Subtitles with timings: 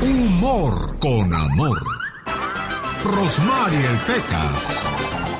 [0.00, 1.82] Humor con amor.
[3.04, 5.37] Rosmarie Pecas.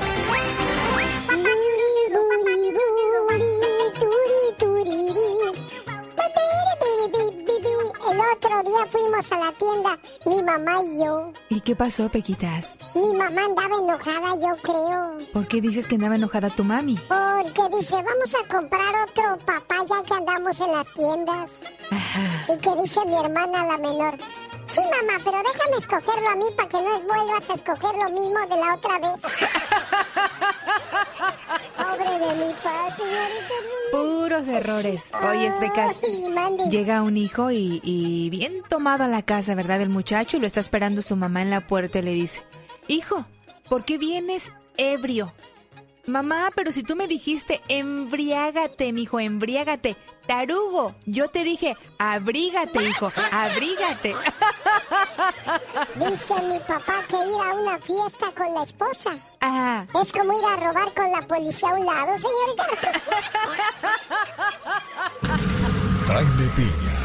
[8.79, 11.31] Día fuimos a la tienda, mi mamá y yo.
[11.49, 12.77] ¿Y qué pasó, Pequitas?
[12.95, 15.17] Mi mamá andaba enojada, yo creo.
[15.33, 16.97] ¿Por qué dices que andaba enojada tu mami?
[17.07, 21.61] Porque dice, vamos a comprar otro papaya que andamos en las tiendas.
[22.47, 24.17] Y que dice mi hermana la menor,
[24.67, 28.39] sí mamá, pero déjame escogerlo a mí para que no vuelvas a escoger lo mismo
[28.49, 29.21] de la otra vez.
[32.19, 33.53] De mi paz, señorita.
[33.91, 35.03] Puros errores.
[35.29, 39.81] Oye, Becas, Ay, llega un hijo y, y bien tomado a la casa, ¿verdad?
[39.81, 42.43] El muchacho y lo está esperando su mamá en la puerta y le dice,
[42.87, 43.25] hijo,
[43.69, 45.33] ¿por qué vienes ebrio?
[46.09, 49.95] Mamá, pero si tú me dijiste embriágate, mijo, embriágate.
[50.25, 54.15] Tarugo, yo te dije, abrígate, hijo, abrígate.
[55.95, 60.45] Dice mi papá que ir a una fiesta con la esposa Ah, es como ir
[60.45, 62.67] a robar con la policía a un lado, señorita.
[66.07, 66.95] Jaime Piña,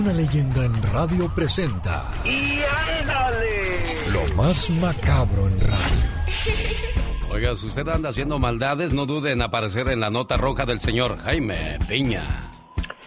[0.00, 2.60] una leyenda en radio presenta ¡Y
[3.00, 3.82] ándale!
[4.12, 6.94] lo más macabro en radio.
[7.34, 10.80] Oiga, si usted anda haciendo maldades, no dude en aparecer en la nota roja del
[10.80, 12.48] señor Jaime Piña.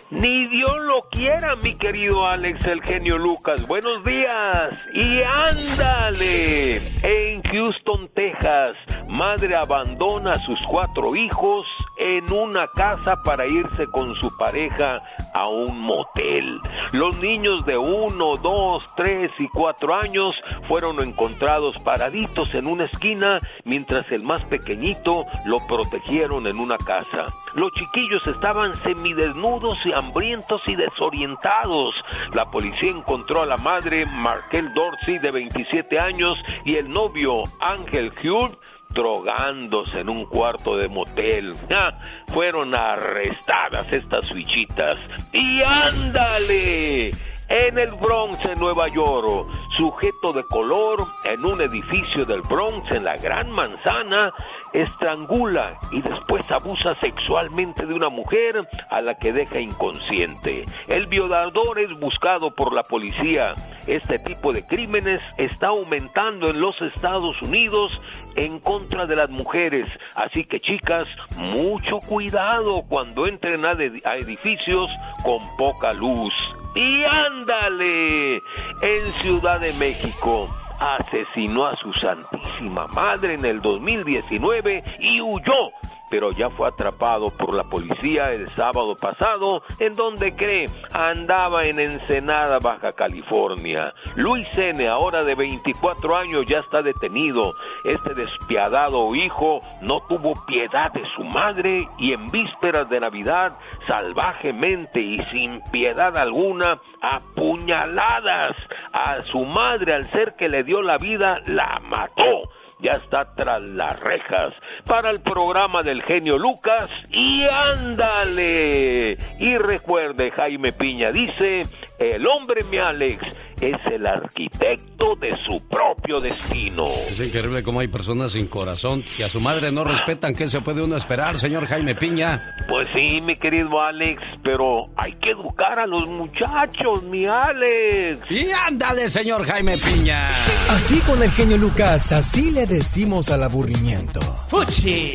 [0.09, 3.65] Ni Dios lo quiera, mi querido Alex, el genio Lucas.
[3.69, 4.85] Buenos días.
[4.93, 6.75] Y ándale.
[7.03, 8.73] En Houston, Texas,
[9.07, 11.65] madre abandona a sus cuatro hijos
[11.97, 14.91] en una casa para irse con su pareja
[15.37, 16.59] a un motel.
[16.93, 20.31] Los niños de uno, dos, tres y cuatro años
[20.67, 27.25] fueron encontrados paraditos en una esquina, mientras el más pequeñito lo protegieron en una casa.
[27.53, 31.93] Los chiquillos estaban semidesnudos y hambrientos y desorientados.
[32.33, 36.35] La policía encontró a la madre Markel Dorsey de 27 años
[36.65, 38.57] y el novio Ángel Hugh
[38.97, 41.53] drogándose en un cuarto de motel.
[41.73, 41.99] Ah,
[42.33, 44.99] fueron arrestadas estas fichitas.
[45.31, 47.11] Y ándale.
[47.49, 49.47] En el Bronx, en Nueva York,
[49.77, 54.33] sujeto de color en un edificio del Bronx, en la Gran Manzana,
[54.73, 60.65] estrangula y después abusa sexualmente de una mujer a la que deja inconsciente.
[60.89, 63.53] El violador es buscado por la policía.
[63.85, 68.01] Este tipo de crímenes está aumentando en los Estados Unidos
[68.35, 69.87] en contra de las mujeres.
[70.15, 71.07] Así que chicas,
[71.37, 74.91] mucho cuidado cuando entren a, a edificios
[75.23, 76.33] con poca luz.
[76.77, 78.43] Y ándale,
[78.81, 80.47] en Ciudad de México
[80.79, 85.71] asesinó a su santísima madre en el 2019 y huyó,
[86.11, 91.79] pero ya fue atrapado por la policía el sábado pasado, en donde cree andaba en
[91.79, 93.93] Ensenada, Baja California.
[94.15, 97.55] Luis N., ahora de 24 años, ya está detenido.
[97.83, 103.57] Este despiadado hijo no tuvo piedad de su madre y en vísperas de Navidad,
[103.87, 108.55] salvajemente y sin piedad alguna, apuñaladas
[108.93, 112.49] a su madre al ser que le dio la vida, la mató
[112.79, 114.53] ya está tras las rejas
[114.85, 119.17] para el programa del genio Lucas y ándale.
[119.39, 121.63] Y recuerde, Jaime Piña dice,
[121.99, 123.21] el hombre mi Alex
[123.59, 126.85] es el arquitecto de su propio destino.
[127.09, 129.03] Es increíble cómo hay personas sin corazón.
[129.05, 132.55] Si a su madre no respetan, ¿qué se puede uno esperar, señor Jaime Piña?
[132.69, 138.21] Pues sí, mi querido Alex, pero hay que educar a los muchachos, mi Alex.
[138.29, 140.29] Y ándale, señor Jaime Piña.
[140.69, 144.19] Aquí con el genio Lucas, así le decimos al aburrimiento.
[144.49, 145.13] ¡Fuchi!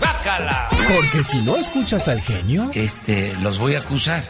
[0.00, 0.68] ¡Bácala!
[0.88, 4.22] Porque si no escuchas al genio, Este, los voy a acusar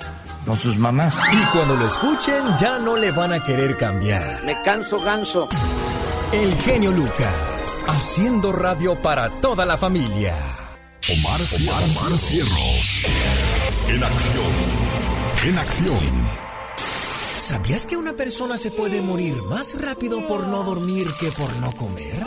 [0.47, 1.17] con sus mamás.
[1.33, 4.45] y cuando lo escuchen ya no le van a querer cambiar.
[4.45, 5.49] Me canso ganso.
[6.33, 10.35] El genio Lucas, haciendo radio para toda la familia.
[11.11, 13.03] Omar, Omar, Cierros.
[13.89, 14.53] En acción.
[15.45, 16.43] En acción.
[17.37, 21.73] ¿Sabías que una persona se puede morir más rápido por no dormir que por no
[21.73, 22.25] comer?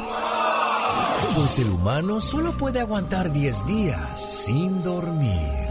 [1.35, 5.64] Pues el humano solo puede aguantar 10 días sin dormir.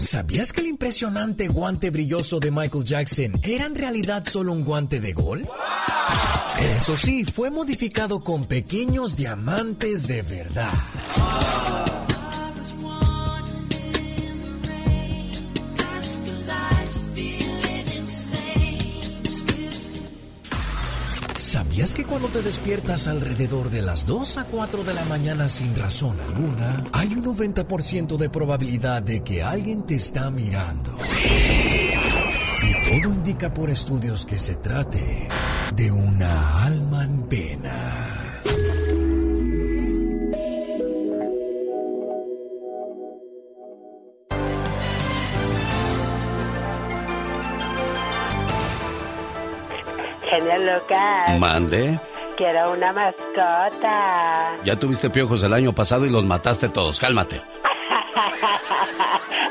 [0.00, 4.98] ¿Sabías que el impresionante guante brilloso de Michael Jackson era en realidad solo un guante
[4.98, 5.46] de golf?
[6.58, 10.72] Eso sí, fue modificado con pequeños diamantes de verdad.
[21.80, 25.74] ¿Sabías que cuando te despiertas alrededor de las 2 a 4 de la mañana sin
[25.74, 30.94] razón alguna, hay un 90% de probabilidad de que alguien te está mirando?
[32.62, 35.26] Y Todo indica por estudios que se trate
[35.74, 38.19] de una alma en pena.
[50.30, 51.38] Genio Lucas.
[51.40, 51.98] Mande.
[52.36, 54.56] Quiero una mascota.
[54.64, 57.00] Ya tuviste piojos el año pasado y los mataste todos.
[57.00, 57.40] Cálmate.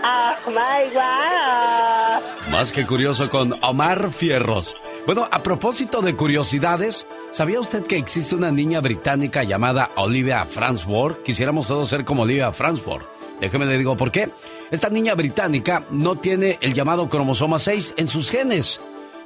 [0.03, 2.51] oh my God.
[2.51, 4.75] Más que curioso con Omar Fierros.
[5.05, 11.23] Bueno, a propósito de curiosidades, ¿sabía usted que existe una niña británica llamada Olivia Fransworth?
[11.23, 13.05] Quisiéramos todos ser como Olivia Fransworth.
[13.41, 14.29] Déjeme le digo por qué.
[14.71, 18.79] Esta niña británica no tiene el llamado cromosoma 6 en sus genes.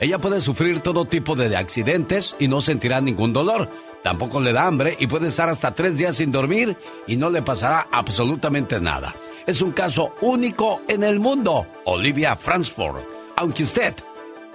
[0.03, 3.69] Ella puede sufrir todo tipo de accidentes y no sentirá ningún dolor.
[4.03, 6.75] Tampoco le da hambre y puede estar hasta tres días sin dormir
[7.07, 9.15] y no le pasará absolutamente nada.
[9.47, 12.99] Es un caso único en el mundo, Olivia Fransford,
[13.37, 13.93] aunque usted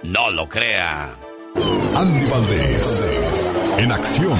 [0.03, 1.15] no lo crea.
[1.95, 4.37] Andy Valdés, en acción.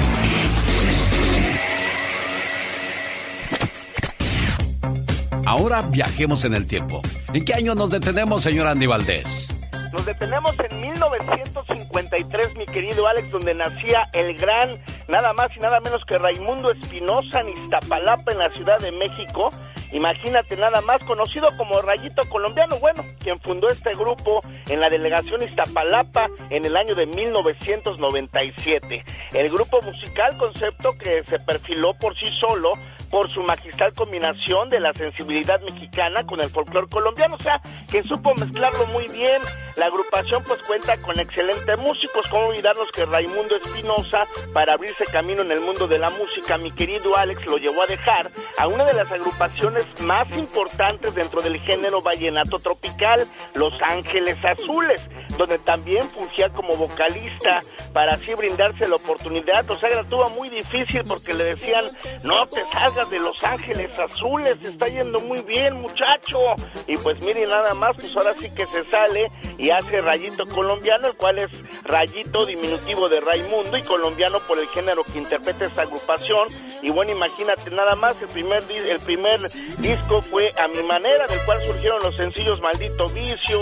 [5.44, 7.02] Ahora viajemos en el tiempo.
[7.32, 9.59] ¿En qué año nos detenemos, señor Andy Valdés?
[9.92, 14.78] Nos detenemos en 1953, mi querido Alex, donde nacía el gran,
[15.08, 19.50] nada más y nada menos que Raimundo Espinosa en Iztapalapa, en la Ciudad de México.
[19.92, 25.42] Imagínate nada más, conocido como Rayito Colombiano, bueno, quien fundó este grupo en la delegación
[25.42, 29.04] Iztapalapa en el año de 1997.
[29.32, 32.70] El grupo musical, concepto que se perfiló por sí solo
[33.10, 37.60] por su magistral combinación de la sensibilidad mexicana con el folclore colombiano, o sea,
[37.90, 39.42] que supo mezclarlo muy bien.
[39.76, 45.42] La agrupación pues cuenta con excelentes músicos, como olvidarnos que Raimundo Espinosa, para abrirse camino
[45.42, 48.84] en el mundo de la música, mi querido Alex lo llevó a dejar a una
[48.84, 56.08] de las agrupaciones más importantes dentro del género vallenato tropical, Los Ángeles Azules, donde también
[56.10, 57.62] fungía como vocalista
[57.92, 59.68] para así brindarse la oportunidad.
[59.70, 61.90] O sea, la tuvo muy difícil porque le decían,
[62.24, 66.38] no te salgas de Los Ángeles Azules, está yendo muy bien muchacho.
[66.86, 71.08] Y pues mire nada más, pues ahora sí que se sale y hace Rayito Colombiano,
[71.08, 71.50] el cual es
[71.84, 76.48] Rayito diminutivo de Raimundo y colombiano por el género que interpreta esta agrupación.
[76.82, 79.40] Y bueno, imagínate nada más, el primer, el primer
[79.78, 83.60] disco fue A Mi Manera, del cual surgieron los sencillos Maldito Vicio,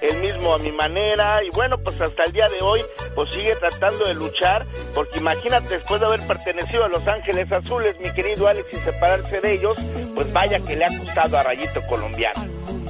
[0.00, 1.44] el mismo A Mi Manera.
[1.44, 2.80] Y bueno, pues hasta el día de hoy,
[3.14, 4.64] pues sigue tratando de luchar,
[4.94, 9.54] porque imagínate, después de haber pertenecido a Los Ángeles Azules, mi querido Alex, separarse de
[9.54, 9.76] ellos,
[10.14, 12.44] pues vaya que le ha costado a Rayito Colombiano.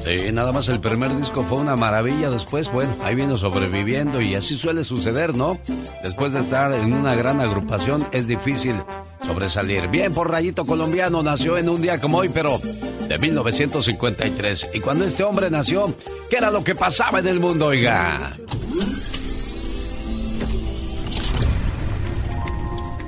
[0.04, 2.30] Sí, nada más el primer disco fue una maravilla.
[2.30, 5.58] Después, bueno, ahí vino sobreviviendo y así suele suceder, ¿no?
[6.02, 8.82] Después de estar en una gran agrupación es difícil
[9.26, 9.88] sobresalir.
[9.88, 12.58] Bien por Rayito Colombiano, nació en un día como hoy, pero
[13.08, 14.70] de 1953.
[14.72, 15.94] Y cuando este hombre nació,
[16.30, 18.32] ¿qué era lo que pasaba en el mundo, oiga?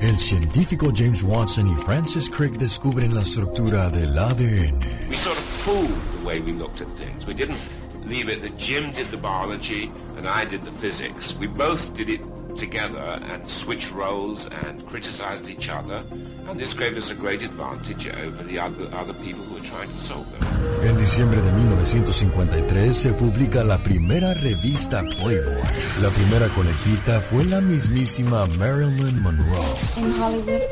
[0.03, 4.81] El científico James Watson y Francis Crick descubren la estructura del ADN.
[5.09, 7.25] We sort of pooled the way we looked at things.
[7.25, 7.61] We didn't
[8.05, 11.37] leave it that Jim did the biology and I did the physics.
[11.37, 12.21] We both did it
[12.57, 16.03] together and switched roles and criticized each other.
[16.49, 19.89] And this gave us a great advantage over the other, other people who were trying
[19.89, 20.43] to solve them.
[20.85, 25.63] En diciembre de 1953 se publica la primera revista Playboy.
[26.03, 29.77] La primera conejita fue la mismísima Marilyn Monroe.
[29.97, 30.63] In Hollywood,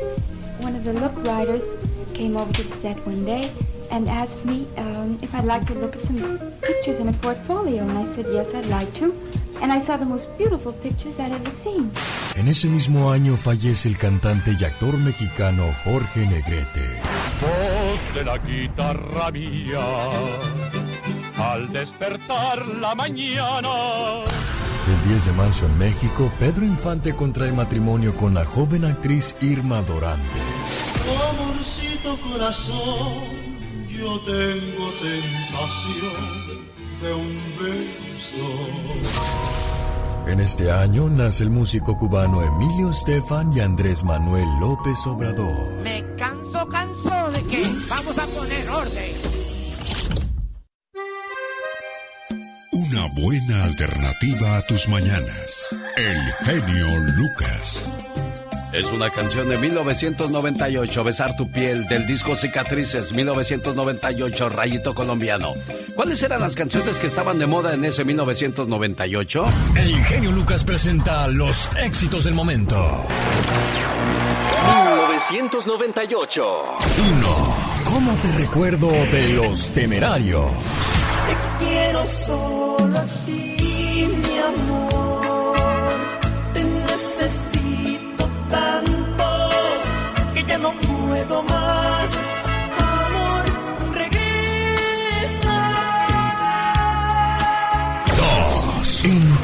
[0.59, 1.63] one of the look writers
[2.13, 3.51] came over to the set one day
[3.89, 7.83] and asked me um, if I'd like to look at some pictures in a portfolio.
[7.83, 9.13] And I said, yes, I'd like to.
[9.61, 11.91] And I saw the most beautiful pictures I'd ever seen.
[12.35, 17.01] En ese mismo año fallece el cantante y actor mexicano Jorge Negrete.
[17.41, 19.83] Voz de la guitarra mía,
[21.35, 23.69] al despertar la mañana.
[24.87, 29.81] El 10 de marzo en México, Pedro Infante contrae matrimonio con la joven actriz Irma
[29.81, 30.23] Dorantes.
[31.29, 33.25] Amorcito corazón,
[33.87, 36.71] yo tengo tentación
[37.01, 38.47] de un beso.
[40.27, 45.81] En este año nace el músico cubano Emilio Estefan y Andrés Manuel López Obrador.
[45.83, 49.11] Me canso, canso de que vamos a poner orden.
[52.71, 55.75] Una buena alternativa a tus mañanas.
[55.97, 57.91] El genio Lucas.
[58.73, 65.53] Es una canción de 1998, Besar tu piel, del disco Cicatrices, 1998, Rayito Colombiano.
[65.95, 69.45] ¿Cuáles eran las canciones que estaban de moda en ese 1998?
[69.75, 73.05] El genio Lucas presenta los éxitos del momento.
[75.31, 76.43] 1998.
[77.15, 77.55] 1.
[77.85, 80.45] ¿Cómo te recuerdo de los temerarios?
[81.59, 82.80] Te quiero solo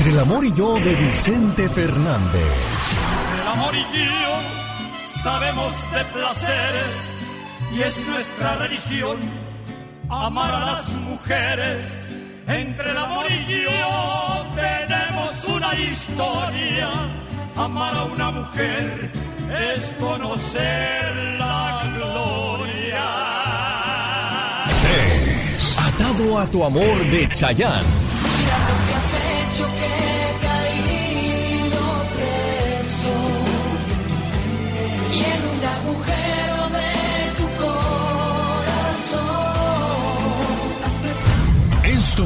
[0.07, 2.41] Entre el amor y yo de Vicente Fernández.
[3.41, 4.39] El amor y yo
[5.21, 7.17] sabemos de placeres
[7.73, 9.17] y es nuestra religión
[10.07, 12.07] amar a las mujeres.
[12.47, 16.89] Entre el amor y yo tenemos una historia.
[17.57, 19.11] Amar a una mujer
[19.73, 23.03] es conocer la gloria.
[25.77, 28.06] Atado a tu amor de Chayán.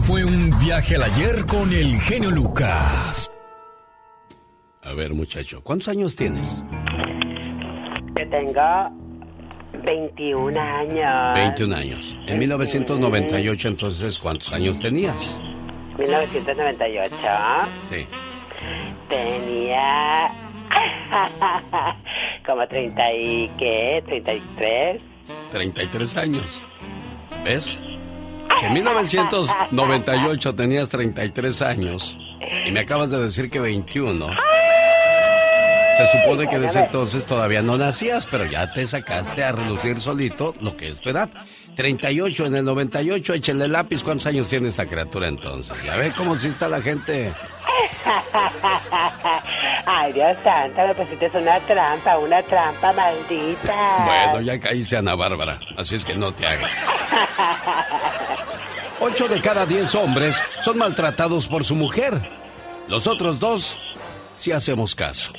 [0.01, 3.31] Esto fue un viaje al ayer con el genio Lucas.
[4.83, 6.63] A ver, muchacho, ¿cuántos años tienes?
[8.17, 8.89] Yo tengo
[9.83, 11.35] 21 años.
[11.35, 12.15] 21 años.
[12.25, 15.37] En 1998, entonces, ¿cuántos años tenías?
[15.99, 17.15] 1998.
[17.87, 18.07] Sí.
[19.07, 20.33] Tenía
[22.47, 25.03] como 30 y qué, 33.
[25.51, 26.61] 33 años.
[27.43, 27.79] ¿Ves?
[28.61, 32.15] En 1998 tenías 33 años
[32.65, 34.27] y me acabas de decir que 21,
[35.97, 40.53] se supone que desde entonces todavía no nacías, pero ya te sacaste a relucir solito
[40.61, 41.29] lo que es tu edad.
[41.75, 44.03] 38 en el 98, échale lápiz.
[44.03, 45.81] ¿Cuántos años tiene esta criatura entonces?
[45.83, 47.33] Ya ve cómo si está la gente.
[49.85, 54.05] Ay, Dios santo, me pusiste una trampa, una trampa maldita.
[54.05, 56.71] Bueno, ya caíste Ana Bárbara, así es que no te hagas.
[59.03, 62.21] Ocho de cada diez hombres son maltratados por su mujer.
[62.87, 63.79] Los otros dos,
[64.37, 65.33] si hacemos caso.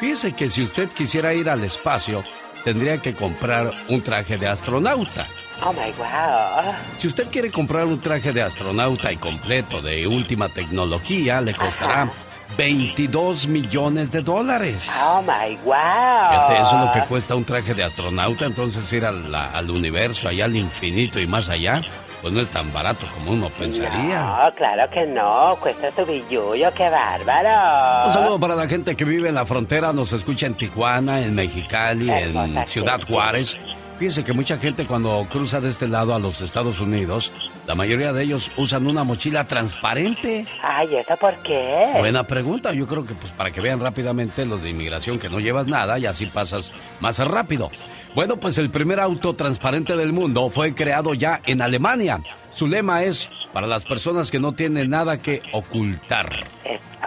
[0.00, 2.24] Fíjese que si usted quisiera ir al espacio,
[2.64, 5.26] tendría que comprar un traje de astronauta.
[5.62, 6.74] Oh my wow.
[6.98, 12.10] Si usted quiere comprar un traje de astronauta y completo de última tecnología, le costará
[12.56, 14.90] 22 millones de dólares.
[15.02, 15.74] Oh my wow.
[15.74, 20.28] Fíjate, eso es lo que cuesta un traje de astronauta, entonces ir al, al universo,
[20.28, 21.82] allá al infinito y más allá,
[22.20, 24.20] pues no es tan barato como uno pensaría.
[24.20, 25.56] No, claro que no.
[25.60, 28.06] Cuesta tu billullo, qué bárbaro.
[28.08, 31.34] Un saludo para la gente que vive en la frontera, nos escucha en Tijuana, en
[31.34, 33.56] Mexicali, en Ciudad Juárez.
[33.98, 37.32] Fíjense que mucha gente cuando cruza de este lado a los Estados Unidos,
[37.66, 40.46] la mayoría de ellos usan una mochila transparente.
[40.62, 41.90] Ay, ¿eso por qué?
[41.98, 45.40] Buena pregunta, yo creo que pues para que vean rápidamente los de inmigración que no
[45.40, 47.70] llevas nada y así pasas más rápido.
[48.14, 52.20] Bueno, pues el primer auto transparente del mundo fue creado ya en Alemania.
[52.50, 56.46] Su lema es para las personas que no tienen nada que ocultar.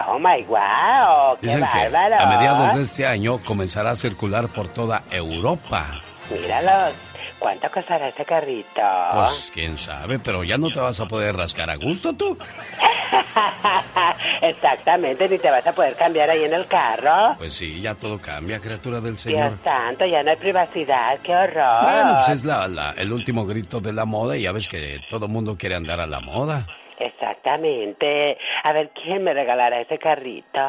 [0.08, 4.68] Oh my wow, qué Dicen que a mediados de este año comenzará a circular por
[4.68, 6.00] toda Europa.
[6.30, 7.05] Míralos.
[7.46, 8.82] ¿Cuánto costará ese carrito?
[9.14, 12.36] Pues quién sabe, pero ya no te vas a poder rascar a gusto tú.
[14.42, 17.36] Exactamente, ni te vas a poder cambiar ahí en el carro.
[17.38, 19.50] Pues sí, ya todo cambia, criatura del Señor.
[19.50, 21.82] Dios santo, ya no hay privacidad, qué horror.
[21.84, 24.98] Bueno, pues es la, la- el último grito de la moda y ya ves que
[25.08, 26.66] todo mundo quiere andar a la moda.
[26.98, 28.38] Exactamente.
[28.64, 30.60] A ver, ¿quién me regalará ese carrito?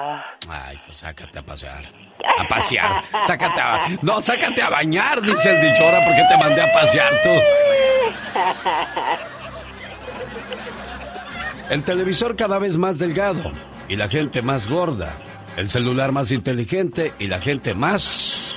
[0.50, 1.84] Ay, pues sácate a pasear.
[2.38, 3.04] A pasear.
[3.26, 3.88] Sácate a...
[4.02, 5.84] No, sácate a bañar, dice el dicho.
[5.86, 7.30] Ahora, ¿por qué te mandé a pasear tú?
[11.70, 13.52] El televisor cada vez más delgado
[13.88, 15.14] y la gente más gorda.
[15.58, 18.54] El celular más inteligente y la gente más...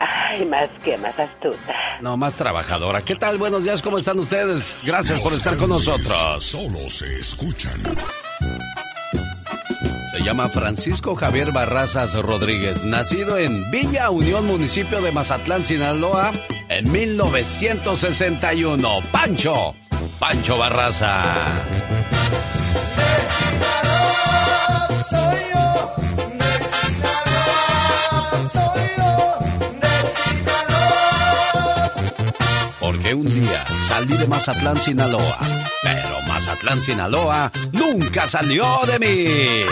[0.00, 1.74] Ay, más que más astuta.
[2.00, 3.02] No, más trabajadora.
[3.02, 3.36] ¿Qué tal?
[3.36, 4.78] Buenos días, ¿cómo están ustedes?
[4.82, 6.42] Gracias por estar con nosotros.
[6.42, 7.78] Solo se escuchan.
[10.12, 16.32] Se llama Francisco Javier Barrazas Rodríguez, nacido en Villa Unión, municipio de Mazatlán, Sinaloa,
[16.68, 19.00] en 1961.
[19.12, 19.74] Pancho,
[20.18, 21.22] Pancho Barraza.
[25.08, 25.94] Soy yo,
[28.48, 28.79] soy
[33.00, 35.38] Porque un día salí de Mazatlán, Sinaloa,
[35.82, 39.64] pero Mazatlán, Sinaloa nunca salió de mí.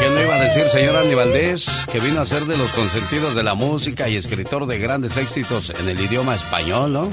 [0.00, 2.72] ¿Y quién lo iba a decir, señor Andy Valdés, que vino a ser de los
[2.72, 7.10] consentidos de la música y escritor de grandes éxitos en el idioma español, ¿no?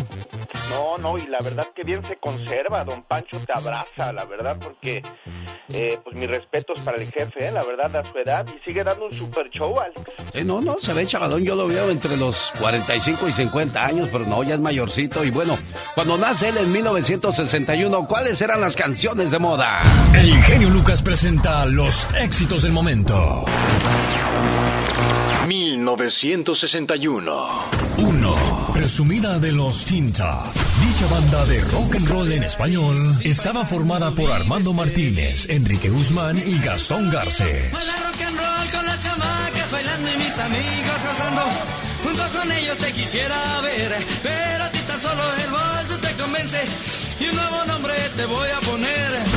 [0.69, 4.57] No, no, y la verdad que bien se conserva, don Pancho te abraza, la verdad,
[4.61, 5.01] porque
[5.69, 8.83] eh, pues mis respetos para el jefe, eh, la verdad, a su edad, y sigue
[8.83, 10.01] dando un super show, Alex.
[10.33, 14.09] Eh, no, no, se ve chavalón, yo lo veo entre los 45 y 50 años,
[14.11, 15.23] pero no, ya es mayorcito.
[15.23, 15.57] Y bueno,
[15.95, 19.81] cuando nace él en 1961, ¿cuáles eran las canciones de moda?
[20.13, 23.43] El genio Lucas presenta los éxitos del momento.
[25.47, 27.35] 1961.
[27.97, 28.35] 1.
[28.71, 30.43] Presumida de los Tinta.
[30.85, 36.37] Dicha banda de rock and roll en español estaba formada por Armando Martínez, Enrique Guzmán
[36.37, 37.71] y Gastón Garces.
[37.71, 41.41] Rock and roll con las chamacas bailando y mis amigos gozando.
[42.03, 46.61] Junto con ellos te quisiera ver, pero a ti tan solo el bolso te convence
[47.21, 49.36] y un nuevo nombre te voy a poner.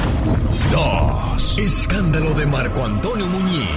[0.70, 1.58] 2.
[1.58, 3.68] Escándalo de Marco Antonio Muñiz.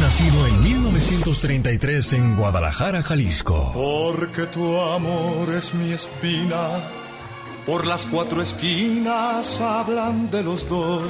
[0.00, 3.72] Nacido en 1933 en Guadalajara, Jalisco.
[3.74, 6.90] Porque tu amor es mi espina.
[7.66, 11.02] Por las cuatro esquinas hablan de los dos.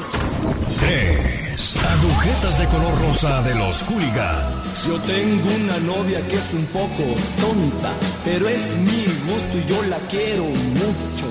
[0.81, 1.77] 3.
[1.85, 4.87] Agujetas de color rosa de los hooligans.
[4.87, 7.05] Yo tengo una novia que es un poco
[7.41, 7.93] tonta,
[8.25, 11.27] pero es mi gusto y yo la quiero mucho.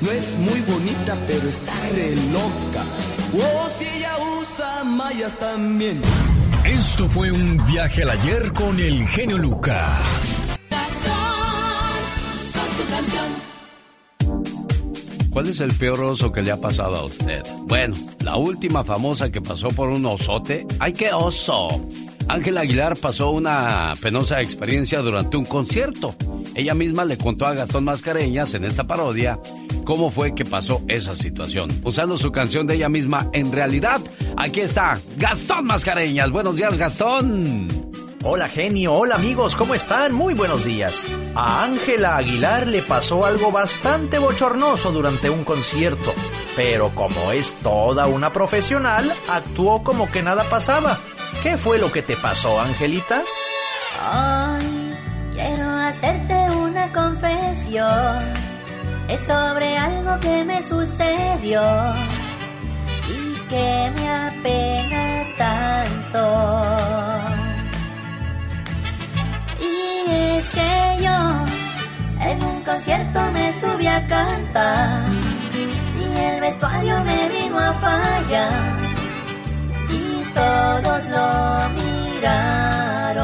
[0.00, 2.84] No es muy bonita, pero está re loca.
[3.34, 6.02] Oh, si ella usa mallas también.
[6.64, 10.52] Esto fue un viaje al ayer con el genio Lucas.
[15.30, 17.42] ¿Cuál es el peor oso que le ha pasado a usted?
[17.62, 20.66] Bueno, la última famosa que pasó por un osote.
[20.78, 21.68] ¡Ay, qué oso!
[22.28, 26.14] Ángela Aguilar pasó una penosa experiencia durante un concierto.
[26.54, 29.38] Ella misma le contó a Gastón Mascareñas en esta parodia
[29.84, 31.70] cómo fue que pasó esa situación.
[31.84, 34.00] Usando su canción de ella misma, en realidad,
[34.36, 36.30] aquí está Gastón Mascareñas.
[36.30, 37.68] Buenos días, Gastón.
[38.24, 40.14] Hola genio, hola amigos, ¿cómo están?
[40.14, 41.06] Muy buenos días.
[41.34, 46.14] A Ángela Aguilar le pasó algo bastante bochornoso durante un concierto,
[46.54, 51.00] pero como es toda una profesional, actuó como que nada pasaba.
[51.42, 53.22] ¿Qué fue lo que te pasó, Angelita?
[54.00, 54.94] Ay,
[55.32, 58.22] quiero hacerte una confesión.
[59.08, 61.60] Es sobre algo que me sucedió
[63.08, 66.22] y que me apena tanto.
[69.60, 75.02] Y es que yo en un concierto me subí a cantar
[75.98, 78.91] y el vestuario me vino a fallar
[80.34, 83.22] todos lo miraron.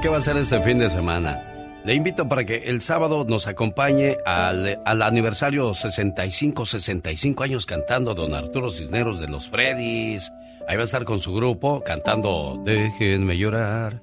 [0.00, 1.42] ¿Qué va a hacer este fin de semana?
[1.84, 8.14] Le invito para que el sábado nos acompañe al, al aniversario 65, 65 años cantando
[8.14, 10.32] don Arturo Cisneros de los Freddys.
[10.68, 14.02] Ahí va a estar con su grupo cantando Déjenme llorar,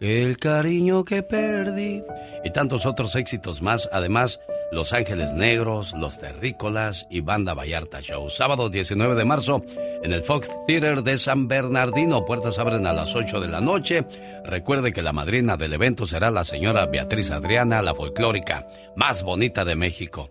[0.00, 2.02] el cariño que perdí
[2.44, 3.88] y tantos otros éxitos más.
[3.92, 8.28] Además, Los Ángeles Negros, Los Terrícolas y Banda Vallarta Show.
[8.28, 9.62] Sábado 19 de marzo
[10.02, 12.24] en el Fox Theater de San Bernardino.
[12.24, 14.04] Puertas abren a las 8 de la noche.
[14.44, 19.64] Recuerde que la madrina del evento será la señora Beatriz Adriana, la folclórica más bonita
[19.64, 20.30] de México.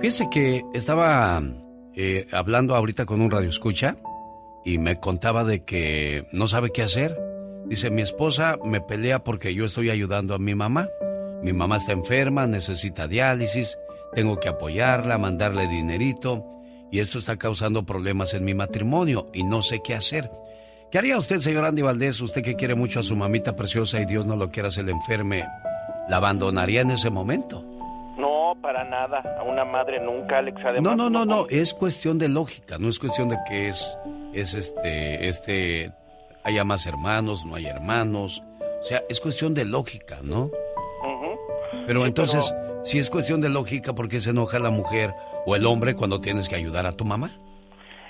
[0.00, 1.42] Fíjese que estaba
[1.94, 3.96] eh, hablando ahorita con un radio escucha
[4.64, 7.18] y me contaba de que no sabe qué hacer.
[7.66, 10.88] Dice, mi esposa me pelea porque yo estoy ayudando a mi mamá.
[11.42, 13.78] Mi mamá está enferma, necesita diálisis,
[14.14, 16.44] tengo que apoyarla, mandarle dinerito
[16.90, 20.30] y esto está causando problemas en mi matrimonio y no sé qué hacer.
[20.90, 24.06] ¿Qué haría usted, señor Andy Valdés, usted que quiere mucho a su mamita preciosa y
[24.06, 25.46] Dios no lo quiera, se le enferme?
[26.08, 27.64] ¿La abandonaría en ese momento?
[28.18, 29.22] No, para nada.
[29.38, 30.60] A una madre nunca, Alex.
[30.64, 33.96] Además, No, no, no, no, es cuestión de lógica, no es cuestión de que es,
[34.34, 35.92] es este, este,
[36.42, 38.42] haya más hermanos, no hay hermanos,
[38.80, 40.50] O sea, es cuestión de lógica, ¿no?
[41.90, 45.12] Pero entonces, si es cuestión de lógica, ¿por qué se enoja la mujer
[45.44, 47.36] o el hombre cuando tienes que ayudar a tu mamá?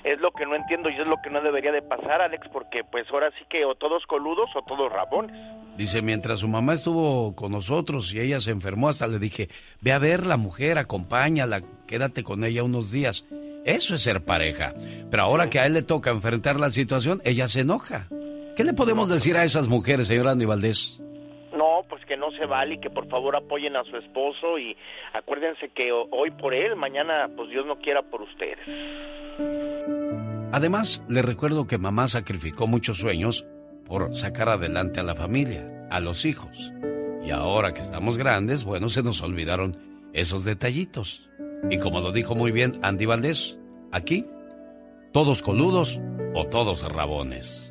[0.05, 2.85] Es lo que no entiendo y es lo que no debería de pasar, Alex, porque
[2.85, 5.35] pues ahora sí que o todos coludos o todos rabones.
[5.79, 9.49] Dice, mientras su mamá estuvo con nosotros y ella se enfermó, hasta le dije,
[9.81, 13.25] ve a ver la mujer, acompáñala, quédate con ella unos días.
[13.64, 14.75] Eso es ser pareja.
[15.11, 18.09] Pero ahora que a él le toca enfrentar la situación, ella se enoja.
[18.59, 21.01] ¿Qué le podemos decir a esas mujeres, señor Andy Valdés?
[22.11, 24.77] Que no se vale y que por favor apoyen a su esposo y
[25.12, 28.59] acuérdense que hoy por él, mañana pues Dios no quiera por ustedes.
[30.51, 33.46] Además, le recuerdo que mamá sacrificó muchos sueños
[33.87, 36.73] por sacar adelante a la familia, a los hijos.
[37.25, 39.77] Y ahora que estamos grandes, bueno, se nos olvidaron
[40.12, 41.31] esos detallitos.
[41.70, 43.57] Y como lo dijo muy bien Andy Valdés,
[43.92, 44.27] aquí,
[45.12, 46.01] todos coludos
[46.35, 47.70] o todos rabones.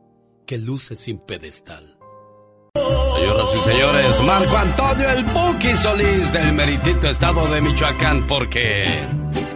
[0.51, 1.97] que luce sin pedestal.
[2.75, 8.83] Señoras y señores, Marco Antonio el Buki Solís del meritito estado de Michoacán, porque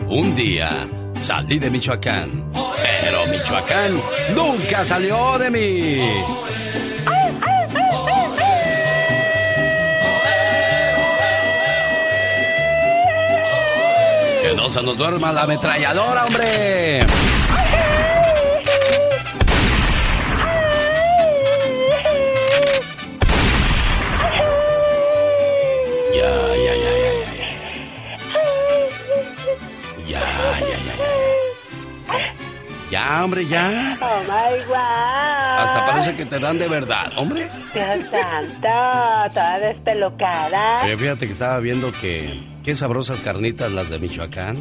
[0.08, 0.70] un día
[1.20, 2.50] salí de Michoacán,
[3.02, 4.02] pero Michoacán
[4.38, 6.00] nunca salió de mí.
[14.44, 17.00] Que no se nos duerma la ametralladora, hombre.
[33.06, 33.96] Ya, hombre, ya.
[34.02, 35.60] Oh my God.
[35.60, 37.48] Hasta parece que te dan de verdad, hombre.
[37.72, 38.68] Dios santo,
[39.32, 40.80] toda despelocada.
[40.98, 42.42] Fíjate que estaba viendo que.
[42.64, 44.58] Qué sabrosas carnitas las de Michoacán.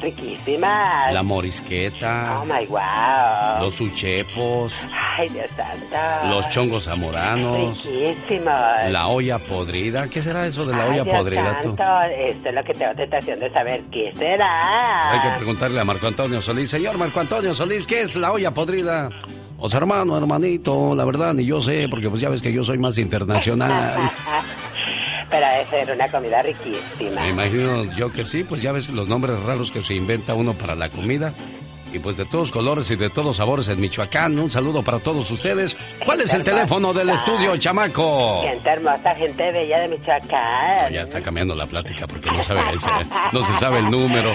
[0.00, 1.12] Riquísimas.
[1.12, 2.40] La morisqueta.
[2.40, 3.60] Oh my wow.
[3.62, 4.72] Los uchepos.
[5.18, 6.28] Ay, Dios santo.
[6.28, 7.84] Los chongos zamoranos.
[7.84, 8.54] Riquísimos.
[8.90, 10.08] La olla podrida.
[10.08, 11.68] ¿Qué será eso de la Ay, olla Dios podrida tú?
[11.76, 11.84] santo,
[12.18, 15.12] Esto es lo que tengo tentación de saber qué será.
[15.12, 16.70] Hay que preguntarle a Marco Antonio Solís.
[16.70, 19.08] Señor Marco Antonio Solís, ¿qué es la olla podrida?
[19.58, 22.62] O sea, hermano, hermanito, la verdad ni yo sé, porque pues ya ves que yo
[22.62, 23.94] soy más internacional.
[25.30, 27.20] Pero ser una comida riquísima.
[27.22, 30.54] Me imagino yo que sí, pues ya ves los nombres raros que se inventa uno
[30.54, 31.32] para la comida.
[31.92, 34.38] Y pues de todos colores y de todos sabores en Michoacán.
[34.38, 35.76] Un saludo para todos ustedes.
[36.04, 38.42] ¿Cuál es el teléfono del estudio, chamaco?
[38.42, 40.92] Gente hermosa, gente bella de Michoacán.
[40.92, 42.90] Ya está cambiando la plática porque no sabe ese-
[43.32, 44.34] no se sabe el número.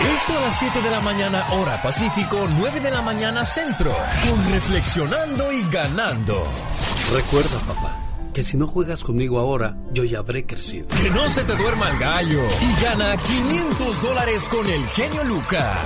[0.00, 3.90] Esto a las 7 de la mañana, hora Pacífico, 9 de la mañana, centro.
[4.28, 6.44] Con Reflexionando y Ganando.
[7.12, 7.98] Recuerda, papá,
[8.32, 10.86] que si no juegas conmigo ahora, yo ya habré crecido.
[11.02, 15.78] Que no se te duerma el gallo y gana 500 dólares con el genio Lucas.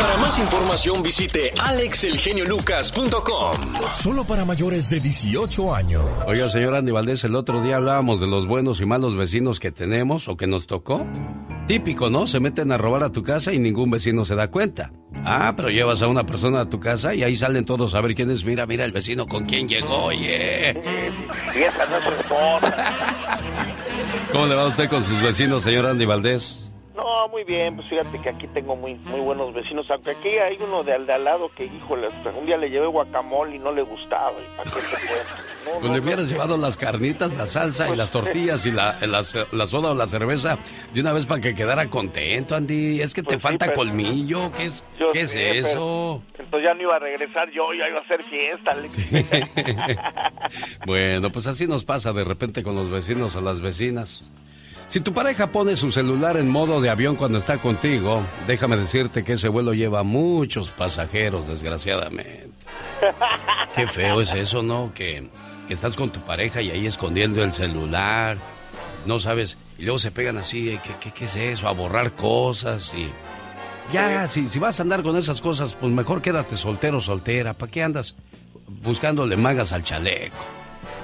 [0.00, 3.52] Para más información visite alexelgeniolucas.com.
[3.92, 6.04] Solo para mayores de 18 años.
[6.26, 9.70] Oiga, señor Andy Valdés, el otro día hablábamos de los buenos y malos vecinos que
[9.70, 11.06] tenemos o que nos tocó.
[11.70, 12.26] Típico, ¿no?
[12.26, 14.90] Se meten a robar a tu casa y ningún vecino se da cuenta.
[15.24, 18.16] Ah, pero llevas a una persona a tu casa y ahí salen todos a ver
[18.16, 18.44] quién es.
[18.44, 20.72] Mira, mira el vecino con quién llegó, oye.
[21.54, 22.92] Y esa no es su esposa.
[24.32, 26.69] ¿Cómo le va a usted con sus vecinos, señor Andy Valdés?
[27.02, 30.58] No, muy bien, pues fíjate que aquí tengo muy muy buenos vecinos, aunque aquí hay
[30.60, 32.08] uno de al, de al lado que, híjole,
[32.38, 34.86] un día le llevé guacamole y no le gustaba, y para qué te.
[35.64, 36.30] No, Pues no, le hubieras no.
[36.32, 40.06] llevado las carnitas, la salsa y las tortillas y la, la, la soda o la
[40.06, 40.58] cerveza
[40.92, 43.00] de una vez para que quedara contento, Andy.
[43.02, 44.50] Es que te Pues sí, falta pero- colmillo.
[44.52, 44.82] ¿Qué es,
[45.12, 46.22] ¿qué es sé, pero- eso?
[46.38, 48.70] Entonces ya no iba a regresar yo, ya iba a hacer fiesta.
[48.72, 48.96] Alex.
[50.86, 54.28] Bueno, pues así nos pasa de repente con los vecinos o las vecinas.
[54.90, 59.22] Si tu pareja pone su celular en modo de avión cuando está contigo, déjame decirte
[59.22, 62.50] que ese vuelo lleva muchos pasajeros, desgraciadamente.
[63.76, 64.92] Qué feo es eso, ¿no?
[64.92, 65.28] Que,
[65.68, 68.36] que estás con tu pareja y ahí escondiendo el celular,
[69.06, 71.68] no sabes, y luego se pegan así, ¿qué, qué, qué es eso?
[71.68, 73.12] A borrar cosas y...
[73.92, 77.54] Ya, si, si vas a andar con esas cosas, pues mejor quédate soltero o soltera.
[77.54, 78.16] ¿Para qué andas
[78.82, 80.59] buscándole magas al chaleco?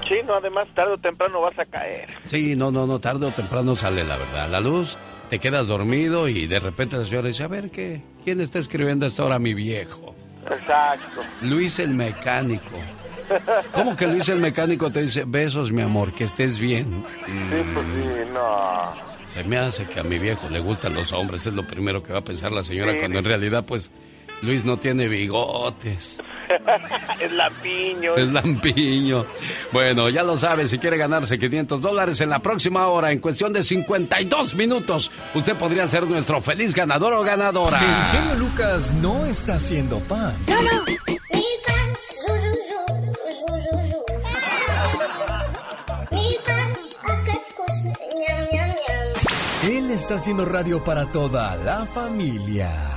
[0.07, 2.07] Sí, no, además tarde o temprano vas a caer.
[2.25, 4.49] Sí, no, no, no, tarde o temprano sale la verdad.
[4.49, 4.97] La luz,
[5.29, 8.01] te quedas dormido y de repente la señora dice, a ver, ¿qué?
[8.23, 10.15] ¿quién está escribiendo a esta hora mi viejo?
[10.49, 11.21] Exacto.
[11.41, 12.77] Luis el mecánico.
[13.73, 17.03] ¿Cómo que Luis el mecánico te dice, besos, mi amor, que estés bien?
[17.25, 17.31] Sí,
[17.73, 18.95] pues sí, no.
[19.33, 22.13] Se me hace que a mi viejo le gustan los hombres, es lo primero que
[22.13, 22.99] va a pensar la señora, Sí.
[22.99, 23.91] cuando en realidad, pues,
[24.41, 26.19] Luis no tiene bigotes.
[27.19, 28.15] es lampiño.
[28.15, 29.25] Es lampiño.
[29.71, 33.53] Bueno, ya lo sabe, si quiere ganarse 500 dólares en la próxima hora, en cuestión
[33.53, 37.79] de 52 minutos, usted podría ser nuestro feliz ganador o ganadora.
[38.31, 40.33] El Lucas no está haciendo pan.
[49.63, 52.96] Él está haciendo radio para toda la familia.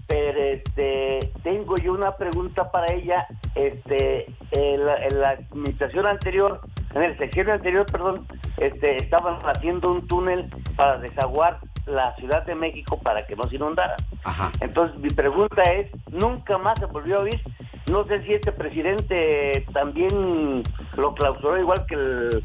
[0.07, 3.27] pero este, tengo yo una pregunta para ella.
[3.53, 6.61] Este, en la, en la administración anterior,
[6.95, 8.25] en el sexenio anterior, perdón,
[8.57, 13.55] este, estaban haciendo un túnel para desaguar la Ciudad de México para que no se
[13.55, 13.95] inundara.
[14.23, 14.51] Ajá.
[14.59, 17.41] Entonces, mi pregunta es, nunca más se volvió a oír.
[17.89, 20.63] No sé si este presidente también
[20.95, 22.43] lo clausuró igual que el,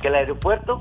[0.00, 0.80] que el aeropuerto,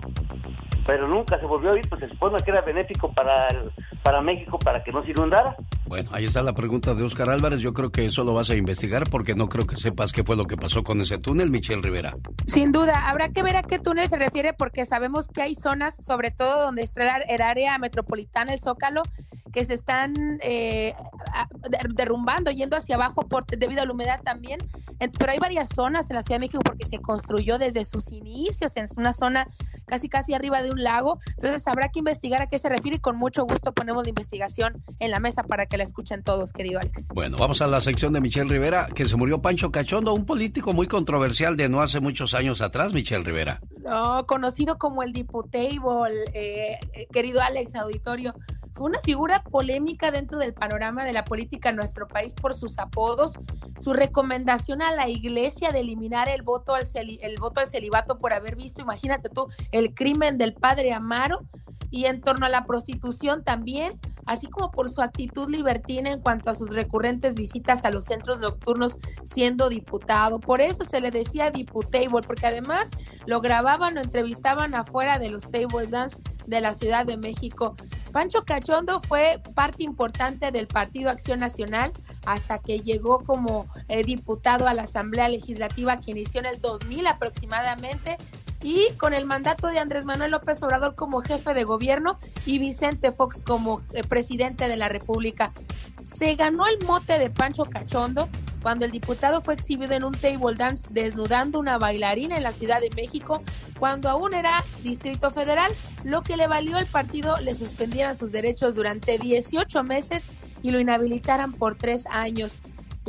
[0.86, 4.22] pero nunca se volvió a oír, pues se supone que era benéfico para, el- para
[4.22, 5.56] México para que no se inundara.
[5.86, 7.60] Bueno, ahí está la pregunta de Oscar Álvarez.
[7.60, 10.36] Yo creo que eso lo vas a investigar porque no creo que sepas qué fue
[10.36, 12.16] lo que pasó con ese túnel, Michelle Rivera.
[12.46, 15.96] Sin duda, habrá que ver a qué túnel se refiere porque sabemos que hay zonas,
[16.04, 19.02] sobre todo donde está el- área metropolitana, el Zócalo,
[19.52, 20.94] que se están eh,
[21.96, 24.60] derrumbando, yendo hacia abajo por, debido a la humedad también.
[25.00, 28.76] Pero hay varias zonas en la Ciudad de México porque se construyó desde sus inicios,
[28.78, 29.48] en una zona
[29.86, 31.20] casi casi arriba de un lago.
[31.28, 34.84] Entonces habrá que investigar a qué se refiere y con mucho gusto ponemos la investigación
[35.00, 37.10] en la mesa para que la escuchen todos, querido Alex.
[37.14, 40.74] Bueno, vamos a la sección de Michelle Rivera, que se murió Pancho Cachondo, un político
[40.74, 43.60] muy controversial de no hace muchos años atrás, Michelle Rivera.
[43.84, 48.34] No, conocido como el Diputable, eh, eh, querido Alex Auditorio,
[48.74, 52.80] fue una figura polémica dentro del panorama de la política en nuestro país por sus
[52.80, 53.34] apodos,
[53.78, 58.34] su recomendación a la iglesia de eliminar el voto al, el voto al celibato por
[58.34, 61.42] haber visto, imagínate tú, el crimen del padre Amaro,
[61.92, 64.00] y en torno a la prostitución también,
[64.30, 68.40] así como por su actitud libertina en cuanto a sus recurrentes visitas a los centros
[68.40, 70.40] nocturnos siendo diputado.
[70.40, 72.92] Por eso se le decía diputable, porque además
[73.26, 77.76] lo grababan o entrevistaban afuera de los table dance de la Ciudad de México.
[78.12, 81.92] Pancho Cachondo fue parte importante del Partido Acción Nacional
[82.28, 87.08] hasta que llegó como eh, diputado a la Asamblea Legislativa que inició en el 2000
[87.08, 88.18] aproximadamente
[88.62, 93.12] y con el mandato de Andrés Manuel López Obrador como jefe de gobierno y Vicente
[93.12, 95.52] Fox como eh, presidente de la República.
[96.04, 98.30] Se ganó el mote de Pancho Cachondo
[98.62, 102.82] cuando el diputado fue exhibido en un table dance desnudando una bailarina en la Ciudad
[102.82, 103.42] de México
[103.80, 105.72] cuando aún era Distrito Federal,
[106.04, 110.28] lo que le valió al partido le suspendieran sus derechos durante 18 meses
[110.62, 112.58] y lo inhabilitaran por tres años.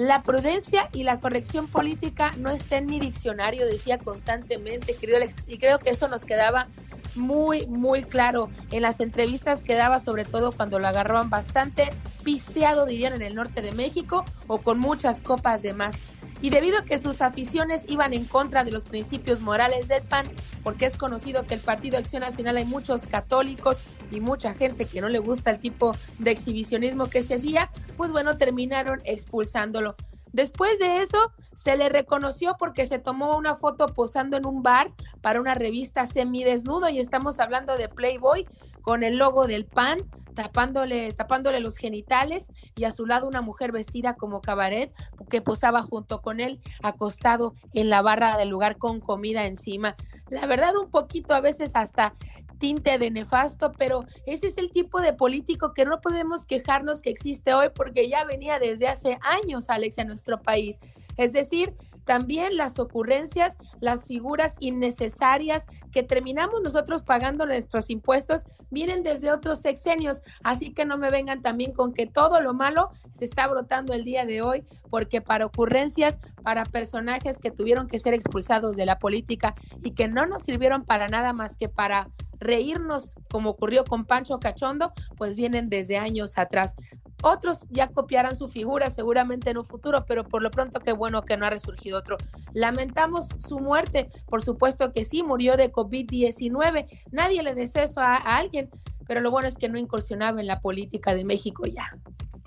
[0.01, 5.47] La prudencia y la corrección política no está en mi diccionario, decía constantemente, querido Alex,
[5.47, 6.69] y creo que eso nos quedaba
[7.17, 11.91] muy, muy claro en las entrevistas que daba, sobre todo cuando lo agarraban bastante
[12.25, 15.97] pisteado, dirían, en el norte de México o con muchas copas de más.
[16.41, 20.25] Y debido a que sus aficiones iban en contra de los principios morales del PAN,
[20.63, 25.01] porque es conocido que el Partido Acción Nacional hay muchos católicos y mucha gente que
[25.01, 29.97] no le gusta el tipo de exhibicionismo que se hacía, pues bueno, terminaron expulsándolo.
[30.33, 34.93] Después de eso, se le reconoció porque se tomó una foto posando en un bar
[35.21, 38.47] para una revista semidesnudo y estamos hablando de Playboy
[38.81, 40.01] con el logo del PAN,
[40.35, 44.93] tapándole, tapándole los genitales y a su lado una mujer vestida como cabaret
[45.29, 49.97] que posaba junto con él acostado en la barra del lugar con comida encima.
[50.31, 52.15] La verdad un poquito a veces hasta
[52.61, 57.11] tinte de nefasto, pero ese es el tipo de político que no podemos quejarnos que
[57.11, 60.79] existe hoy porque ya venía desde hace años, Alex, en nuestro país.
[61.17, 69.03] Es decir, también las ocurrencias, las figuras innecesarias que terminamos nosotros pagando nuestros impuestos, vienen
[69.03, 70.23] desde otros sexenios.
[70.43, 74.05] Así que no me vengan también con que todo lo malo se está brotando el
[74.05, 78.99] día de hoy, porque para ocurrencias, para personajes que tuvieron que ser expulsados de la
[78.99, 82.09] política y que no nos sirvieron para nada más que para
[82.41, 86.75] reírnos como ocurrió con Pancho Cachondo, pues vienen desde años atrás.
[87.23, 91.23] Otros ya copiarán su figura seguramente en un futuro, pero por lo pronto qué bueno
[91.23, 92.17] que no ha resurgido otro.
[92.55, 96.87] Lamentamos su muerte, por supuesto que sí, murió de COVID-19.
[97.13, 98.71] Nadie le desea eso a, a alguien,
[99.07, 101.95] pero lo bueno es que no incursionaba en la política de México ya.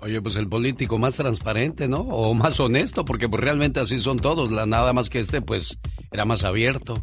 [0.04, 2.00] Oye, pues el político más transparente, ¿no?
[2.00, 4.52] O más honesto, porque pues realmente así son todos.
[4.52, 5.78] La, nada más que este, pues,
[6.12, 7.02] era más abierto.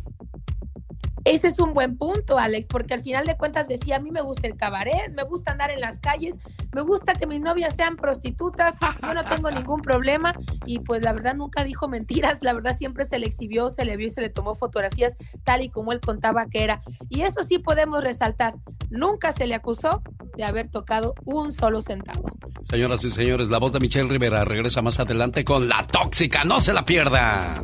[1.24, 4.22] Ese es un buen punto, Alex, porque al final de cuentas decía, a mí me
[4.22, 6.40] gusta el cabaret, me gusta andar en las calles,
[6.74, 10.34] me gusta que mis novias sean prostitutas, yo no tengo ningún problema
[10.66, 13.98] y pues la verdad nunca dijo mentiras, la verdad siempre se le exhibió, se le
[13.98, 16.80] vio y se le tomó fotografías tal y como él contaba que era.
[17.10, 18.56] Y eso sí podemos resaltar,
[18.90, 20.02] nunca se le acusó
[20.38, 22.30] de haber tocado un solo centavo.
[22.70, 26.60] Señoras y señores, la voz de Michelle Rivera regresa más adelante con La Tóxica, no
[26.60, 27.64] se la pierda.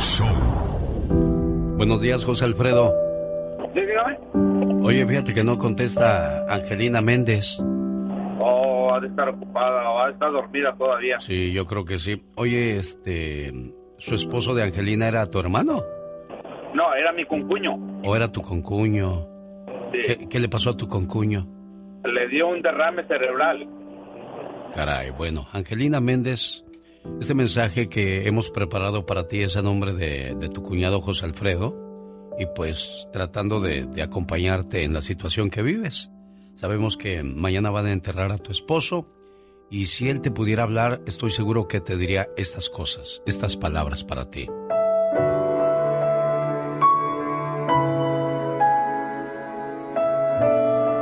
[0.00, 0.26] show.
[1.76, 2.94] Buenos días, José Alfredo.
[3.74, 4.18] Sí, dígame.
[4.82, 7.58] Oye, fíjate que no contesta Angelina Méndez.
[8.40, 11.18] Oh, ha de estar ocupada o ha de estar dormida todavía.
[11.18, 12.22] Sí, yo creo que sí.
[12.36, 13.52] Oye, este,
[13.98, 15.82] ¿su esposo de Angelina era tu hermano?
[16.74, 17.74] No, era mi concuño.
[18.04, 19.26] ¿O era tu concuño?
[19.92, 20.00] Sí.
[20.04, 21.46] ¿Qué, qué le pasó a tu concuño?
[22.04, 23.66] Le dio un derrame cerebral.
[24.74, 26.64] Caray, bueno, Angelina Méndez,
[27.20, 31.74] este mensaje que hemos preparado para ti es a nombre de, tu cuñado José Alfredo
[32.38, 36.10] y pues tratando de, de acompañarte en la situación que vives.
[36.56, 39.06] Sabemos que mañana van a enterrar a tu esposo
[39.70, 44.04] y si él te pudiera hablar, estoy seguro que te diría estas cosas, estas palabras
[44.04, 44.46] para ti.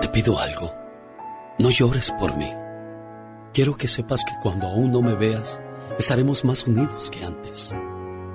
[0.00, 0.72] Te pido algo.
[1.58, 2.50] No llores por mí.
[3.52, 5.60] Quiero que sepas que cuando aún no me veas,
[5.98, 7.74] estaremos más unidos que antes.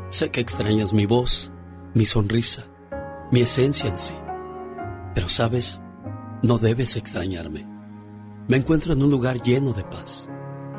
[0.09, 1.51] Sé que extrañas mi voz,
[1.93, 2.65] mi sonrisa,
[3.31, 4.13] mi esencia en sí.
[5.13, 5.81] Pero sabes,
[6.41, 7.67] no debes extrañarme.
[8.47, 10.29] Me encuentro en un lugar lleno de paz,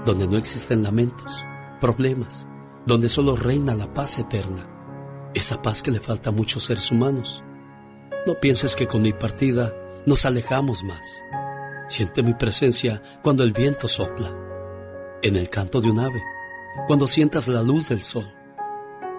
[0.04, 1.44] donde no existen lamentos,
[1.80, 2.48] problemas,
[2.86, 4.66] donde solo reina la paz eterna,
[5.34, 7.44] esa paz que le falta a muchos seres humanos.
[8.26, 9.72] No pienses que con mi partida
[10.06, 11.22] nos alejamos más.
[11.88, 14.34] Siente mi presencia cuando el viento sopla,
[15.22, 16.22] en el canto de un ave,
[16.86, 18.32] cuando sientas la luz del sol.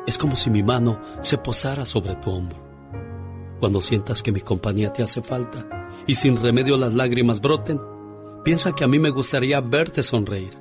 [0.08, 2.60] Es como si mi mano se posara sobre tu hombro.
[3.60, 7.80] Cuando sientas que mi compañía te hace falta y sin remedio las lágrimas broten,
[8.44, 10.58] piensa que a mí me gustaría verte sonreír.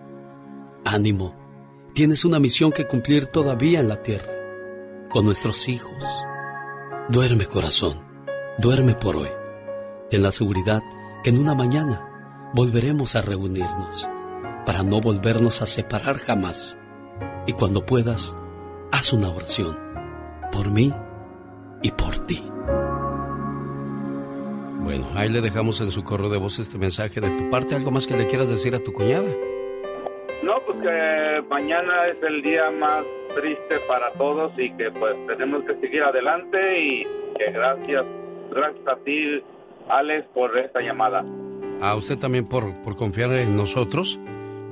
[0.84, 1.34] Ánimo,
[1.94, 4.32] tienes una misión que cumplir todavía en la tierra,
[5.10, 6.04] con nuestros hijos.
[7.08, 8.00] Duerme corazón,
[8.58, 9.30] duerme por hoy.
[10.10, 10.82] Ten la seguridad
[11.22, 14.08] que en una mañana volveremos a reunirnos
[14.66, 16.78] para no volvernos a separar jamás.
[17.46, 18.36] Y cuando puedas,
[18.92, 19.78] haz una oración
[20.52, 20.92] por mí
[21.82, 22.42] y por ti.
[24.82, 27.74] Bueno, ahí le dejamos en su correo de voz este mensaje de tu parte.
[27.74, 29.28] ¿Algo más que le quieras decir a tu cuñada?
[30.42, 35.64] No, pues que mañana es el día más triste para todos y que pues tenemos
[35.64, 37.04] que seguir adelante y
[37.36, 38.04] que gracias,
[38.50, 39.42] gracias a ti,
[39.88, 41.24] Alex, por esta llamada.
[41.80, 44.18] A usted también por, por confiar en nosotros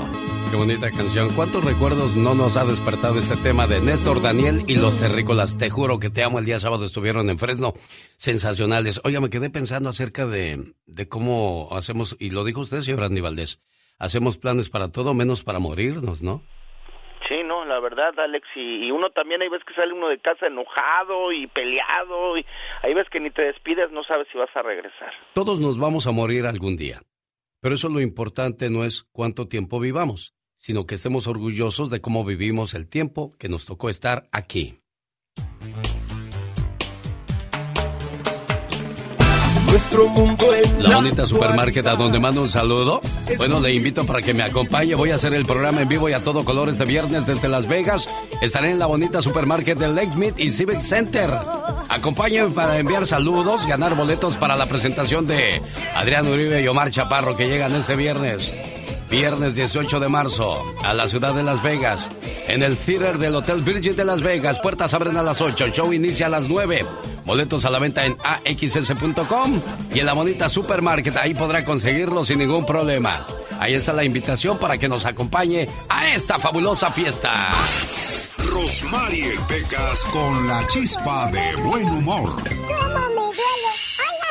[0.51, 1.29] Qué bonita canción.
[1.37, 5.59] ¿Cuántos recuerdos no nos ha despertado este tema de Néstor Daniel y los terrícolas?
[5.59, 6.39] Te juro que te amo.
[6.39, 7.75] El día sábado estuvieron en Fresno.
[8.17, 8.99] Sensacionales.
[9.05, 13.21] Oiga, me quedé pensando acerca de, de cómo hacemos, y lo dijo usted, señor Andy
[13.21, 13.61] Valdés,
[13.99, 16.43] hacemos planes para todo menos para morirnos, ¿no?
[17.29, 20.19] Sí, no, la verdad, Alex, y, y, uno también hay veces que sale uno de
[20.19, 22.47] casa enojado y peleado, y
[22.83, 25.13] hay veces que ni te despides, no sabes si vas a regresar.
[25.35, 27.03] Todos nos vamos a morir algún día,
[27.61, 32.25] pero eso lo importante no es cuánto tiempo vivamos, sino que estemos orgullosos de cómo
[32.25, 34.79] vivimos el tiempo que nos tocó estar aquí.
[39.71, 40.47] Nuestro mundo
[40.79, 43.03] La bonita supermarket a donde mando un saludo.
[43.37, 44.95] Bueno, le invito para que me acompañe.
[44.95, 47.69] Voy a hacer el programa en vivo y a todo color este viernes desde Las
[47.69, 48.09] Vegas.
[48.41, 51.31] Estaré en la bonita supermarket de Lake Mead y Civic Center.
[51.89, 55.61] Acompáñenme para enviar saludos, ganar boletos para la presentación de
[55.95, 58.53] Adrián Uribe y Omar Chaparro que llegan este viernes.
[59.11, 62.11] Viernes 18 de marzo, a la ciudad de Las Vegas,
[62.47, 64.59] en el theater del Hotel Virgin de Las Vegas.
[64.59, 66.85] Puertas abren a las 8, el show inicia a las 9.
[67.25, 69.61] Boletos a la venta en axs.com
[69.95, 71.17] y en la bonita supermarket.
[71.17, 73.27] Ahí podrá conseguirlo sin ningún problema.
[73.59, 77.51] Ahí está la invitación para que nos acompañe a esta fabulosa fiesta.
[78.53, 82.31] Rosmarie Pecas con la chispa de buen humor.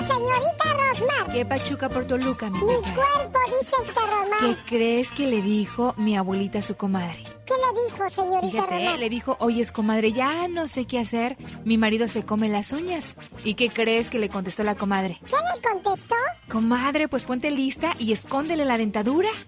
[0.06, 1.34] Señorita Rosmar.
[1.34, 4.40] ¿Qué pachuca por Toluca, mi Mi cuerpo dice el Rosmar.
[4.40, 7.24] ¿Qué crees que le dijo mi abuelita a su comadre?
[7.46, 9.00] ¿Qué le dijo, señorita Fíjate, Rosmar?
[9.00, 11.38] le dijo, oyes, comadre, ya no sé qué hacer.
[11.64, 13.16] Mi marido se come las uñas.
[13.44, 15.20] ¿Y qué crees que le contestó la comadre?
[15.26, 16.16] ¿Qué le contestó?
[16.52, 19.30] Comadre, pues ponte lista y escóndele la dentadura.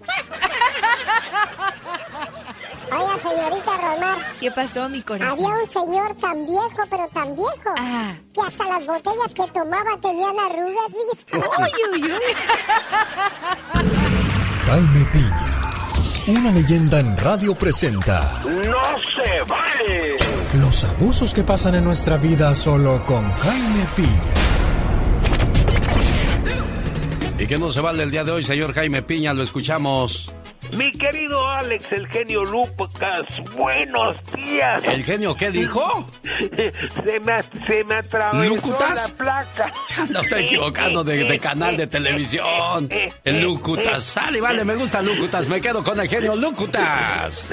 [2.92, 4.18] Oiga, señorita Rosmar.
[4.40, 5.32] ¿Qué pasó, mi corazón?
[5.46, 8.14] Había un señor tan viejo, pero tan viejo, Ah.
[8.34, 10.94] que hasta las botellas que tomaba tenían arrugas.
[11.34, 11.40] Uy,
[11.94, 12.12] uy, uy.
[14.66, 15.72] Jaime Piña,
[16.28, 20.16] una leyenda en radio presenta ¡No se vale!
[20.62, 24.24] los abusos que pasan en nuestra vida solo con Jaime Piña.
[27.40, 29.34] ¿Y qué no se vale el día de hoy, señor Jaime Piña?
[29.34, 30.32] Lo escuchamos.
[30.72, 33.24] Mi querido Alex, el genio Lucas,
[33.56, 34.84] buenos días.
[34.84, 36.06] ¿El genio qué dijo?
[37.06, 39.10] se me, se me atravesó ¿Lucutas?
[39.10, 39.74] la placa.
[40.10, 42.90] No se equivocando de, de canal de televisión.
[43.24, 44.04] El Lucutas.
[44.04, 45.48] Sale, vale, me gusta Lucutas.
[45.48, 47.50] Me quedo con el genio Lucutas.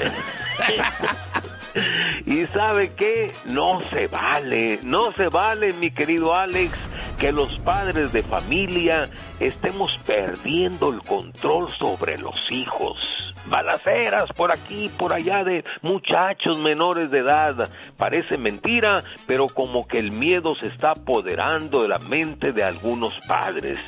[2.25, 6.71] Y sabe qué, no se vale, no se vale, mi querido Alex,
[7.17, 9.09] que los padres de familia
[9.39, 13.33] estemos perdiendo el control sobre los hijos.
[13.49, 17.71] Balaceras por aquí, por allá de muchachos menores de edad.
[17.97, 23.17] Parece mentira, pero como que el miedo se está apoderando de la mente de algunos
[23.21, 23.79] padres.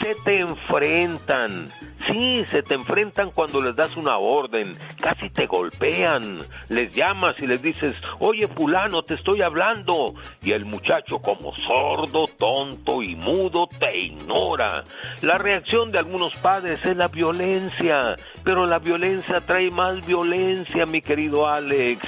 [0.00, 1.66] Se te enfrentan.
[2.06, 7.46] Sí, se te enfrentan cuando les das una orden, casi te golpean, les llamas y
[7.46, 12.63] les dices, oye fulano, te estoy hablando, y el muchacho como sordo, tonto
[13.02, 14.84] y mudo te ignora.
[15.22, 21.00] La reacción de algunos padres es la violencia, pero la violencia trae más violencia, mi
[21.00, 22.06] querido Alex,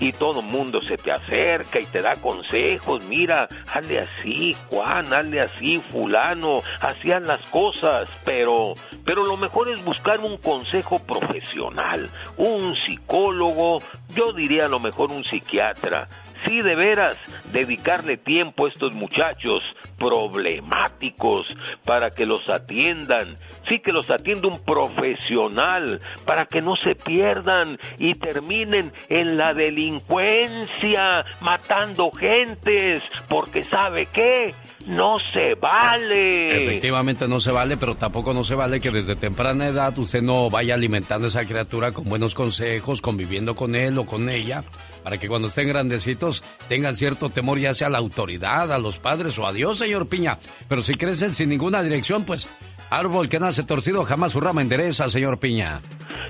[0.00, 5.40] y todo mundo se te acerca y te da consejos, mira, hazle así, Juan, hazle
[5.40, 12.76] así, fulano, hacían las cosas, pero, pero lo mejor es buscar un consejo profesional, un
[12.76, 13.82] psicólogo,
[14.14, 16.06] yo diría a lo mejor un psiquiatra.
[16.44, 17.16] Sí, de veras,
[17.52, 21.46] dedicarle tiempo a estos muchachos problemáticos
[21.84, 23.34] para que los atiendan.
[23.68, 29.52] Sí, que los atienda un profesional para que no se pierdan y terminen en la
[29.52, 34.54] delincuencia, matando gentes, porque sabe qué,
[34.88, 36.62] no se vale.
[36.64, 40.48] Efectivamente no se vale, pero tampoco no se vale que desde temprana edad usted no
[40.48, 44.64] vaya alimentando a esa criatura con buenos consejos, conviviendo con él o con ella,
[45.04, 48.98] para que cuando estén grandecitos tengan cierto temor ya sea a la autoridad, a los
[48.98, 50.38] padres o a Dios, señor Piña.
[50.68, 52.48] Pero si crecen sin ninguna dirección, pues
[52.90, 55.80] árbol que nace torcido jamás su rama endereza, señor Piña.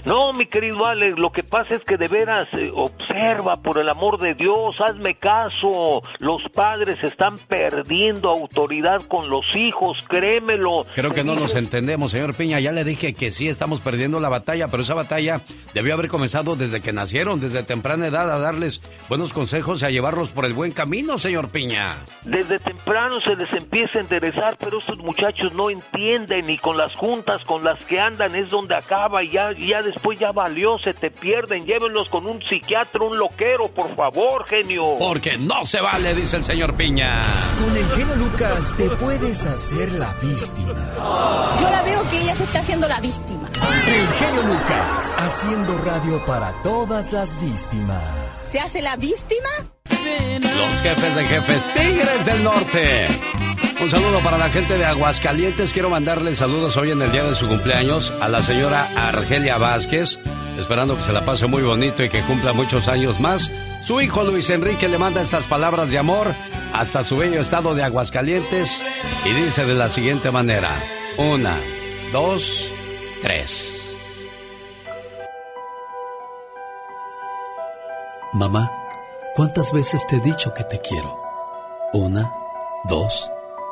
[0.05, 3.89] No, mi querido Alex, lo que pasa es que de veras eh, observa, por el
[3.89, 6.03] amor de Dios, hazme caso.
[6.19, 10.87] Los padres están perdiendo autoridad con los hijos, créemelo.
[10.95, 12.61] Creo que no nos entendemos, señor Piña.
[12.61, 15.41] Ya le dije que sí estamos perdiendo la batalla, pero esa batalla
[15.75, 19.91] debió haber comenzado desde que nacieron, desde temprana edad, a darles buenos consejos y a
[19.91, 21.97] llevarlos por el buen camino, señor Piña.
[22.25, 26.95] Desde temprano se les empieza a enderezar, pero estos muchachos no entienden y con las
[26.95, 30.95] juntas con las que andan es donde acaba y ya, ya después ya valió, se
[30.95, 34.97] te pierden, llévenlos con un psiquiatra, un loquero, por favor, genio.
[34.99, 37.23] Porque no se vale, dice el señor Piña.
[37.59, 40.75] Con el genio Lucas te puedes hacer la víctima.
[41.61, 43.49] Yo la veo que ella se está haciendo la víctima.
[43.87, 48.03] El genio Lucas, haciendo radio para todas las víctimas.
[48.45, 49.49] ¿Se hace la víctima?
[49.89, 53.48] Los jefes de jefes, Tigres del Norte.
[53.81, 55.73] Un saludo para la gente de Aguascalientes.
[55.73, 60.19] Quiero mandarle saludos hoy en el día de su cumpleaños a la señora Argelia Vázquez,
[60.59, 63.49] esperando que se la pase muy bonito y que cumpla muchos años más.
[63.85, 66.35] Su hijo Luis Enrique le manda estas palabras de amor
[66.75, 68.83] hasta su bello estado de Aguascalientes
[69.25, 70.71] y dice de la siguiente manera:
[71.17, 71.57] una,
[72.13, 72.67] dos,
[73.23, 73.75] tres.
[78.33, 78.73] Mamá,
[79.37, 81.17] ¿cuántas veces te he dicho que te quiero?
[81.93, 82.33] Una,
[82.85, 83.38] dos, tres.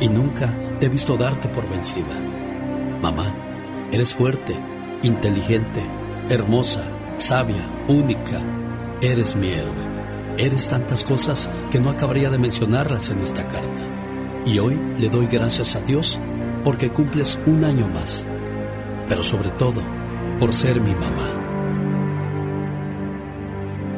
[0.00, 2.18] y nunca te he visto darte por vencida.
[3.02, 3.34] Mamá,
[3.92, 4.56] eres fuerte,
[5.02, 5.82] inteligente,
[6.28, 8.40] hermosa, sabia, única.
[9.00, 9.86] Eres mi héroe.
[10.38, 13.82] Eres tantas cosas que no acabaría de mencionarlas en esta carta.
[14.44, 16.18] Y hoy le doy gracias a Dios
[16.64, 18.26] porque cumples un año más.
[19.08, 19.82] Pero sobre todo,
[20.38, 21.48] por ser mi mamá.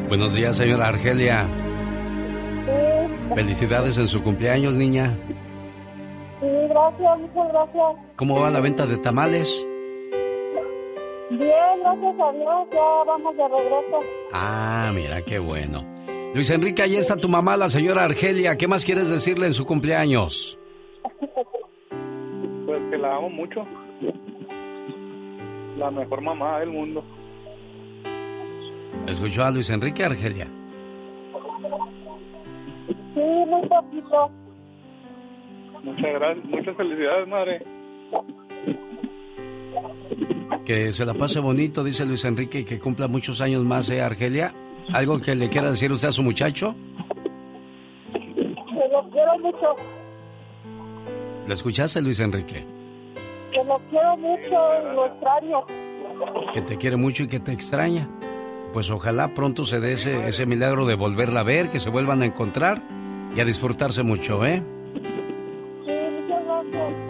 [0.09, 1.47] Buenos días, señora Argelia.
[3.35, 5.17] Felicidades en su cumpleaños, niña.
[6.71, 7.97] Gracias, muchas gracias.
[8.17, 9.67] ¿Cómo va la venta de tamales?
[11.31, 14.01] Bien, gracias a Dios, ya vamos de regreso.
[14.33, 15.85] Ah, mira, qué bueno.
[16.35, 18.57] Luis Enrique, ahí está tu mamá, la señora Argelia.
[18.57, 20.59] ¿Qué más quieres decirle en su cumpleaños?
[22.67, 23.67] Pues que la amo mucho.
[25.77, 27.03] La mejor mamá del mundo.
[29.07, 30.47] ¿Escuchó a Luis Enrique Argelia?
[33.15, 34.31] Sí, muy poquito.
[35.83, 37.63] Muchas gracias, muchas felicidades, madre.
[40.65, 44.03] Que se la pase bonito, dice Luis Enrique, y que cumpla muchos años más, ¿eh,
[44.03, 44.53] Argelia?
[44.93, 46.75] ¿Algo que le quiera decir usted a su muchacho?
[48.13, 49.77] Que lo quiero mucho,
[51.47, 52.65] ¿Le escuchaste, Luis Enrique?
[53.53, 55.65] que lo quiero mucho y lo extraño.
[56.55, 58.09] Que te quiere mucho y que te extraña.
[58.73, 62.23] Pues ojalá pronto se dé ese, ese milagro de volverla a ver, que se vuelvan
[62.23, 62.81] a encontrar
[63.35, 64.63] y a disfrutarse mucho, ¿eh?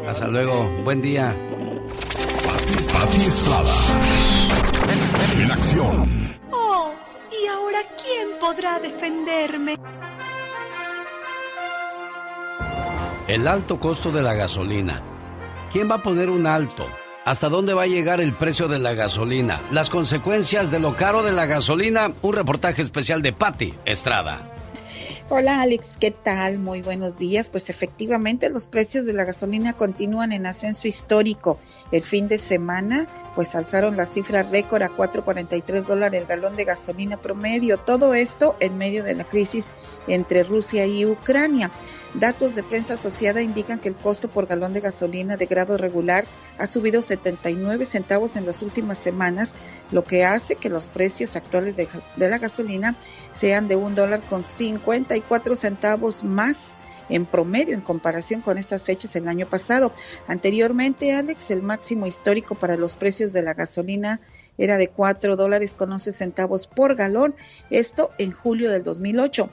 [0.06, 0.68] Hasta luego.
[0.84, 1.36] Buen día.
[2.92, 3.74] Pati Estrada.
[5.36, 6.08] En acción.
[6.50, 6.92] Oh,
[7.30, 9.76] ¿y ahora quién podrá defenderme?
[13.28, 15.02] El alto costo de la gasolina.
[15.72, 16.86] ¿Quién va a poner un alto?
[17.24, 19.60] ¿Hasta dónde va a llegar el precio de la gasolina?
[19.70, 22.10] Las consecuencias de lo caro de la gasolina.
[22.22, 24.59] Un reportaje especial de Patti Estrada.
[25.32, 26.58] Hola Alex, ¿qué tal?
[26.58, 27.50] Muy buenos días.
[27.50, 31.60] Pues efectivamente los precios de la gasolina continúan en ascenso histórico.
[31.92, 36.64] El fin de semana pues alzaron las cifras récord a 4.43 dólares el galón de
[36.64, 37.78] gasolina promedio.
[37.78, 39.68] Todo esto en medio de la crisis
[40.08, 41.70] entre Rusia y Ucrania.
[42.14, 46.24] Datos de prensa asociada indican que el costo por galón de gasolina de grado regular
[46.58, 49.54] ha subido 79 centavos en las últimas semanas,
[49.92, 52.96] lo que hace que los precios actuales de, la gasolina
[53.30, 56.76] sean de un dólar con 54 centavos más
[57.10, 59.92] en promedio en comparación con estas fechas el año pasado.
[60.26, 64.20] Anteriormente, Alex, el máximo histórico para los precios de la gasolina
[64.58, 67.34] era de 4 dólares con 11 centavos por galón,
[67.70, 69.50] esto en julio del 2008.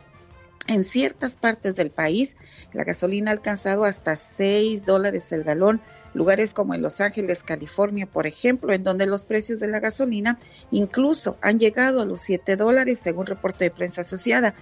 [0.67, 2.35] En ciertas partes del país,
[2.73, 5.81] la gasolina ha alcanzado hasta 6 dólares el galón,
[6.13, 10.37] lugares como en Los Ángeles, California, por ejemplo, en donde los precios de la gasolina
[10.71, 14.55] incluso han llegado a los 7 dólares, según reporte de prensa asociada.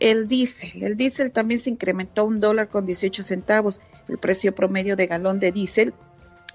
[0.00, 3.80] El diésel, el diésel también se incrementó un dólar con 18 centavos.
[4.08, 5.92] El precio promedio de galón de diésel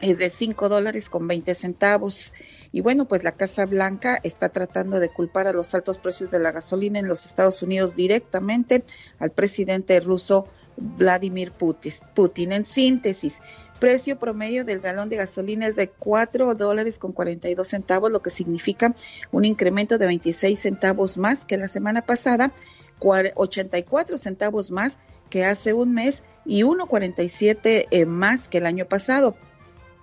[0.01, 2.33] es de 5 dólares con 20 centavos.
[2.71, 6.39] Y bueno, pues la Casa Blanca está tratando de culpar a los altos precios de
[6.39, 8.83] la gasolina en los Estados Unidos directamente
[9.19, 12.51] al presidente ruso Vladimir Putin.
[12.51, 13.41] En síntesis,
[13.79, 18.29] precio promedio del galón de gasolina es de 4 dólares con 42 centavos, lo que
[18.29, 18.93] significa
[19.31, 22.51] un incremento de 26 centavos más que la semana pasada,
[22.99, 29.35] 84 centavos más que hace un mes y 1.47 eh, más que el año pasado.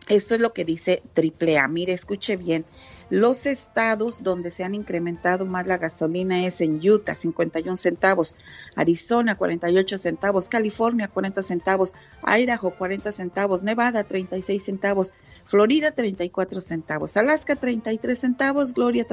[0.09, 1.69] Eso es lo que dice AAA.
[1.69, 2.65] Mire, escuche bien.
[3.11, 8.37] Los estados donde se han incrementado más la gasolina es en Utah, 51 centavos,
[8.77, 15.13] Arizona, 48 centavos, California, 40 centavos, Idaho, 40 centavos, Nevada, 36 centavos,
[15.45, 19.05] Florida, 34 centavos, Alaska, 33 centavos, Gloria,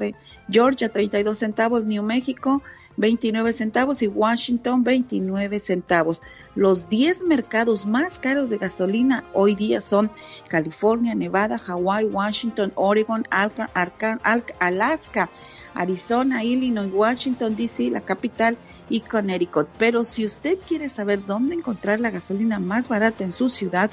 [0.47, 2.61] Georgia, 32 centavos, New México,
[2.97, 6.23] 29 centavos y Washington 29 centavos.
[6.55, 10.09] Los 10 mercados más caros de gasolina hoy día son
[10.47, 15.29] California, Nevada, Hawaii, Washington, Oregon, Alaska,
[15.75, 18.57] Arizona, Illinois, Washington, D.C., la capital
[18.89, 19.67] y Connecticut.
[19.77, 23.91] Pero si usted quiere saber dónde encontrar la gasolina más barata en su ciudad,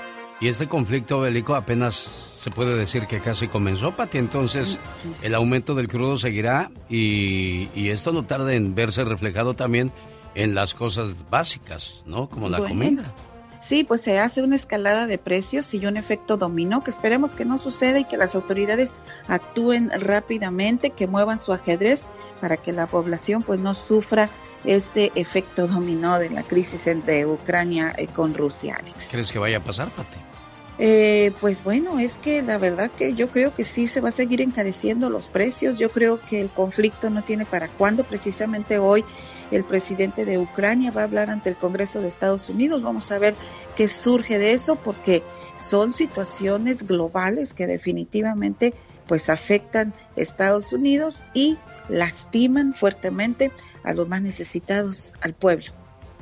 [0.41, 4.17] Y este conflicto bélico apenas se puede decir que casi comenzó, Pati.
[4.17, 4.77] Entonces,
[5.21, 9.91] el aumento del crudo seguirá y, esto no tarda en verse reflejado también
[10.35, 12.29] en las cosas básicas, ¿no?
[12.29, 13.13] Como la comida.
[13.65, 17.45] Sí, pues se hace una escalada de precios y un efecto dominó que esperemos que
[17.45, 18.93] no suceda y que las autoridades
[19.27, 22.05] actúen rápidamente, que muevan su ajedrez
[22.39, 24.29] para que la población pues no sufra
[24.65, 29.07] este efecto dominó de la crisis entre Ucrania y con Rusia, Alex.
[29.09, 30.19] ¿Crees que vaya a pasar, Pati?
[30.77, 34.11] Eh, pues bueno, es que la verdad que yo creo que sí se va a
[34.11, 35.79] seguir encareciendo los precios.
[35.79, 38.03] Yo creo que el conflicto no tiene para cuándo.
[38.03, 39.03] Precisamente hoy
[39.51, 42.83] el presidente de Ucrania va a hablar ante el Congreso de Estados Unidos.
[42.83, 43.35] Vamos a ver
[43.75, 45.23] qué surge de eso porque
[45.57, 48.73] son situaciones globales que definitivamente
[49.07, 51.57] pues afectan a Estados Unidos y
[51.89, 53.51] lastiman fuertemente
[53.83, 55.71] a los más necesitados, al pueblo.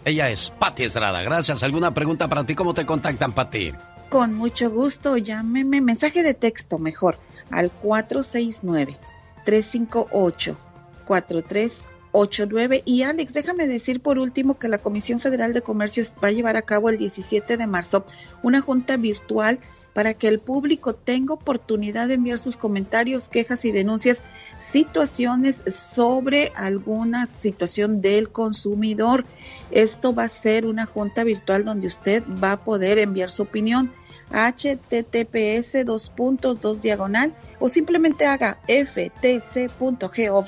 [0.06, 1.22] Ella es Patti Estrada.
[1.22, 1.64] Gracias.
[1.64, 2.56] ¿Alguna pregunta para ti?
[2.56, 3.72] ¿Cómo te contactan, Patti?
[4.10, 5.16] Con mucho gusto.
[5.16, 7.18] Llámeme, mensaje de texto mejor,
[7.50, 8.98] al 469
[9.46, 10.58] 358
[11.06, 12.84] 43 89.
[12.86, 16.55] Y Alex, déjame decir por último que la Comisión Federal de Comercio va a llevar
[16.55, 18.05] a cabo el 17 de marzo
[18.41, 19.59] una junta virtual
[19.94, 24.24] para que el público tenga oportunidad de enviar sus comentarios, quejas y denuncias,
[24.58, 29.26] situaciones sobre alguna situación del consumidor.
[29.72, 33.91] Esto va a ser una junta virtual donde usted va a poder enviar su opinión
[34.32, 40.48] https dos puntos dos diagonal o simplemente haga ftc.gov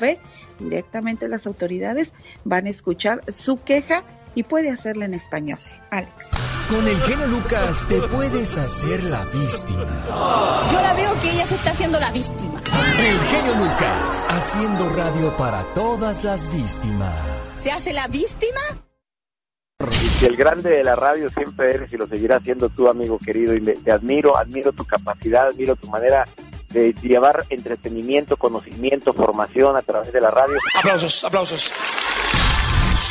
[0.60, 4.04] directamente las autoridades van a escuchar su queja
[4.36, 5.58] y puede hacerla en español.
[5.90, 6.32] Alex.
[6.70, 9.86] Con el genio Lucas te puedes hacer la víctima.
[10.72, 12.62] Yo la veo que ella se está haciendo la víctima.
[13.00, 17.14] El genio Lucas haciendo radio para todas las víctimas.
[17.58, 18.62] ¿Se hace la víctima?
[19.80, 23.18] Y que el grande de la radio siempre eres y lo seguirás siendo tú, amigo
[23.18, 23.54] querido.
[23.56, 26.26] Y te admiro, admiro tu capacidad, admiro tu manera
[26.70, 30.58] de llevar entretenimiento, conocimiento, formación a través de la radio.
[30.78, 31.72] Aplausos, aplausos.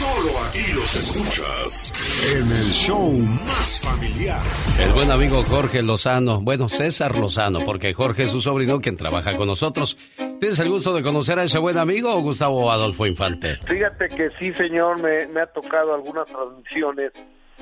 [0.04, 1.92] Solo aquí los escuchas
[2.36, 3.10] en el show
[3.46, 4.42] más familiar.
[4.78, 9.34] El buen amigo Jorge Lozano, bueno, César Lozano, porque Jorge es su sobrino quien trabaja
[9.34, 9.96] con nosotros.
[10.40, 13.56] ¿Tienes el gusto de conocer a ese buen amigo, Gustavo Adolfo Infante?
[13.64, 17.12] Fíjate que sí, señor, me, me ha tocado algunas transmisiones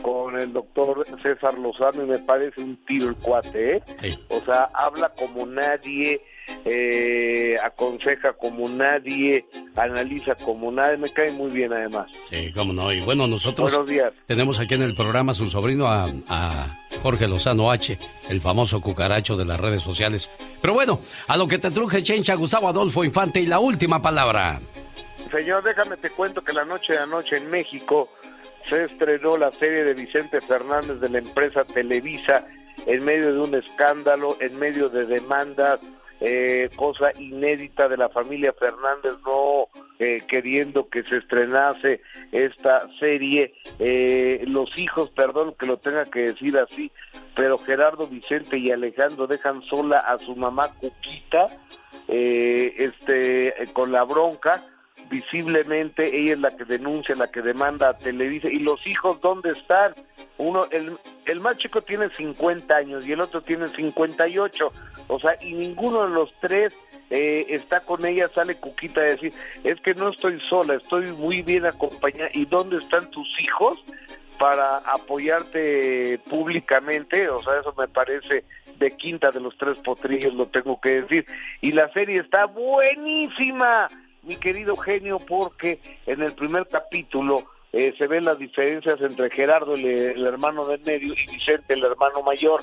[0.02, 3.82] con el doctor César Lozano y me parece un tiro el cuate, ¿eh?
[4.30, 6.20] O sea, habla como nadie,
[6.64, 9.44] eh, aconseja como nadie,
[9.76, 12.08] analiza como nadie, me cae muy bien además.
[12.30, 14.12] Sí, cómo no, y bueno, nosotros Buenos días.
[14.26, 18.80] tenemos aquí en el programa a su sobrino, a, a Jorge Lozano H, el famoso
[18.80, 20.30] cucaracho de las redes sociales.
[20.60, 24.60] Pero bueno, a lo que te truje, Chencha, Gustavo Adolfo Infante, y la última palabra.
[25.30, 28.08] Señor, déjame te cuento que la noche de anoche en México
[28.68, 32.46] se estrenó la serie de Vicente Fernández de la empresa Televisa
[32.86, 35.80] en medio de un escándalo, en medio de demandas,
[36.24, 39.66] eh, cosa inédita de la familia Fernández no
[39.98, 42.00] eh, queriendo que se estrenase
[42.30, 43.54] esta serie.
[43.80, 46.92] Eh, los hijos, perdón que lo tenga que decir así,
[47.34, 51.48] pero Gerardo Vicente y Alejandro dejan sola a su mamá Cuquita,
[52.06, 54.62] eh, este, con la bronca
[55.10, 58.48] visiblemente ella es la que denuncia, la que demanda a Televisa.
[58.48, 59.94] ¿Y los hijos dónde están?
[60.38, 64.72] Uno, el, el más chico tiene 50 años y el otro tiene 58.
[65.08, 66.74] O sea, y ninguno de los tres
[67.10, 69.32] eh, está con ella, sale Cuquita a decir,
[69.64, 72.30] es que no estoy sola, estoy muy bien acompañada.
[72.32, 73.82] ¿Y dónde están tus hijos?
[74.38, 78.44] para apoyarte públicamente, o sea, eso me parece
[78.76, 81.26] de quinta de los tres potrillos, lo tengo que decir.
[81.60, 83.88] Y la serie está buenísima,
[84.22, 89.74] mi querido genio, porque en el primer capítulo eh, se ven las diferencias entre Gerardo,
[89.74, 92.60] el, el hermano del medio, y Vicente, el hermano mayor,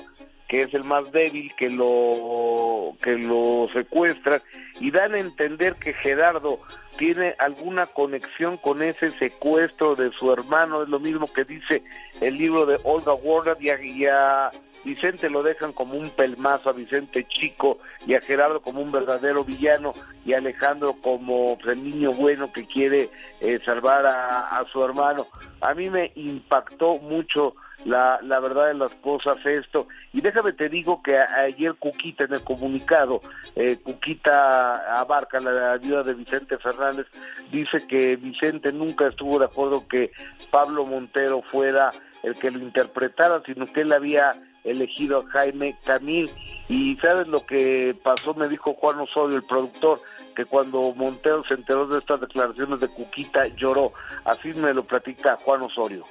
[0.50, 4.42] que es el más débil, que lo, que lo secuestran,
[4.80, 6.58] y dan a entender que Gerardo
[6.98, 11.84] tiene alguna conexión con ese secuestro de su hermano, es lo mismo que dice
[12.20, 14.50] el libro de Olga Warner, y a, y a
[14.84, 19.44] Vicente lo dejan como un pelmazo, a Vicente chico, y a Gerardo como un verdadero
[19.44, 19.94] villano,
[20.24, 23.08] y a Alejandro como pues, el niño bueno que quiere
[23.40, 25.28] eh, salvar a, a su hermano.
[25.60, 29.88] A mí me impactó mucho la, la verdad de las cosas esto.
[30.12, 33.20] Y déjame te digo que ayer Cuquita en el comunicado,
[33.56, 37.06] eh, Cuquita abarca la ayuda de Vicente Fernández,
[37.50, 40.10] dice que Vicente nunca estuvo de acuerdo que
[40.50, 41.90] Pablo Montero fuera
[42.22, 46.30] el que lo interpretara, sino que él había elegido a Jaime Camil.
[46.68, 50.00] Y sabes lo que pasó, me dijo Juan Osorio, el productor,
[50.36, 53.92] que cuando Montero se enteró de estas declaraciones de Cuquita lloró.
[54.24, 56.04] Así me lo platica Juan Osorio.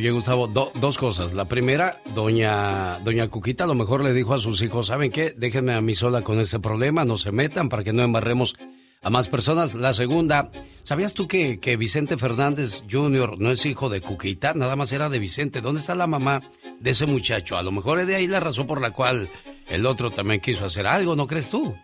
[0.00, 1.34] Oye, Gustavo, do- dos cosas.
[1.34, 5.34] La primera, doña, doña Cuquita a lo mejor le dijo a sus hijos, ¿saben qué?
[5.36, 8.56] Déjenme a mí sola con ese problema, no se metan para que no embarremos
[9.02, 9.74] a más personas.
[9.74, 10.50] La segunda,
[10.84, 13.38] ¿sabías tú que, que Vicente Fernández Jr.
[13.38, 14.54] no es hijo de Cuquita?
[14.54, 15.60] Nada más era de Vicente.
[15.60, 16.40] ¿Dónde está la mamá
[16.78, 17.58] de ese muchacho?
[17.58, 19.28] A lo mejor es de ahí la razón por la cual
[19.68, 21.74] el otro también quiso hacer algo, ¿no crees tú?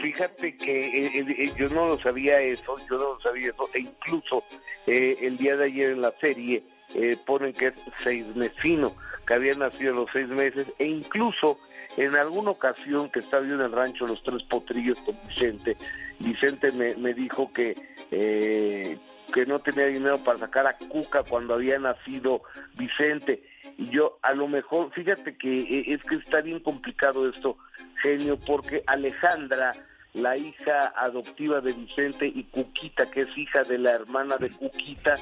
[0.00, 3.68] Fíjate que eh, eh, eh, yo no lo sabía eso, yo no lo sabía eso,
[3.74, 4.42] e incluso
[4.86, 6.62] eh, el día de ayer en la serie
[6.94, 8.94] eh, ponen que es seis mesino,
[9.26, 11.58] que había nacido a los seis meses, e incluso
[11.96, 15.76] en alguna ocasión que estaba yo en el rancho Los Tres Potrillos con Vicente,
[16.18, 17.74] Vicente me, me dijo que
[18.10, 18.96] eh,
[19.32, 22.42] que no tenía dinero para sacar a Cuca cuando había nacido
[22.76, 23.42] Vicente.
[23.76, 27.58] Y yo, a lo mejor, fíjate que eh, es que está bien complicado esto,
[28.00, 29.72] genio, porque Alejandra,
[30.12, 35.16] la hija adoptiva de Vicente, y Cuquita, que es hija de la hermana de Cuquita,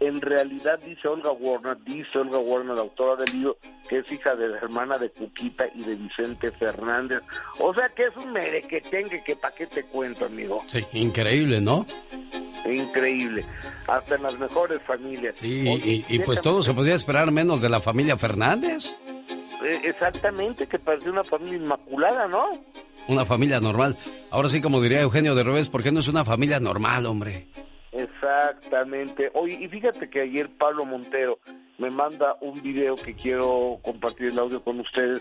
[0.00, 3.56] en realidad dice Olga Warner, dice Olga Warner, la autora del libro,
[3.88, 7.20] que es hija de la hermana de Cuquita y de Vicente Fernández.
[7.58, 10.62] O sea que es un merequetengue que pa' qué te cuento, amigo.
[10.66, 11.86] Sí, increíble, ¿no?
[12.66, 13.44] Increíble.
[13.86, 15.36] Hasta en las mejores familias.
[15.38, 18.92] Sí, Oye, y, y pues todo se podría esperar menos de la familia Fernández.
[19.64, 22.50] Eh, Exactamente, que parecía una familia inmaculada, ¿no?
[23.08, 23.96] Una familia normal.
[24.30, 27.46] Ahora sí, como diría Eugenio de Revés, ¿por qué no es una familia normal, hombre?
[27.96, 29.30] Exactamente.
[29.34, 31.38] Oye, y fíjate que ayer Pablo Montero
[31.78, 35.20] me manda un video que quiero compartir el audio con ustedes,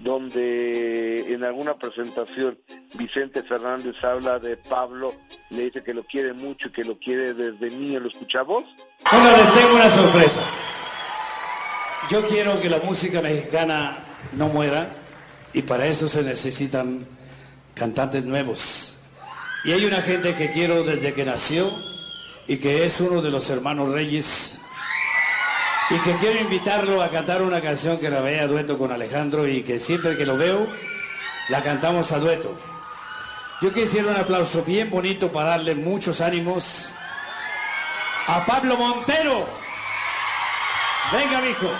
[0.00, 2.58] donde en alguna presentación
[2.94, 5.14] Vicente Fernández habla de Pablo,
[5.50, 8.00] le dice que lo quiere mucho y que lo quiere desde niño.
[8.00, 8.64] ¿Lo escuchamos?
[9.10, 10.42] Bueno, les tengo una sorpresa.
[12.10, 13.98] Yo quiero que la música mexicana
[14.32, 14.88] no muera
[15.54, 17.06] y para eso se necesitan
[17.74, 18.98] cantantes nuevos.
[19.64, 21.70] Y hay una gente que quiero desde que nació
[22.46, 24.58] y que es uno de los hermanos Reyes
[25.90, 29.62] y que quiero invitarlo a cantar una canción que vea a dueto con Alejandro y
[29.62, 30.66] que siempre que lo veo
[31.48, 32.56] la cantamos a dueto.
[33.60, 36.92] Yo quisiera un aplauso bien bonito para darle muchos ánimos
[38.26, 39.46] a Pablo Montero.
[41.12, 41.70] Venga, mijo.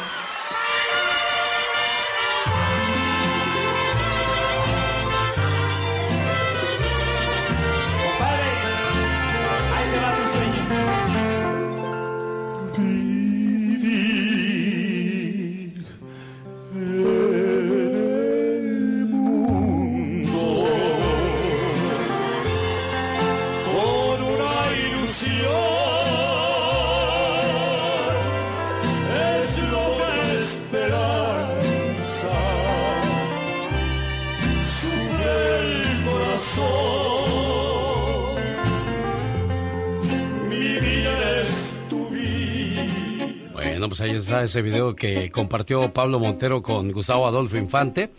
[43.97, 48.11] Pues ahí está ese video que compartió Pablo Montero con Gustavo Adolfo Infante,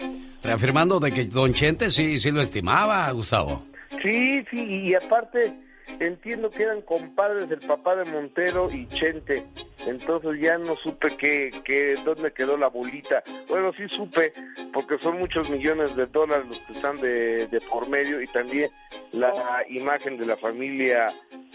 [0.42, 3.66] reafirmando de que Don Chente sí, sí lo estimaba, Gustavo.
[4.02, 5.54] Sí, sí, y aparte
[6.00, 9.46] entiendo que eran compadres del papá de Montero y Chente,
[9.88, 13.24] entonces ya no supe qué, qué, dónde quedó la bolita.
[13.48, 14.34] Bueno, sí supe,
[14.74, 18.70] porque son muchos millones de dólares los que están de, de por medio y también
[19.12, 19.32] la
[19.70, 21.08] imagen de la familia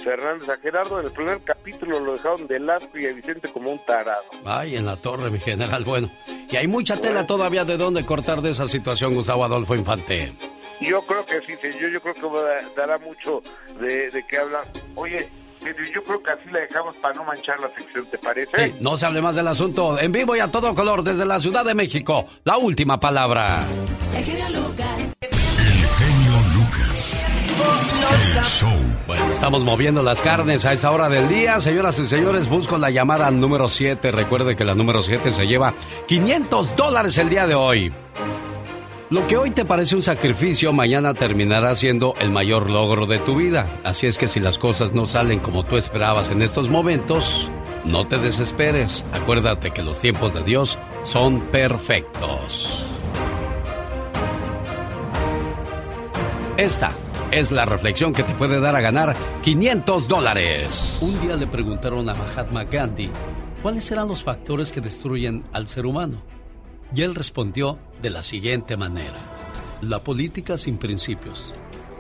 [0.03, 0.49] Fernández.
[0.49, 3.79] A Gerardo en el primer capítulo lo dejaron de asco y a Vicente como un
[3.85, 4.25] tarado.
[4.45, 5.85] Ay, en la torre, mi general.
[5.85, 6.11] Bueno,
[6.51, 10.33] y hay mucha tela todavía de dónde cortar de esa situación, Gustavo Adolfo Infante.
[10.81, 13.43] Yo creo que sí, yo, yo creo que dará mucho
[13.79, 14.65] de, de qué hablar.
[14.95, 15.29] Oye,
[15.63, 18.69] pero yo creo que así la dejamos para no manchar la sección, ¿te parece?
[18.69, 19.99] Sí, no se hable más del asunto.
[19.99, 22.27] En vivo y a todo color desde la Ciudad de México.
[22.45, 23.63] La última palabra.
[24.17, 25.11] El genio Lucas.
[29.07, 31.61] Bueno, estamos moviendo las carnes a esta hora del día.
[31.61, 34.13] Señoras y señores, busco la llamada número 7.
[34.13, 35.75] Recuerde que la número 7 se lleva
[36.07, 37.93] 500 dólares el día de hoy.
[39.11, 43.35] Lo que hoy te parece un sacrificio, mañana terminará siendo el mayor logro de tu
[43.35, 43.81] vida.
[43.83, 47.51] Así es que si las cosas no salen como tú esperabas en estos momentos,
[47.85, 49.05] no te desesperes.
[49.13, 52.87] Acuérdate que los tiempos de Dios son perfectos.
[56.57, 56.93] Esta
[57.33, 60.99] es la reflexión que te puede dar a ganar 500 dólares.
[61.01, 63.11] Un día le preguntaron a Mahatma Gandhi
[63.61, 66.23] cuáles eran los factores que destruyen al ser humano.
[66.95, 69.19] Y él respondió de la siguiente manera.
[69.81, 71.53] La política sin principios,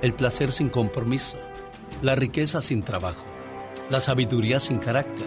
[0.02, 1.36] el placer sin compromiso,
[2.02, 3.24] la riqueza sin trabajo,
[3.88, 5.26] la sabiduría sin carácter,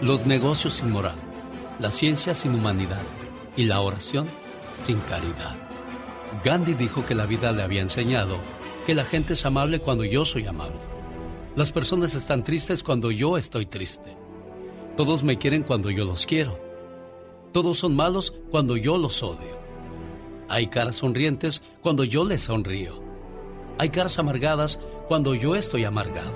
[0.00, 1.16] los negocios sin moral,
[1.78, 3.02] la ciencia sin humanidad
[3.56, 4.26] y la oración
[4.84, 5.56] sin caridad.
[6.42, 8.38] Gandhi dijo que la vida le había enseñado
[8.86, 10.78] que la gente es amable cuando yo soy amable.
[11.56, 14.16] Las personas están tristes cuando yo estoy triste.
[14.96, 16.58] Todos me quieren cuando yo los quiero.
[17.54, 19.56] Todos son malos cuando yo los odio.
[20.48, 23.00] Hay caras sonrientes cuando yo les sonrío.
[23.78, 26.32] Hay caras amargadas cuando yo estoy amargado.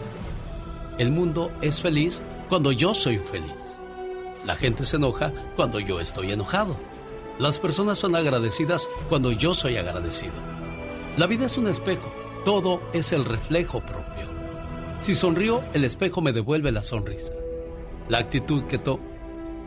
[0.96, 3.50] El mundo es feliz cuando yo soy feliz.
[4.46, 6.76] La gente se enoja cuando yo estoy enojado.
[7.40, 10.34] Las personas son agradecidas cuando yo soy agradecido.
[11.16, 12.12] La vida es un espejo.
[12.44, 14.28] Todo es el reflejo propio.
[15.00, 17.32] Si sonrío, el espejo me devuelve la sonrisa.
[18.08, 19.00] La actitud que to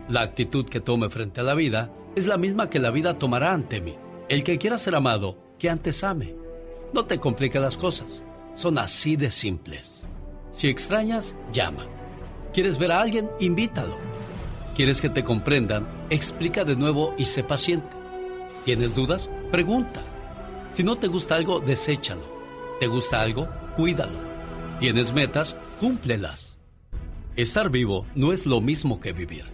[0.10, 3.54] la actitud que tome frente a la vida es la misma que la vida tomará
[3.54, 3.96] ante mí.
[4.30, 6.36] El que quiera ser amado, que antes ame.
[6.94, 8.24] No te compliques las cosas.
[8.56, 10.04] Son así de simples.
[10.52, 11.86] Si extrañas, llama.
[12.54, 13.30] ¿Quieres ver a alguien?
[13.40, 13.98] Invítalo.
[14.76, 15.88] ¿Quieres que te comprendan?
[16.10, 17.90] Explica de nuevo y sé paciente.
[18.66, 19.30] ¿Tienes dudas?
[19.52, 20.02] Pregunta.
[20.74, 22.24] Si no te gusta algo, deséchalo.
[22.80, 23.48] ¿Te gusta algo?
[23.76, 24.18] Cuídalo.
[24.80, 25.56] ¿Tienes metas?
[25.80, 26.58] Cúmplelas.
[27.36, 29.51] Estar vivo no es lo mismo que vivir.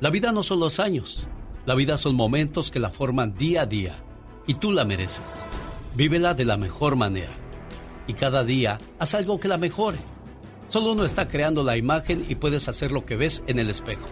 [0.00, 1.26] La vida no son los años.
[1.66, 3.96] La vida son momentos que la forman día a día.
[4.46, 5.24] Y tú la mereces.
[5.96, 7.32] Vívela de la mejor manera.
[8.06, 9.98] Y cada día haz algo que la mejore.
[10.68, 14.06] Solo uno está creando la imagen y puedes hacer lo que ves en el espejo.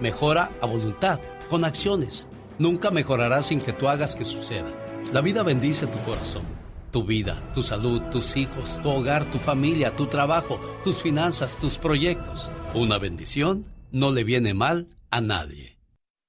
[0.00, 1.18] Mejora a voluntad,
[1.48, 2.26] con acciones.
[2.58, 4.70] Nunca mejorará sin que tú hagas que suceda.
[5.14, 6.42] La vida bendice tu corazón,
[6.90, 11.78] tu vida, tu salud, tus hijos, tu hogar, tu familia, tu trabajo, tus finanzas, tus
[11.78, 12.46] proyectos.
[12.74, 15.76] Una bendición no le viene mal a nadie.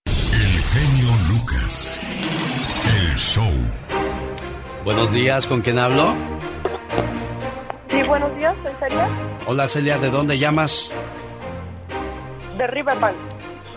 [0.05, 2.01] genio Lucas.
[2.99, 3.49] El show.
[4.83, 6.13] Buenos días, ¿con quién hablo?
[7.89, 9.09] Sí, buenos días, ¿soy Celia?
[9.47, 10.91] Hola Celia, ¿de dónde llamas?
[12.57, 13.15] De Riverbank.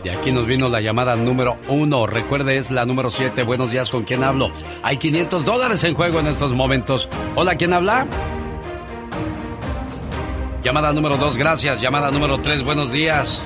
[0.02, 2.06] De aquí nos vino la llamada número uno.
[2.08, 3.44] Recuerde, es la número siete.
[3.44, 4.50] Buenos días, ¿con quién hablo?
[4.82, 7.08] Hay 500 dólares en juego en estos momentos.
[7.36, 8.08] Hola, ¿quién habla?
[10.64, 11.80] Llamada número dos, gracias.
[11.80, 13.40] Llamada número tres, buenos días.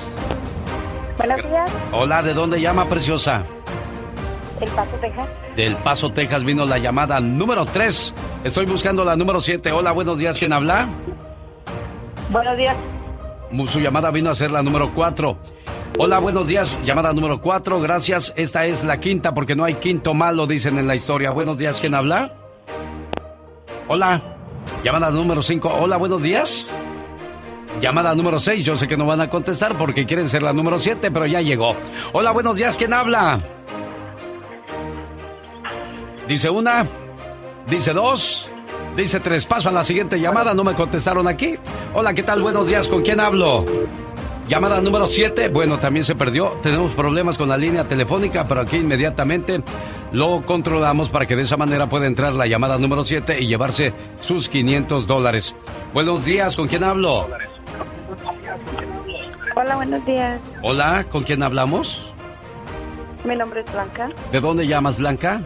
[1.21, 3.43] Buenos días, Hola, ¿de dónde llama, preciosa?
[4.59, 5.29] El Paso, Texas.
[5.55, 8.11] Del Paso, Texas vino la llamada número tres.
[8.43, 9.71] Estoy buscando la número siete.
[9.71, 10.89] Hola, buenos días, ¿quién habla?
[12.29, 12.75] Buenos días,
[13.67, 15.37] Su llamada vino a ser la número cuatro.
[15.99, 16.75] Hola, buenos días.
[16.85, 17.79] Llamada número cuatro.
[17.79, 18.33] Gracias.
[18.35, 21.29] Esta es la quinta porque no hay quinto malo, dicen en la historia.
[21.29, 21.79] Buenos días.
[21.79, 22.33] ¿Quién habla?
[23.87, 24.21] Hola.
[24.83, 25.69] Llamada número cinco.
[25.69, 26.65] Hola, buenos días.
[27.81, 28.63] Llamada número seis.
[28.63, 31.41] Yo sé que no van a contestar porque quieren ser la número siete, pero ya
[31.41, 31.75] llegó.
[32.13, 32.77] Hola, buenos días.
[32.77, 33.39] ¿Quién habla?
[36.27, 36.87] Dice una.
[37.67, 38.47] Dice dos.
[38.95, 39.47] Dice tres.
[39.47, 40.53] Paso a la siguiente llamada.
[40.53, 41.55] No me contestaron aquí.
[41.95, 42.43] Hola, ¿qué tal?
[42.43, 42.87] Buenos días.
[42.87, 43.65] ¿Con quién hablo?
[44.47, 46.59] Llamada número 7, bueno, también se perdió.
[46.61, 49.63] Tenemos problemas con la línea telefónica, pero aquí inmediatamente
[50.11, 53.93] lo controlamos para que de esa manera pueda entrar la llamada número 7 y llevarse
[54.19, 55.55] sus 500 dólares.
[55.93, 57.29] Buenos días, ¿con quién hablo?
[59.61, 60.41] Hola, buenos días.
[60.63, 62.11] Hola, ¿con quién hablamos?
[63.23, 64.09] Mi nombre es Blanca.
[64.31, 65.43] ¿De dónde llamas, Blanca?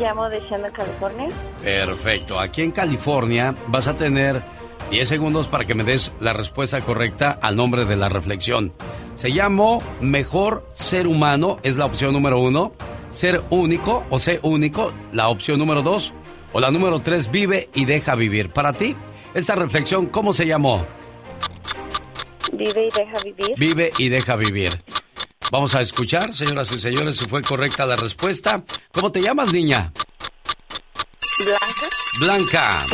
[0.00, 1.28] Llamo de Shannon, California.
[1.62, 2.40] Perfecto.
[2.40, 4.42] Aquí en California vas a tener
[4.90, 8.72] 10 segundos para que me des la respuesta correcta al nombre de la reflexión.
[9.14, 12.72] Se llamó Mejor Ser Humano, es la opción número uno.
[13.08, 16.12] Ser único o ser único, la opción número dos.
[16.52, 18.50] O la número tres, vive y deja vivir.
[18.50, 18.96] Para ti,
[19.32, 20.84] esta reflexión, ¿cómo se llamó?
[22.56, 23.54] Vive y deja vivir.
[23.58, 24.72] Vive y deja vivir.
[25.50, 28.62] Vamos a escuchar, señoras y señores, si fue correcta la respuesta.
[28.92, 29.92] ¿Cómo te llamas, niña?
[31.38, 31.88] Blanca.
[32.20, 32.86] Blanca.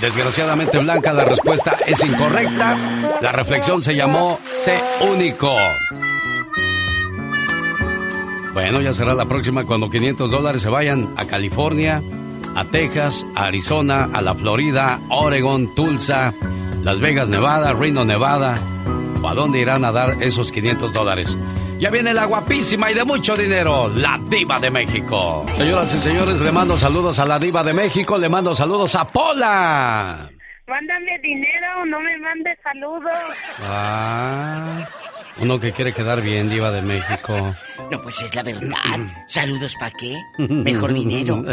[0.00, 3.18] Desgraciadamente, Blanca, la respuesta es incorrecta.
[3.20, 4.80] La reflexión se llamó Sé
[5.12, 5.54] único.
[8.52, 12.02] Bueno, ya será la próxima cuando 500 dólares se vayan a California,
[12.56, 16.34] a Texas, a Arizona, a la Florida, Oregon, Tulsa,
[16.82, 18.54] Las Vegas, Nevada, Reno, Nevada.
[19.22, 21.36] ¿O a dónde irán a dar esos 500 dólares?
[21.78, 25.46] Ya viene la guapísima y de mucho dinero, la diva de México.
[25.56, 29.06] Señoras y señores, le mando saludos a la diva de México, le mando saludos a
[29.06, 30.29] Pola.
[30.70, 33.18] Mándame dinero, no me mandes saludos.
[33.62, 34.88] Ah,
[35.38, 37.56] uno que quiere quedar bien, diva de México.
[37.90, 38.78] No, pues es la verdad.
[39.26, 40.16] Saludos para qué?
[40.38, 41.44] Mejor dinero.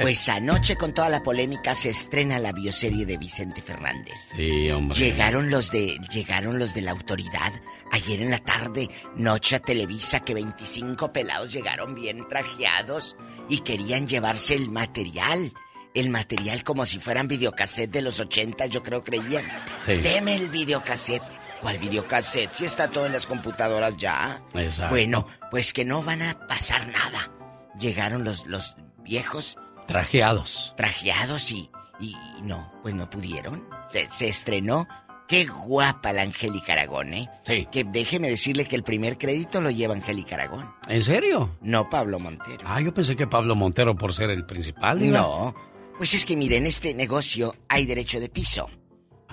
[0.00, 4.30] Pues anoche con toda la polémica se estrena la bioserie de Vicente Fernández.
[4.34, 4.98] Sí, hombre.
[4.98, 7.52] Llegaron los de llegaron los de la autoridad
[7.92, 13.16] ayer en la tarde, noche a Televisa que 25 pelados llegaron bien trajeados
[13.48, 15.52] y querían llevarse el material.
[15.94, 19.44] El material como si fueran videocassette de los 80, yo creo creían.
[19.86, 19.94] Sí.
[19.98, 21.22] Deme el videocassette.
[21.60, 22.52] ¿Cuál videocassette?
[22.54, 24.42] Si está todo en las computadoras ya.
[24.54, 24.90] Exacto.
[24.92, 27.30] Bueno, pues que no van a pasar nada.
[27.78, 30.74] Llegaron los, los viejos Trajeados.
[30.76, 31.70] trajeados y,
[32.00, 33.66] y no, pues no pudieron.
[33.90, 34.86] Se, se estrenó.
[35.28, 37.30] Qué guapa la Angélica Aragón, ¿eh?
[37.46, 37.66] Sí.
[37.72, 40.70] Que déjeme decirle que el primer crédito lo lleva Angélica Aragón.
[40.86, 41.56] ¿En serio?
[41.62, 42.62] No Pablo Montero.
[42.66, 45.10] Ah, yo pensé que Pablo Montero por ser el principal.
[45.10, 45.54] No.
[45.96, 48.68] Pues es que mire, en este negocio hay derecho de piso.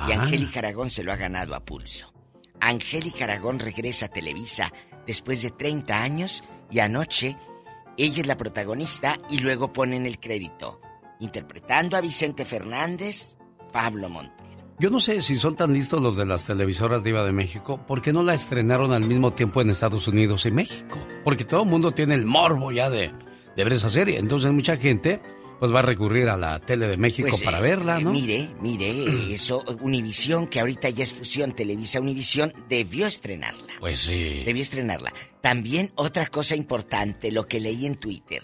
[0.07, 0.21] Y Ah.
[0.23, 2.13] Angélica Aragón se lo ha ganado a pulso.
[2.59, 4.71] Angélica Aragón regresa a Televisa
[5.05, 7.35] después de 30 años y anoche
[7.97, 10.79] ella es la protagonista y luego ponen el crédito.
[11.19, 13.37] Interpretando a Vicente Fernández,
[13.71, 14.41] Pablo Montero.
[14.79, 18.01] Yo no sé si son tan listos los de las televisoras Diva de México, ¿por
[18.01, 20.97] qué no la estrenaron al mismo tiempo en Estados Unidos y México?
[21.23, 23.11] Porque todo el mundo tiene el morbo ya de,
[23.55, 24.17] de ver esa serie.
[24.17, 25.21] Entonces mucha gente
[25.61, 28.11] pues va a recurrir a la tele de México Pues, para eh, verla, eh, ¿no?
[28.11, 28.91] Mire, mire,
[29.35, 33.73] eso, Univisión, que ahorita ya es fusión Televisa Univisión, debió estrenarla.
[33.79, 34.41] Pues sí.
[34.43, 35.13] Debió estrenarla.
[35.39, 38.41] También otra cosa importante, lo que leí en Twitter.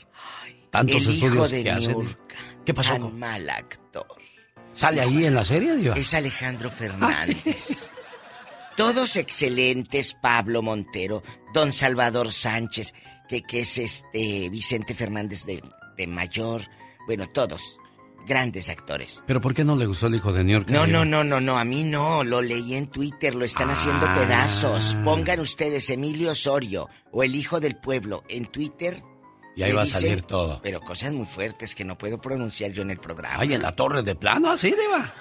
[0.70, 1.64] Tantos el hijo de.
[1.74, 2.36] Niurka.
[2.64, 4.06] ¿Qué pasó Tan con- mal actor.
[4.74, 5.96] ¿Sale ahí en la serie, Diva?
[5.96, 7.90] Es Alejandro Fernández.
[8.76, 12.94] Todos excelentes, Pablo Montero, Don Salvador Sánchez,
[13.28, 15.64] que, que es este Vicente Fernández de,
[15.98, 16.62] de mayor.
[17.08, 17.80] Bueno, todos.
[18.28, 19.24] Grandes actores.
[19.26, 20.70] ¿Pero por qué no le gustó el hijo de New York?
[20.70, 24.06] No, no, no, no, no, a mí no, lo leí en Twitter, lo están haciendo
[24.06, 24.14] Ah.
[24.16, 24.98] pedazos.
[25.04, 29.02] Pongan ustedes Emilio Osorio o el hijo del pueblo en Twitter.
[29.56, 30.60] Y ahí va a salir todo.
[30.62, 33.38] Pero cosas muy fuertes que no puedo pronunciar yo en el programa.
[33.40, 35.14] Ay, en la torre de plano, así, Diva.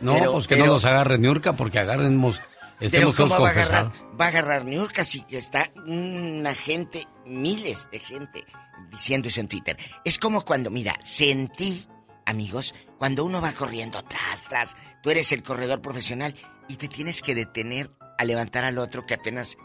[0.00, 3.42] No, Pero- pues que pero- no los agarre Niurka porque agarremos, Pero estemos todos ¿cómo
[3.42, 3.92] va a agarrar?
[4.20, 8.44] Va a agarrar Niurka si está una gente, miles de gente
[8.90, 9.76] diciendo eso en Twitter.
[10.04, 11.84] Es como cuando, mira, sentí,
[12.26, 16.34] amigos, cuando uno va corriendo tras, tras, tú eres el corredor profesional
[16.68, 19.56] y te tienes que detener a levantar al otro que apenas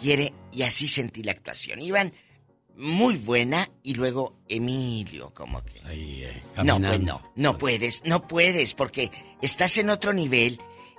[0.00, 1.80] quiere y así sentí la actuación.
[1.80, 2.12] Iban
[2.76, 5.80] muy buena y luego Emilio, como que...
[6.24, 9.10] eh, no, pues no, no puedes, no puedes, porque
[9.42, 10.58] estás en otro nivel,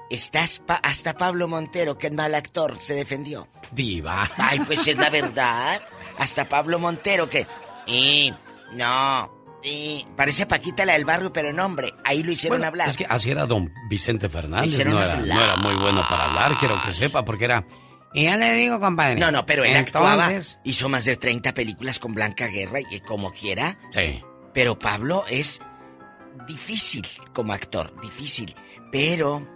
[0.09, 3.47] estás pa- hasta Pablo Montero, que es mal actor, se defendió.
[3.71, 4.29] Diva.
[4.37, 5.81] Ay, pues es la verdad.
[6.17, 7.47] Hasta Pablo Montero, que...
[7.85, 8.33] Y,
[8.73, 12.89] no, y, parece Paquita la del barrio, pero no, hombre, ahí lo hicieron Bueno, hablar.
[12.89, 14.85] Es que así era don Vicente Fernández.
[14.85, 17.65] No era, no era muy bueno para hablar, quiero que sepa, porque era.
[18.13, 19.19] Y ya le digo, compadre.
[19.19, 20.31] No, no, pero él Entonces- actuaba,
[20.63, 23.77] hizo más de 30 películas con Blanca Guerra y como quiera.
[23.91, 24.21] Sí.
[24.53, 25.61] Pero Pablo es
[26.47, 28.55] difícil como actor, difícil.
[28.91, 29.47] Pero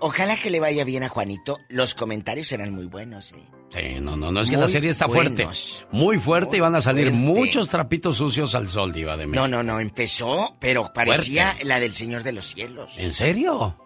[0.00, 1.58] ojalá que le vaya bien a Juanito.
[1.68, 3.48] Los comentarios eran muy buenos, ¿eh?
[3.72, 5.46] Sí, no, no, no, es que la serie está fuerte.
[5.90, 9.48] Muy fuerte y van a salir muchos trapitos sucios al sol, Diva de México.
[9.48, 12.96] No, no, no, empezó, pero parecía la del Señor de los Cielos.
[12.98, 13.76] ¿En serio?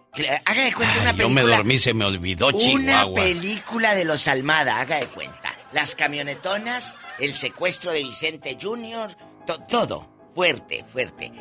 [0.45, 1.43] Haga de cuenta una película.
[1.43, 3.05] Yo me dormí, se me olvidó, Chihuahua.
[3.05, 5.55] Una película de los Almada, haga de cuenta.
[5.73, 9.17] Las camionetonas, el secuestro de Vicente Jr.,
[9.69, 10.11] todo.
[10.35, 11.33] Fuerte, fuerte.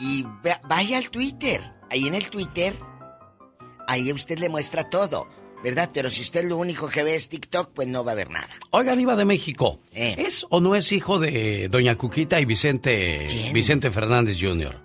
[0.00, 0.24] Y
[0.68, 1.60] vaya al Twitter.
[1.90, 2.74] Ahí en el Twitter,
[3.86, 5.28] ahí usted le muestra todo.
[5.62, 5.90] ¿Verdad?
[5.92, 8.48] Pero si usted lo único que ve es TikTok, pues no va a ver nada.
[8.70, 9.80] Oiga, Diva de México.
[9.92, 10.14] Eh.
[10.18, 14.80] ¿Es o no es hijo de Doña Cuquita y Vicente, Vicente Fernández Jr.?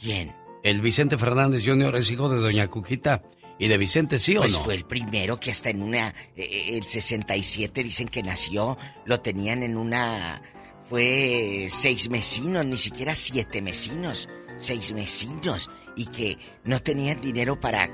[0.00, 0.34] ¿Quién?
[0.64, 1.96] El Vicente Fernández Jr.
[1.96, 3.22] es hijo de Doña Cuquita
[3.58, 4.58] y de Vicente, ¿sí o pues no?
[4.58, 6.08] Pues fue el primero que hasta en una.
[6.36, 10.42] Eh, eh, el 67 dicen que nació, lo tenían en una.
[10.84, 14.28] Fue seis mesinos, ni siquiera siete mesinos.
[14.56, 15.70] Seis mesinos.
[15.96, 17.88] Y que no tenían dinero para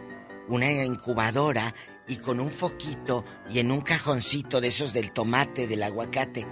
[0.49, 1.74] una incubadora
[2.07, 6.46] y con un foquito y en un cajoncito de esos del tomate, del aguacate.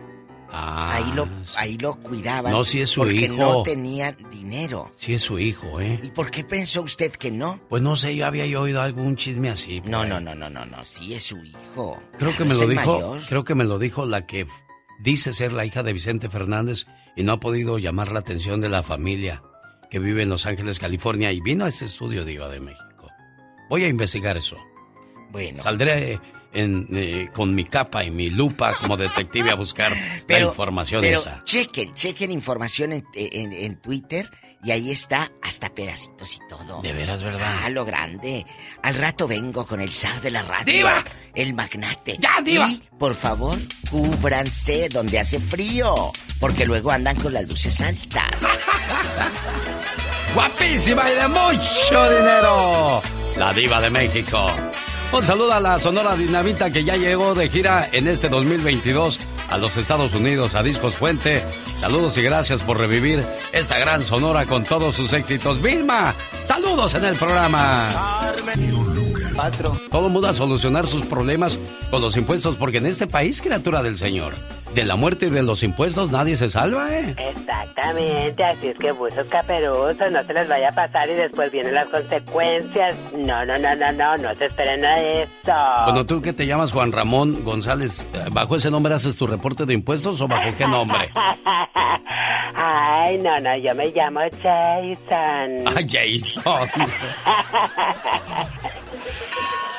[0.49, 2.53] Ah, ahí lo, ahí lo cuidaban.
[2.53, 3.35] No, si es su porque hijo.
[3.35, 4.93] no tenían dinero.
[4.97, 5.99] Si es su hijo, ¿eh?
[6.03, 7.61] ¿Y por qué pensó usted que no?
[7.69, 9.83] Pues no sé, yo había oído algún chisme así.
[9.87, 12.01] No, no, no, no, no, no, sí es su hijo.
[12.19, 14.47] Creo que me lo dijo, creo que me lo dijo la que
[15.01, 16.87] dice ser la hija de Vicente Fernández
[17.17, 19.43] y no ha podido llamar la atención de la familia
[19.91, 22.96] que vive en Los Ángeles, California y vino a este estudio de Iba de México.
[23.69, 24.57] Voy a investigar eso.
[25.31, 25.63] Bueno.
[25.63, 26.21] Saldré
[26.59, 29.93] eh, con mi capa y mi lupa como detective a buscar
[30.27, 31.45] la información pero esa.
[31.45, 34.31] Chequen, chequen información en, en, Twitter
[34.65, 36.81] y ahí está hasta pedacitos y todo.
[36.81, 37.59] De veras, ¿verdad?
[37.63, 38.47] Ah, lo grande.
[38.83, 40.73] Al rato vengo con el zar de la radio.
[40.73, 41.05] ¡Diva!
[41.35, 42.17] El magnate.
[42.19, 42.71] ¡Ya, diva!
[42.71, 43.59] Y, por favor,
[43.91, 46.11] cúbranse donde hace frío.
[46.41, 48.43] Porque luego andan con las luces altas.
[50.35, 53.26] ¡Guapísima y de mucho dinero!
[53.37, 54.51] La diva de México.
[55.13, 59.19] Un saludo a la Sonora Dinamita que ya llegó de gira en este 2022
[59.49, 61.45] a los Estados Unidos, a Discos Fuente.
[61.81, 65.63] Saludos y gracias por revivir esta gran Sonora con todos sus éxitos.
[65.63, 66.15] Vilma,
[66.47, 67.89] saludos en el programa.
[69.91, 71.59] Todo mundo a solucionar sus problemas
[71.91, 74.35] con los impuestos porque en este país, criatura del Señor,
[74.77, 77.15] de la muerte y de los impuestos nadie se salva, ¿eh?
[77.19, 81.73] Exactamente, así es que buzos caperusos, no se les vaya a pasar y después vienen
[81.75, 82.95] las consecuencias.
[83.17, 85.55] No, no, no, no, no, no se esperen a eso.
[85.87, 89.73] Bueno, tú que te llamas Juan Ramón González, ¿bajo ese nombre haces tu reporte de
[89.73, 91.11] impuestos o bajo qué nombre?
[92.55, 95.65] Ay, no, no, yo me llamo Jason.
[95.67, 96.43] Ah, Jason.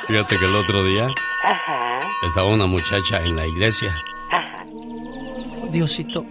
[0.08, 1.08] Fíjate que el otro día
[2.24, 3.93] estaba una muchacha en la iglesia
[5.72, 6.26] Diosito,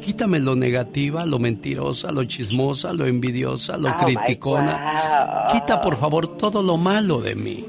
[0.00, 5.46] quítame lo negativa, lo mentirosa, lo chismosa, lo envidiosa, lo oh criticona.
[5.50, 7.64] Quita por favor todo lo malo de mí.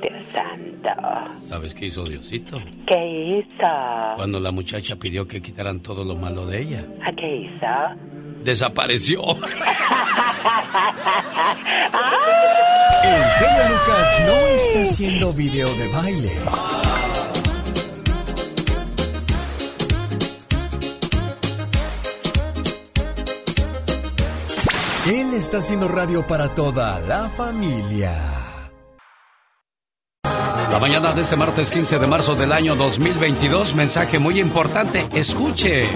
[0.00, 0.90] Dios santo.
[1.46, 2.60] ¿Sabes qué hizo Diosito?
[2.86, 3.68] ¿Qué hizo?
[4.16, 6.86] Cuando la muchacha pidió que quitaran todo lo malo de ella.
[7.04, 7.66] ¿A qué hizo?
[8.42, 9.20] Desapareció.
[13.04, 16.32] El genio Lucas no está haciendo video de baile.
[25.06, 28.16] Él está haciendo radio para toda la familia.
[30.70, 35.88] La mañana de este martes 15 de marzo del año 2022, mensaje muy importante, escuche.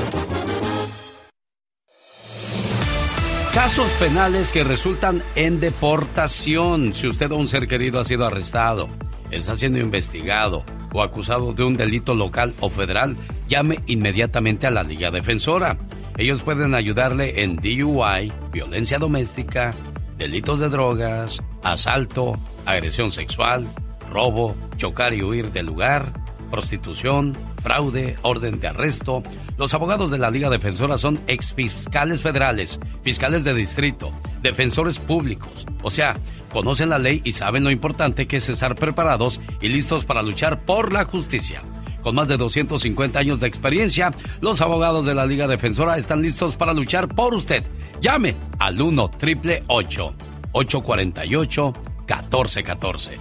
[3.55, 6.93] Casos penales que resultan en deportación.
[6.93, 8.89] Si usted o un ser querido ha sido arrestado,
[9.31, 14.83] está siendo investigado o acusado de un delito local o federal, llame inmediatamente a la
[14.83, 15.79] Liga Defensora.
[16.19, 19.75] Ellos pueden ayudarle en DUI, violencia doméstica,
[20.17, 23.67] delitos de drogas, asalto, agresión sexual,
[24.11, 26.15] robo, chocar y huir del lugar,
[26.51, 29.23] prostitución, fraude, orden de arresto.
[29.59, 34.11] Los abogados de la Liga Defensora son exfiscales federales, fiscales de distrito,
[34.41, 35.67] defensores públicos.
[35.83, 36.17] O sea,
[36.51, 40.65] conocen la ley y saben lo importante que es estar preparados y listos para luchar
[40.65, 41.63] por la justicia.
[42.07, 46.55] Con más de 250 años de experiencia, los abogados de la Liga Defensora están listos
[46.55, 47.65] para luchar por usted.
[48.01, 51.73] Llame al 1 triple 848
[52.07, 53.19] 1414.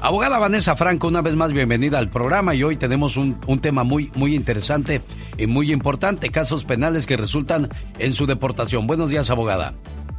[0.00, 3.82] Abogada Vanessa Franco, una vez más bienvenida al programa y hoy tenemos un, un, tema
[3.82, 5.02] muy, muy interesante
[5.36, 8.86] y muy importante, casos penales que resultan en su deportación.
[8.86, 9.74] Buenos días, abogada.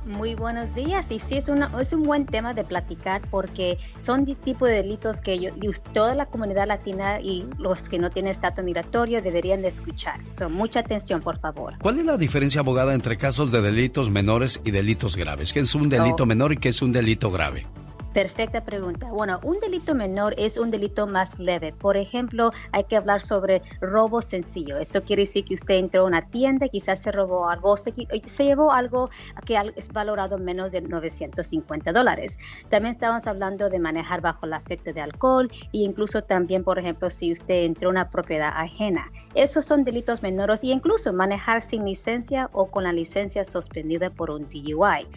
[0.10, 1.12] Muy buenos días.
[1.12, 5.22] Y sí, es, una, es un buen tema de platicar porque son tipo de delitos
[5.22, 5.52] que yo,
[5.94, 10.20] toda la comunidad latina y los que no tienen estatus migratorio deberían de escuchar.
[10.32, 11.76] So, mucha atención, por favor.
[11.80, 15.54] ¿Cuál es la diferencia, abogada, entre casos de delitos menores y delitos graves?
[15.54, 16.26] ¿Qué es un delito oh.
[16.26, 17.68] menor y qué es un delito grave?
[18.14, 19.08] Perfecta pregunta.
[19.12, 21.74] Bueno, un delito menor es un delito más leve.
[21.74, 24.80] Por ejemplo, hay que hablar sobre robo sencillo.
[24.80, 27.94] Eso quiere decir que usted entró a una tienda, quizás se robó algo, se,
[28.26, 29.12] se llevó algo
[29.46, 32.40] que es valorado menos de 950 dólares.
[32.70, 37.12] También estamos hablando de manejar bajo el afecto de alcohol e incluso también, por ejemplo,
[37.12, 39.06] si usted entró a una propiedad ajena.
[39.36, 44.32] Esos son delitos menores y incluso manejar sin licencia o con la licencia suspendida por
[44.32, 45.08] un DUI.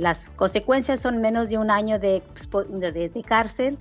[0.00, 2.22] Las consecuencias son menos de un año de,
[2.80, 3.76] de, cárcel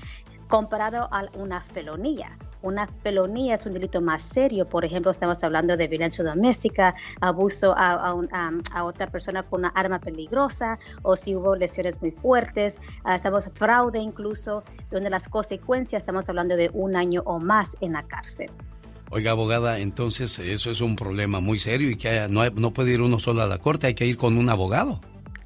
[0.50, 2.38] comparado a una felonía.
[2.62, 7.74] Una felonía es un delito más serio, por ejemplo, estamos hablando de violencia doméstica, abuso
[7.78, 8.14] a,
[8.84, 14.00] otra persona con una arma peligrosa o si hubo lesiones muy fuertes, uh, estamos fraude
[14.00, 18.52] incluso, donde las consecuencias estamos hablando de un año o más en la cárcel.
[19.10, 23.20] Oiga, abogada, entonces eso es un problema muy serio y que no puede ir uno
[23.20, 25.00] solo a la corte, hay que ir con un abogado.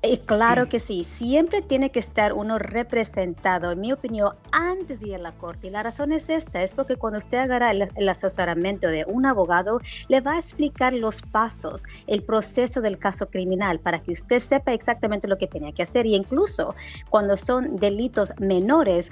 [0.06, 5.08] Eh, claro que sí, siempre tiene que estar uno representado, en mi opinión, antes de
[5.08, 5.68] ir a la corte.
[5.68, 9.80] Y la razón es esta, es porque cuando usted agarra el, asesoramiento de un abogado,
[10.10, 14.74] le va a explicar los pasos, el proceso del caso criminal, para que usted sepa
[14.74, 16.06] exactamente lo que tenía que hacer.
[16.06, 16.76] Y incluso
[17.10, 19.10] cuando son delitos menores,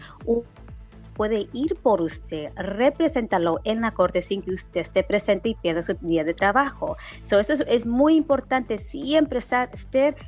[1.13, 5.83] puede ir por usted, representarlo en la corte sin que usted esté presente y pierda
[5.83, 6.97] su día de trabajo.
[7.21, 9.69] eso es, muy importante, siempre estar,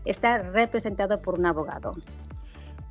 [0.05, 1.95] estar representado por un abogado.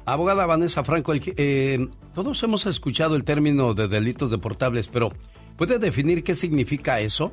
[0.04, 1.78] Abogada Vanessa Franco, eh,
[2.12, 5.10] todos hemos escuchado el término de delitos deportables, pero
[5.56, 7.32] ¿puede definir qué significa eso?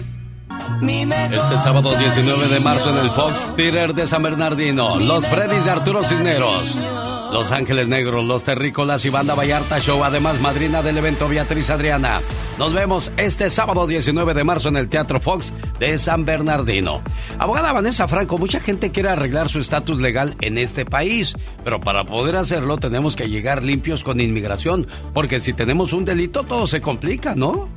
[0.81, 5.71] Este sábado 19 de marzo en el Fox Theater de San Bernardino, los Freddys de
[5.71, 6.75] Arturo Cisneros,
[7.31, 12.19] Los Ángeles Negros, Los Terrícolas y Banda Vallarta Show, además madrina del evento Beatriz Adriana.
[12.57, 17.01] Nos vemos este sábado 19 de marzo en el Teatro Fox de San Bernardino.
[17.37, 22.03] Abogada Vanessa Franco, mucha gente quiere arreglar su estatus legal en este país, pero para
[22.05, 26.81] poder hacerlo tenemos que llegar limpios con inmigración, porque si tenemos un delito todo se
[26.81, 27.69] complica, ¿no?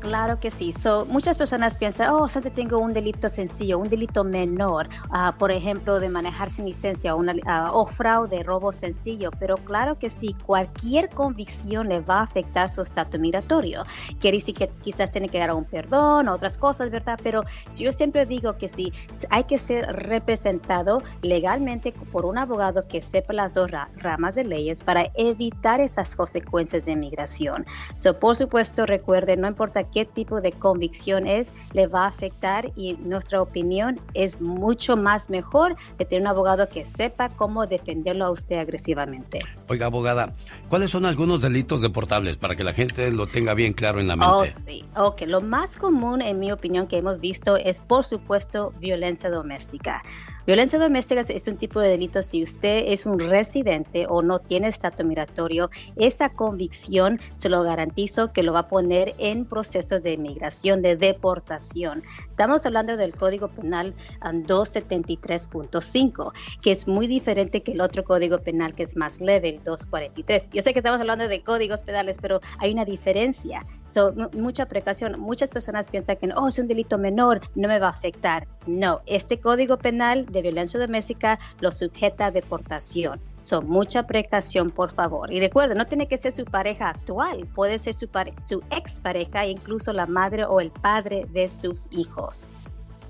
[0.00, 0.72] Claro que sí.
[0.72, 5.50] So, muchas personas piensan, oh, solo tengo un delito sencillo, un delito menor, uh, por
[5.50, 9.30] ejemplo, de manejar sin licencia una, uh, o fraude, robo sencillo.
[9.40, 13.84] Pero claro que sí, cualquier convicción le va a afectar su estatus migratorio.
[14.20, 17.18] Quiere decir que quizás tiene que dar un perdón, otras cosas, ¿verdad?
[17.22, 17.42] Pero
[17.76, 18.92] yo siempre digo que sí,
[19.30, 24.82] hay que ser representado legalmente por un abogado que sepa las dos ramas de leyes
[24.82, 27.66] para evitar esas consecuencias de migración.
[27.96, 32.72] So, por supuesto, recuerden, no importa qué tipo de convicción es, le va a afectar
[32.76, 38.24] y nuestra opinión es mucho más mejor de tener un abogado que sepa cómo defenderlo
[38.26, 39.40] a usted agresivamente.
[39.68, 40.34] Oiga, abogada,
[40.68, 44.16] ¿cuáles son algunos delitos deportables para que la gente lo tenga bien claro en la
[44.16, 44.34] mente?
[44.34, 44.84] Oh, sí.
[44.96, 50.02] Ok, lo más común en mi opinión que hemos visto es, por supuesto, violencia doméstica.
[50.48, 54.68] Violencia doméstica es un tipo de delito si usted es un residente o no tiene
[54.68, 55.68] estatus migratorio.
[55.96, 60.96] Esa convicción se lo garantizo que lo va a poner en procesos de inmigración, de
[60.96, 62.02] deportación.
[62.30, 63.92] Estamos hablando del Código Penal
[64.22, 69.62] 273.5, que es muy diferente que el otro Código Penal que es más leve, el
[69.64, 70.48] 243.
[70.50, 73.66] Yo sé que estamos hablando de códigos penales, pero hay una diferencia.
[73.86, 75.20] So, mucha precaución.
[75.20, 78.48] Muchas personas piensan que oh, es un delito menor, no me va a afectar.
[78.66, 83.20] No, este Código Penal violencia doméstica lo sujeta a deportación.
[83.40, 85.32] Son mucha precaución, por favor.
[85.32, 88.08] Y recuerden, no tiene que ser su pareja actual, puede ser su,
[88.42, 92.48] su expareja, incluso la madre o el padre de sus hijos.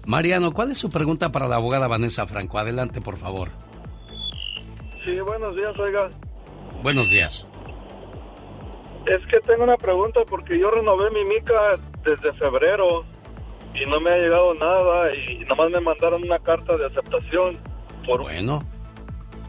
[0.07, 2.59] Mariano, ¿cuál es su pregunta para la abogada Vanessa Franco?
[2.59, 3.51] Adelante, por favor.
[5.05, 6.11] Sí, buenos días, oiga.
[6.83, 7.47] Buenos días.
[9.07, 13.05] Es que tengo una pregunta porque yo renové mi mica desde febrero
[13.75, 17.59] y no me ha llegado nada y nomás me mandaron una carta de aceptación.
[18.07, 18.23] Por...
[18.23, 18.65] Bueno,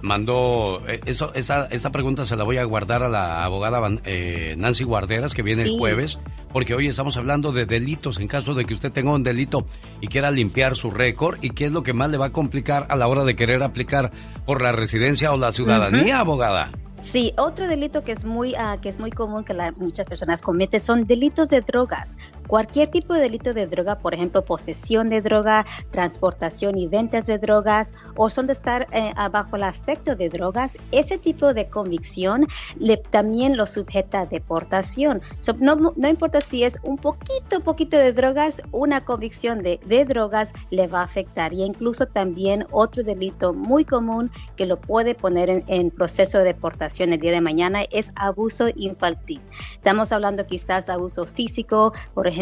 [0.01, 4.55] mandó eh, eso esa, esa pregunta se la voy a guardar a la abogada eh,
[4.57, 6.19] Nancy Guarderas que viene el jueves
[6.51, 9.65] porque hoy estamos hablando de delitos en caso de que usted tenga un delito
[10.01, 12.87] y quiera limpiar su récord y qué es lo que más le va a complicar
[12.89, 14.11] a la hora de querer aplicar
[14.45, 16.71] por la residencia o la ciudadanía, abogada.
[16.91, 20.41] Sí, otro delito que es muy, uh, que es muy común que la, muchas personas
[20.41, 22.17] cometen son delitos de drogas.
[22.49, 27.37] Cualquier tipo de delito de droga, por ejemplo, posesión de droga, transportación y ventas de
[27.37, 32.47] drogas, o son de estar eh, bajo el afecto de drogas, ese tipo de convicción
[32.79, 35.21] le, también lo sujeta a deportación.
[35.59, 40.51] no, no, importa si es un poquito, poquito de drogas, una convicción de, de drogas
[40.71, 41.53] le va a afectar.
[41.53, 46.45] Y incluso también otro delito muy común que lo puede poner en, en proceso de
[46.45, 49.39] deportación el día de mañana es abuso infantil.
[49.73, 52.38] Estamos hablando quizás abuso físico, por ejemplo,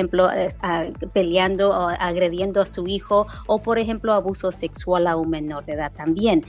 [1.14, 5.74] peleando o agrediendo a su hijo, o por ejemplo, abuso sexual a un menor de
[5.74, 6.46] edad también.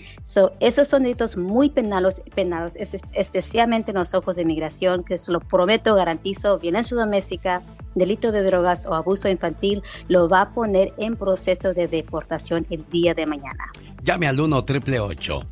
[0.61, 2.75] esos son delitos muy penales, penales,
[3.13, 7.63] especialmente en los ojos de inmigración, que se lo prometo, garantizo, violencia doméstica,
[7.95, 12.85] delito de drogas o abuso infantil, lo va a poner en proceso de deportación el
[12.87, 13.73] día de mañana.
[14.03, 15.49] Llame al 1 848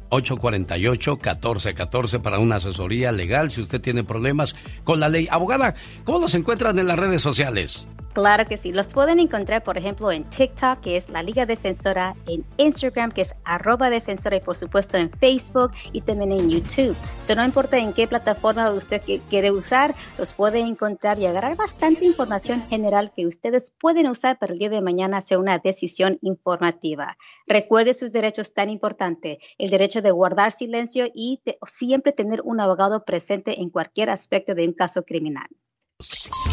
[1.12, 4.55] 1414 para una asesoría legal si usted tiene problemas
[4.85, 5.28] con la ley.
[5.31, 5.74] Abogada,
[6.05, 7.86] ¿cómo nos encuentran en las redes sociales?
[8.17, 8.73] Claro que sí.
[8.73, 13.21] Los pueden encontrar, por ejemplo, en TikTok, que es la Liga Defensora, en Instagram, que
[13.21, 16.97] es arroba defensora, y por supuesto en Facebook y también en YouTube.
[17.23, 22.07] So, no importa en qué plataforma usted quiere usar, los puede encontrar y agarrar bastante
[22.07, 27.19] información general que ustedes pueden usar para el día de mañana hacer una decisión informativa.
[27.47, 33.05] Recuerde sus derechos tan importantes, el derecho de guardar silencio y siempre tener un abogado
[33.05, 35.49] presente en cualquier aspecto de un caso criminal.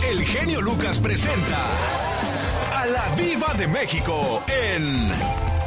[0.10, 1.70] El genio Lucas presenta
[2.76, 5.10] a la Viva de México en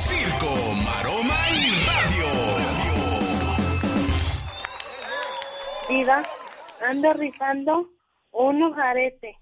[0.00, 0.54] Circo,
[0.84, 2.26] Maroma y Radio.
[5.88, 6.22] Viva,
[6.86, 7.88] ando rifando
[8.32, 9.36] unos aretes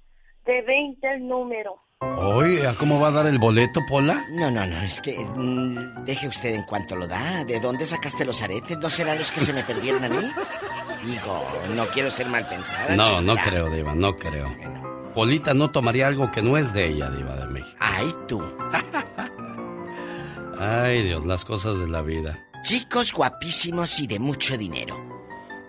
[0.46, 1.74] de 20 el número.
[2.00, 4.24] Oye, ¿cómo va a dar el boleto, Pola?
[4.30, 7.44] No, no, no, es que mm, deje usted en cuanto lo da.
[7.44, 8.78] ¿De dónde sacaste los aretes?
[8.78, 10.30] ¿No serán los que se me perdieron a mí?
[11.06, 11.42] Hijo,
[11.74, 12.96] no quiero ser mal pensada.
[12.96, 14.48] No, no creo, Diva, no creo.
[15.14, 17.76] Polita no tomaría algo que no es de ella, Diva de México.
[17.80, 18.42] Ay, tú.
[20.58, 22.38] Ay, Dios, las cosas de la vida.
[22.62, 24.96] Chicos guapísimos y de mucho dinero.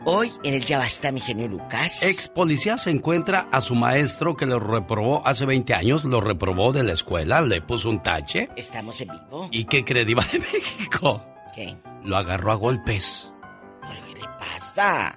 [0.05, 2.03] Hoy en el Ya Basta, mi genio Lucas.
[2.03, 6.71] Ex policía se encuentra a su maestro que lo reprobó hace 20 años, lo reprobó
[6.71, 8.49] de la escuela, le puso un tache.
[8.55, 9.49] Estamos en vivo.
[9.51, 11.25] ¿Y qué cree, Diva de México?
[11.55, 11.75] ¿Qué?
[12.03, 13.33] Lo agarró a golpes.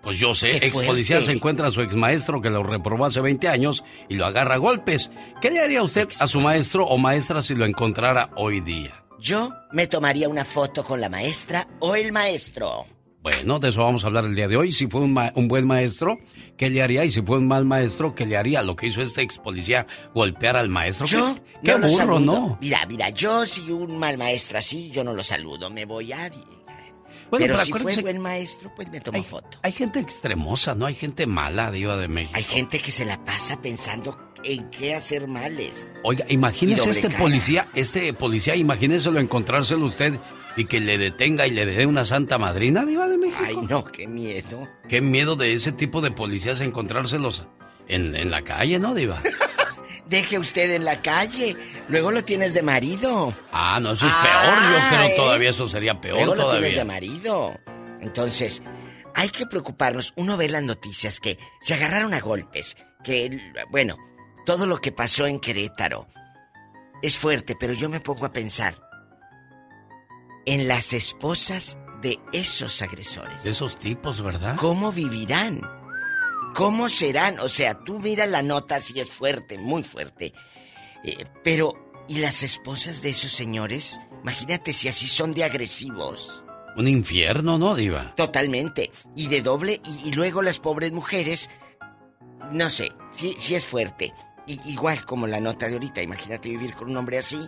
[0.02, 3.20] Pues yo sé, ex policía se encuentra a su ex maestro que lo reprobó hace
[3.20, 5.10] 20 años y lo agarra a golpes.
[5.40, 9.04] ¿Qué le haría usted a su maestro o maestra si lo encontrara hoy día?
[9.18, 12.86] Yo me tomaría una foto con la maestra o el maestro.
[13.20, 14.70] Bueno, de eso vamos a hablar el día de hoy.
[14.70, 16.18] Si fue un, buen maestro,
[16.56, 17.04] ¿qué le haría?
[17.04, 18.62] Y si fue un mal maestro, ¿qué le haría?
[18.62, 21.06] Lo que hizo este ex policía, golpear al maestro.
[21.06, 22.58] Yo qué, no burro, ¿no?
[22.60, 25.68] Mira, mira, yo si un mal maestro así, yo no lo saludo.
[25.68, 26.30] Me voy a
[27.30, 29.58] pero, si fue buen maestro, pues me tomo foto.
[29.62, 30.86] Hay gente extremosa, ¿no?
[30.86, 32.36] Hay gente mala, Diva de México.
[32.36, 35.94] Hay gente que se la pasa pensando en qué hacer males.
[36.04, 40.14] Oiga, imagínese este policía, este policía, imagíneselo encontrárselo usted
[40.56, 43.44] y que le detenga y le dé una santa madrina, Diva de México.
[43.44, 44.68] Ay, no, qué miedo.
[44.88, 47.44] Qué miedo de ese tipo de policías encontrárselos
[47.88, 49.20] en, en la calle, ¿no, Diva?
[50.08, 51.56] deje usted en la calle.
[51.88, 53.34] Luego lo tienes de marido.
[53.52, 54.54] Ah, no, eso es peor.
[54.72, 57.58] Yo creo todavía eso sería peor Luego lo tienes de marido.
[58.00, 58.62] Entonces,
[59.14, 60.12] hay que preocuparnos.
[60.16, 62.76] Uno ve las noticias que se agarraron a golpes.
[63.04, 63.38] Que,
[63.70, 63.96] bueno,
[64.44, 66.08] todo lo que pasó en Querétaro
[67.02, 68.74] es fuerte, pero yo me pongo a pensar
[70.46, 73.44] en las esposas de esos agresores.
[73.44, 74.56] De esos tipos, ¿verdad?
[74.56, 75.77] ¿Cómo vivirán?
[76.58, 77.38] ¿Cómo serán?
[77.38, 80.32] O sea, tú mira la nota si es fuerte, muy fuerte.
[81.04, 84.00] Eh, pero, ¿y las esposas de esos señores?
[84.22, 86.42] Imagínate si así son de agresivos.
[86.76, 88.12] Un infierno, ¿no, Diva?
[88.16, 88.90] Totalmente.
[89.14, 91.48] Y de doble, y, luego las pobres mujeres,
[92.50, 94.12] no sé, si, si es fuerte.
[94.48, 97.38] Y, igual como la nota de ahorita, imagínate vivir con un hombre así,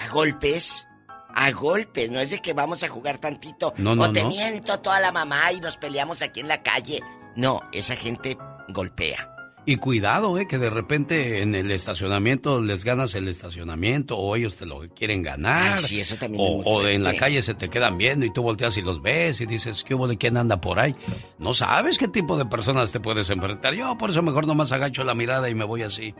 [0.00, 0.88] a golpes.
[1.34, 3.74] A golpes, no es de que vamos a jugar tantito.
[3.76, 7.02] No, no, o te miento toda la mamá y nos peleamos aquí en la calle.
[7.36, 8.36] No, esa gente
[8.68, 9.36] golpea.
[9.68, 14.54] Y cuidado, eh, que de repente en el estacionamiento les ganas el estacionamiento o ellos
[14.54, 15.80] te lo quieren ganar.
[15.80, 18.76] sí, eso también o, o en la calle se te quedan viendo y tú volteas
[18.76, 20.94] y los ves y dices, ¿qué hubo de quién anda por ahí?
[21.40, 23.74] No sabes qué tipo de personas te puedes enfrentar.
[23.74, 26.14] Yo por eso mejor nomás agacho la mirada y me voy así.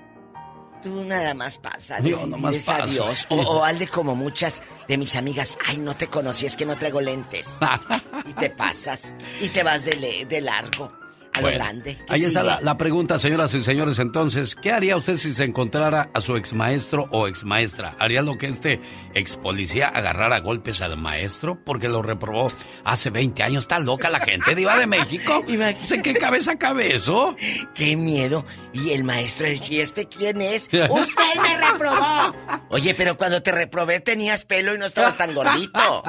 [0.83, 2.93] Tú nada más pasa, Yo nomás es a paso.
[2.93, 3.27] Dios.
[3.31, 5.57] O, o hazle como muchas de mis amigas.
[5.65, 7.61] Ay, no te conocí, es que no traigo lentes.
[8.27, 9.17] y te pasas.
[9.41, 11.06] Y te vas de largo.
[11.37, 11.97] A lo grande.
[11.97, 13.99] ¿Qué Ahí está la, la pregunta, señoras y señores.
[13.99, 17.97] Entonces, ¿qué haría usted si se encontrara a su ex maestro o ex maestra?
[17.99, 18.81] ¿Haría lo que este
[19.15, 22.49] ex policía agarrara a golpes al maestro porque lo reprobó
[22.85, 23.65] hace 20 años?
[23.65, 25.45] ¿Está loca la gente, Diva de México?
[25.49, 27.37] ¿En qué cabeza cabe eso?
[27.75, 28.45] ¡Qué miedo!
[28.73, 30.65] Y el maestro, ¿y este quién es?
[30.91, 32.35] ¡Usted me reprobó!
[32.71, 36.03] Oye, pero cuando te reprobé tenías pelo y no estabas tan gordito.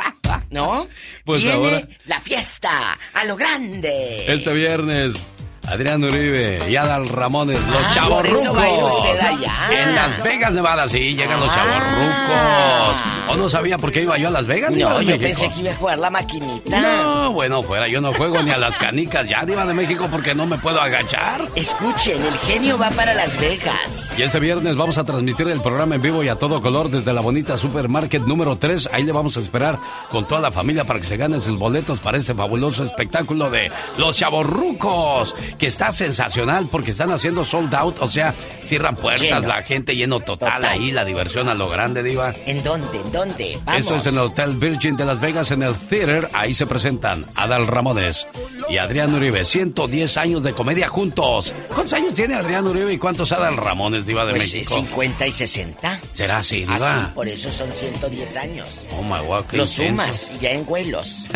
[0.50, 0.88] ¿No?
[1.26, 4.26] Pues Viene ahora- la fiesta a lo grande.
[4.32, 5.47] Este viernes, Cheers.
[5.68, 9.54] Adrián Uribe y Adal Ramones, los Ah, usted allá.
[9.72, 12.98] En Las Vegas, Nevada, sí, llegan los chavorrucos.
[13.30, 14.72] ¿O no sabía por qué iba yo a Las Vegas?
[14.72, 15.18] No, yo México?
[15.20, 16.80] pensé que iba a jugar la maquinita.
[16.82, 20.34] No, bueno, fuera, yo no juego ni a las canicas ya, Diva de México, porque
[20.34, 21.42] no me puedo agachar.
[21.56, 24.16] Escuchen, el genio va para Las Vegas.
[24.18, 27.12] Y este viernes vamos a transmitir el programa en vivo y a todo color desde
[27.14, 28.90] la bonita Supermarket número 3.
[28.94, 29.78] Ahí le vamos a esperar
[30.10, 33.70] con toda la familia para que se ganen sus boletos para este fabuloso espectáculo de
[33.98, 39.48] Los Chavorrucos, que está sensacional porque están haciendo sold out, o sea, cierran puertas, Lleno.
[39.48, 42.34] la gente lleno total, ahí, la diversión a lo grande, Diva.
[42.46, 43.00] ¿En dónde?
[43.00, 43.60] ¿En dónde?
[43.66, 43.82] Vamos.
[43.82, 46.30] Esto es en el Hotel Virgin de Las Vegas, en el Theater.
[46.34, 48.28] Ahí se presentan Adal Ramones
[48.70, 49.44] y Adrián Uribe.
[49.46, 51.54] 110 años de comedia juntos.
[51.70, 54.76] ¿Cuántos años tiene Adrián Uribe y cuántos Adal Ramones, Diva de Pues, México?
[54.76, 56.00] 50 y 60.
[56.14, 56.94] ¿Será así, Ah, Diva?
[56.94, 58.68] sí, por eso son 110 años.
[58.98, 59.84] Oh my God, qué Lo intenso.
[59.84, 61.26] sumas y ya en vuelos.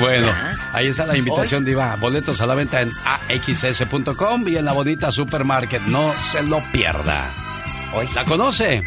[0.00, 0.28] Bueno,
[0.72, 1.96] ahí está la invitación, Diva.
[2.24, 5.82] Boletos a la venta en axs.com y en la bonita supermarket.
[5.82, 7.30] No se lo pierda.
[8.14, 8.82] ¿La conoce?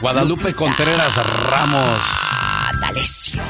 [0.00, 1.14] Guadalupe Contreras
[1.50, 2.00] Ramos.
[2.00, 3.42] Ah, D'Alessio.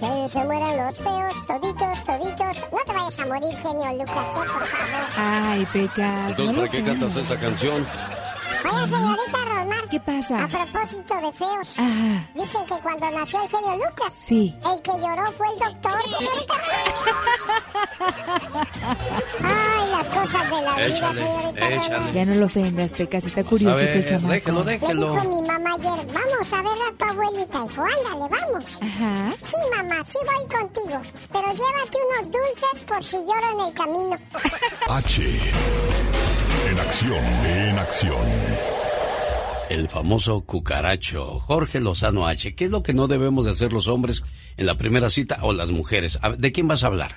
[0.00, 2.56] Que se mueran los feos, toditos, toditos.
[2.72, 5.02] No te vayas a morir, genio Lucas, eh, por favor.
[5.16, 6.30] Ay, Pecas.
[6.30, 7.86] Entonces, ¿para qué cantas esa canción?
[8.72, 9.88] Oye, señorita Rosmar.
[9.90, 10.44] ¿Qué pasa?
[10.44, 11.78] A propósito de feos.
[11.78, 12.28] Ajá.
[12.34, 14.12] Dicen que cuando nació el genio Lucas.
[14.18, 14.54] Sí.
[14.72, 16.54] El que lloró fue el doctor, señorita.
[19.42, 21.70] Ay, las cosas de la vida, Échale, señorita.
[21.70, 22.12] Rosmar.
[22.12, 23.24] Ya no lo ofendas, Pecas.
[23.24, 24.32] Está curiosito A ver, el chamaco.
[24.34, 25.12] déjelo, Le déjelo.
[25.14, 27.60] dijo mi mamá ayer, vamos a ver a tu abuelita.
[27.62, 28.64] Dijo, ándale, vamos.
[28.80, 29.34] Ajá.
[29.42, 31.00] Sí, mamá, sí voy contigo.
[31.32, 34.18] Pero llévate unos dulces por si lloro en el camino.
[34.88, 35.22] H.
[36.70, 38.26] En acción, en acción.
[39.70, 42.54] El famoso cucaracho, Jorge Lozano H.
[42.54, 44.22] ¿Qué es lo que no debemos de hacer los hombres
[44.56, 46.20] en la primera cita o las mujeres?
[46.38, 47.16] ¿De quién vas a hablar?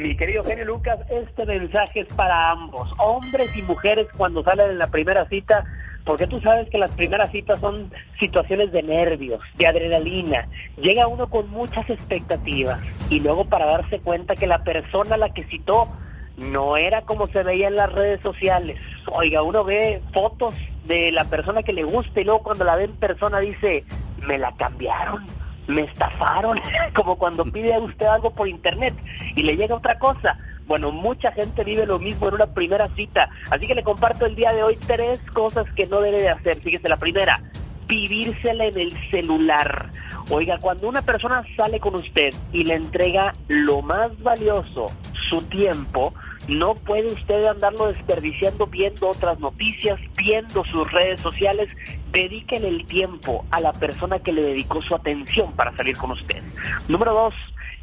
[0.00, 4.78] Mi querido genio Lucas, este mensaje es para ambos, hombres y mujeres cuando salen en
[4.78, 5.64] la primera cita,
[6.04, 10.48] porque tú sabes que las primeras citas son situaciones de nervios, de adrenalina.
[10.76, 12.80] Llega uno con muchas expectativas
[13.10, 15.88] y luego para darse cuenta que la persona a la que citó
[16.36, 18.78] no era como se veía en las redes sociales.
[19.12, 20.54] Oiga, uno ve fotos
[20.84, 23.84] de la persona que le gusta y luego cuando la ve en persona dice,
[24.26, 25.24] me la cambiaron
[25.68, 26.60] me estafaron,
[26.94, 28.94] como cuando pide a usted algo por internet
[29.34, 30.38] y le llega otra cosa.
[30.66, 34.34] Bueno, mucha gente vive lo mismo en una primera cita, así que le comparto el
[34.34, 36.60] día de hoy tres cosas que no debe de hacer.
[36.60, 37.40] Fíjese, la primera,
[37.86, 39.90] vivírsela en el celular.
[40.30, 44.90] Oiga, cuando una persona sale con usted y le entrega lo más valioso,
[45.28, 46.12] su tiempo,
[46.48, 51.72] no puede usted andarlo desperdiciando viendo otras noticias, viendo sus redes sociales.
[52.12, 56.42] Dedíquele el tiempo a la persona que le dedicó su atención para salir con usted.
[56.88, 57.34] Número dos,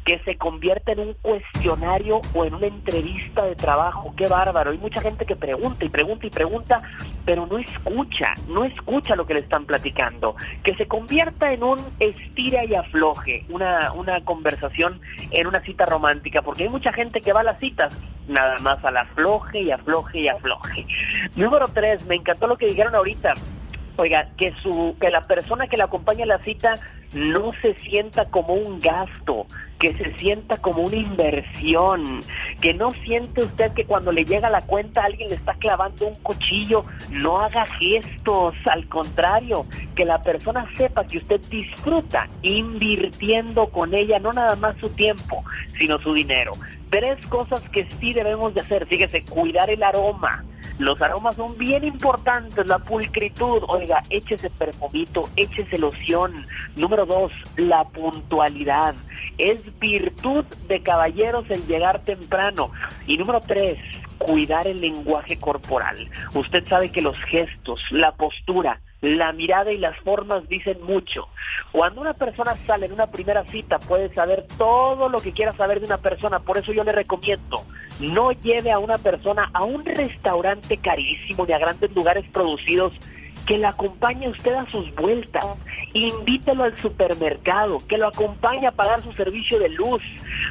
[0.04, 4.14] que se convierta en un cuestionario o en una entrevista de trabajo.
[4.16, 4.70] Qué bárbaro.
[4.70, 6.82] Hay mucha gente que pregunta y pregunta y pregunta,
[7.24, 10.36] pero no escucha, no escucha lo que le están platicando.
[10.62, 15.00] Que se convierta en un estira y afloje, una, una conversación
[15.30, 17.98] en una cita romántica, porque hay mucha gente que va a las citas
[18.28, 20.86] nada más al afloje y afloje y afloje.
[21.36, 23.34] Número tres, me encantó lo que dijeron ahorita.
[23.96, 26.74] Oiga, que su que la persona que la acompaña a la cita
[27.12, 29.46] no se sienta como un gasto,
[29.78, 32.20] que se sienta como una inversión,
[32.60, 36.14] que no siente usted que cuando le llega la cuenta alguien le está clavando un
[36.16, 43.94] cuchillo, no haga gestos, al contrario, que la persona sepa que usted disfruta invirtiendo con
[43.94, 45.44] ella no nada más su tiempo,
[45.78, 46.52] sino su dinero.
[46.90, 50.44] Tres cosas que sí debemos de hacer, fíjese, cuidar el aroma,
[50.78, 53.62] los aromas son bien importantes, la pulcritud.
[53.68, 56.46] Oiga, échese perfumito, échese loción.
[56.76, 58.94] Número dos, la puntualidad.
[59.38, 62.70] Es virtud de caballeros el llegar temprano.
[63.06, 63.78] Y número tres,
[64.18, 66.08] cuidar el lenguaje corporal.
[66.34, 71.28] Usted sabe que los gestos, la postura, la mirada y las formas dicen mucho.
[71.72, 75.80] Cuando una persona sale en una primera cita puede saber todo lo que quiera saber
[75.80, 77.64] de una persona, por eso yo le recomiendo
[78.00, 82.92] No lleve a una persona a un restaurante carísimo ni a grandes lugares producidos
[83.46, 85.44] que le acompañe usted a sus vueltas,
[85.92, 90.02] invítelo al supermercado, que lo acompañe a pagar su servicio de luz,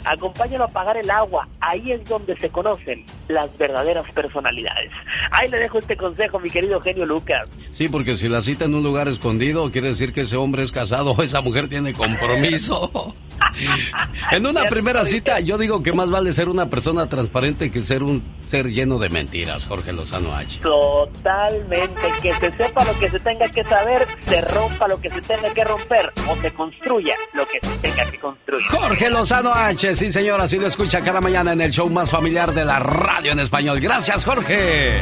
[0.06, 4.92] acompáñalo a pagar el agua, ahí es donde se conocen las verdaderas personalidades.
[5.32, 7.48] Ahí le dejo este consejo, mi querido genio Lucas.
[7.72, 10.72] Sí, porque si la cita en un lugar escondido, quiere decir que ese hombre es
[10.72, 13.16] casado o esa mujer tiene compromiso.
[14.32, 18.04] en una primera cita, yo digo que más vale ser una persona transparente que ser
[18.04, 20.60] un ser lleno de mentiras, Jorge Lozano H.
[20.62, 25.22] Totalmente, que se sepa lo que se tenga que saber, se rompa lo que se
[25.22, 28.66] tenga que romper o se construya lo que se tenga que construir.
[28.68, 32.54] Jorge Lozano H, sí señor, así lo escucha cada mañana en el show más familiar
[32.54, 33.80] de la radio en español.
[33.80, 35.00] Gracias, Jorge.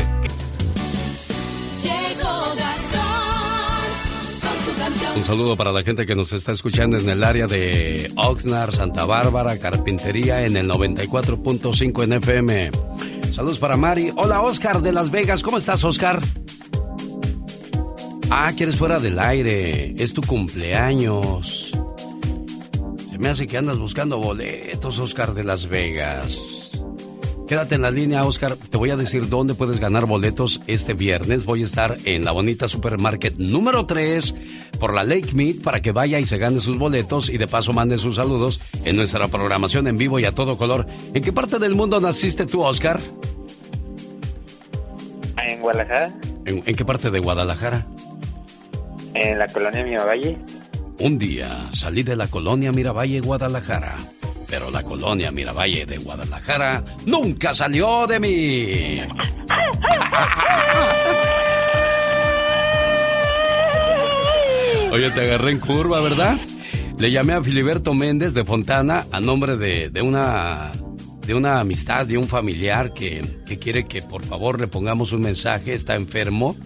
[5.15, 9.05] Un saludo para la gente que nos está escuchando en el área de Oxnard, Santa
[9.05, 12.71] Bárbara, Carpintería en el 94.5 en FM.
[13.31, 14.11] Saludos para Mari.
[14.15, 15.43] Hola Oscar de Las Vegas.
[15.43, 16.19] ¿Cómo estás Oscar?
[18.29, 19.93] Ah, quieres fuera del aire.
[19.97, 21.71] Es tu cumpleaños.
[23.21, 26.71] Me hace que andas buscando boletos, Oscar de Las Vegas.
[27.47, 28.55] Quédate en la línea, Oscar.
[28.55, 31.45] Te voy a decir dónde puedes ganar boletos este viernes.
[31.45, 34.33] Voy a estar en la bonita supermarket número 3
[34.79, 37.73] por la Lake Mead para que vaya y se gane sus boletos y de paso
[37.73, 40.87] mande sus saludos en nuestra programación en vivo y a todo color.
[41.13, 42.99] ¿En qué parte del mundo naciste tú, Oscar?
[45.45, 46.11] En Guadalajara.
[46.45, 47.85] ¿En, qué parte de Guadalajara?
[49.13, 50.39] En la colonia Miravalle.
[51.01, 53.95] Un día salí de la colonia Miravalle, Guadalajara
[54.51, 58.97] pero la colonia Miravalle de Guadalajara nunca salió de mí.
[64.91, 66.37] Oye, te agarré en curva, ¿verdad?
[66.99, 70.73] Le llamé a Filiberto Méndez de Fontana a nombre de, de una
[71.25, 75.21] de una amistad, de un familiar que, que quiere que por favor le pongamos un
[75.21, 76.57] mensaje, está enfermo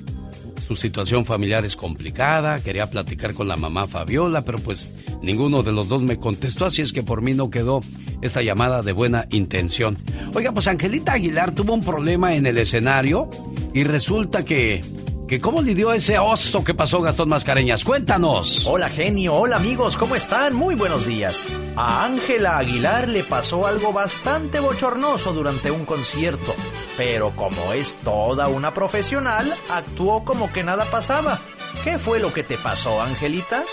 [0.66, 5.72] su situación familiar es complicada, quería platicar con la mamá Fabiola, pero pues ninguno de
[5.72, 7.82] los dos me contestó, así es que por mí no quedó
[8.22, 9.96] esta llamada de buena intención.
[10.34, 13.30] Oiga, pues Angelita Aguilar tuvo un problema en el escenario
[13.74, 14.82] y resulta que
[15.28, 17.84] que cómo lidió ese oso que pasó Gastón Mascareñas.
[17.84, 18.66] Cuéntanos.
[18.68, 20.54] Hola genio, hola amigos, ¿cómo están?
[20.56, 21.48] Muy buenos días.
[21.76, 26.54] A Ángela Aguilar le pasó algo bastante bochornoso durante un concierto,
[26.98, 31.40] pero como es toda una profesional, actuó como que nada pasaba.
[31.84, 33.64] ¿Qué fue lo que te pasó, Angelita?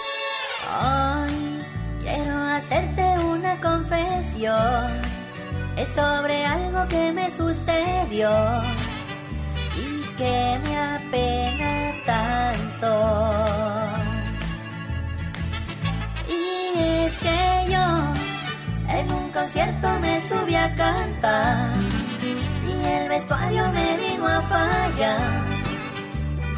[0.70, 1.62] Ay,
[2.00, 5.00] quiero hacerte una confesión.
[5.76, 8.30] Es sobre algo que me sucedió
[10.16, 12.90] que me apena tanto.
[16.28, 17.86] Y es que yo
[18.88, 21.70] en un concierto me subí a cantar
[22.22, 22.51] y
[22.84, 25.44] el vestuario me vino a fallar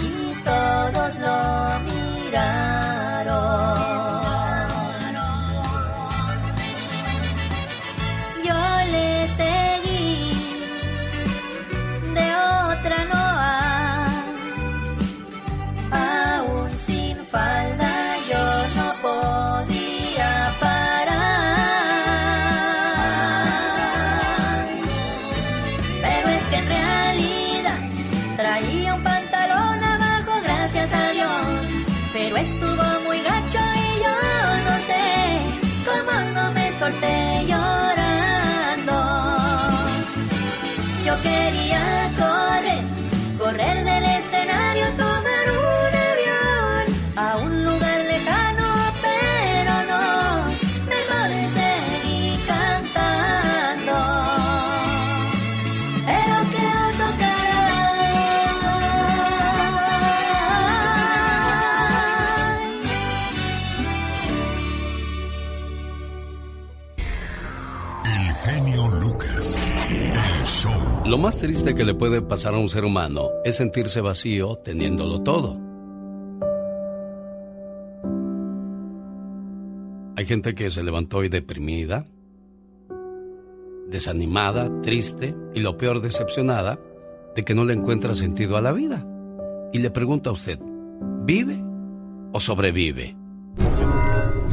[0.00, 2.94] y todos lo miraron.
[8.44, 8.62] Lo
[71.24, 75.58] más triste que le puede pasar a un ser humano es sentirse vacío teniéndolo todo.
[80.16, 82.04] Hay gente que se levantó hoy deprimida,
[83.88, 86.78] desanimada, triste y lo peor decepcionada
[87.34, 89.02] de que no le encuentra sentido a la vida.
[89.72, 90.58] Y le pregunto a usted,
[91.22, 91.58] ¿vive
[92.34, 93.16] o sobrevive?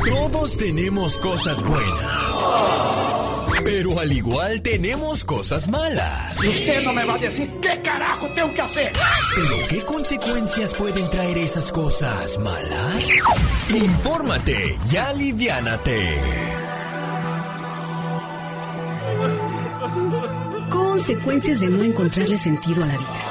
[0.06, 3.11] Todos tenemos cosas buenas.
[3.64, 6.44] Pero al igual tenemos cosas malas.
[6.44, 8.92] Y usted no me va a decir qué carajo tengo que hacer.
[9.36, 13.08] Pero ¿qué consecuencias pueden traer esas cosas malas?
[13.70, 16.52] Infórmate y aliviánate.
[20.92, 23.26] consecuencias de no encontrarle sentido a la vida.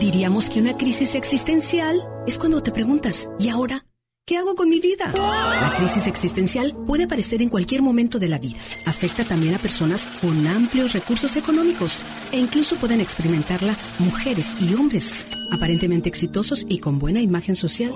[0.00, 3.86] Diríamos que una crisis existencial es cuando te preguntas, ¿y ahora?
[4.26, 5.12] ¿Qué hago con mi vida?
[5.14, 8.56] La crisis existencial puede aparecer en cualquier momento de la vida.
[8.86, 12.00] Afecta también a personas con amplios recursos económicos
[12.32, 17.94] e incluso pueden experimentarla mujeres y hombres aparentemente exitosos y con buena imagen social.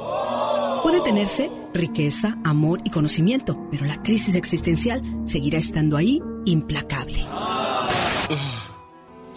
[0.82, 7.24] Puede tenerse riqueza, amor y conocimiento, pero la crisis existencial seguirá estando ahí implacable.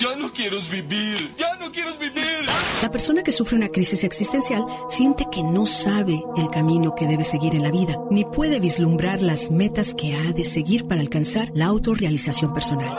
[0.02, 2.23] Ya no quiero vivir, ya no quiero vivir.
[2.82, 7.23] La persona que sufre una crisis existencial siente que no sabe el camino que debe
[7.23, 11.52] seguir en la vida, ni puede vislumbrar las metas que ha de seguir para alcanzar
[11.53, 12.98] la autorrealización personal.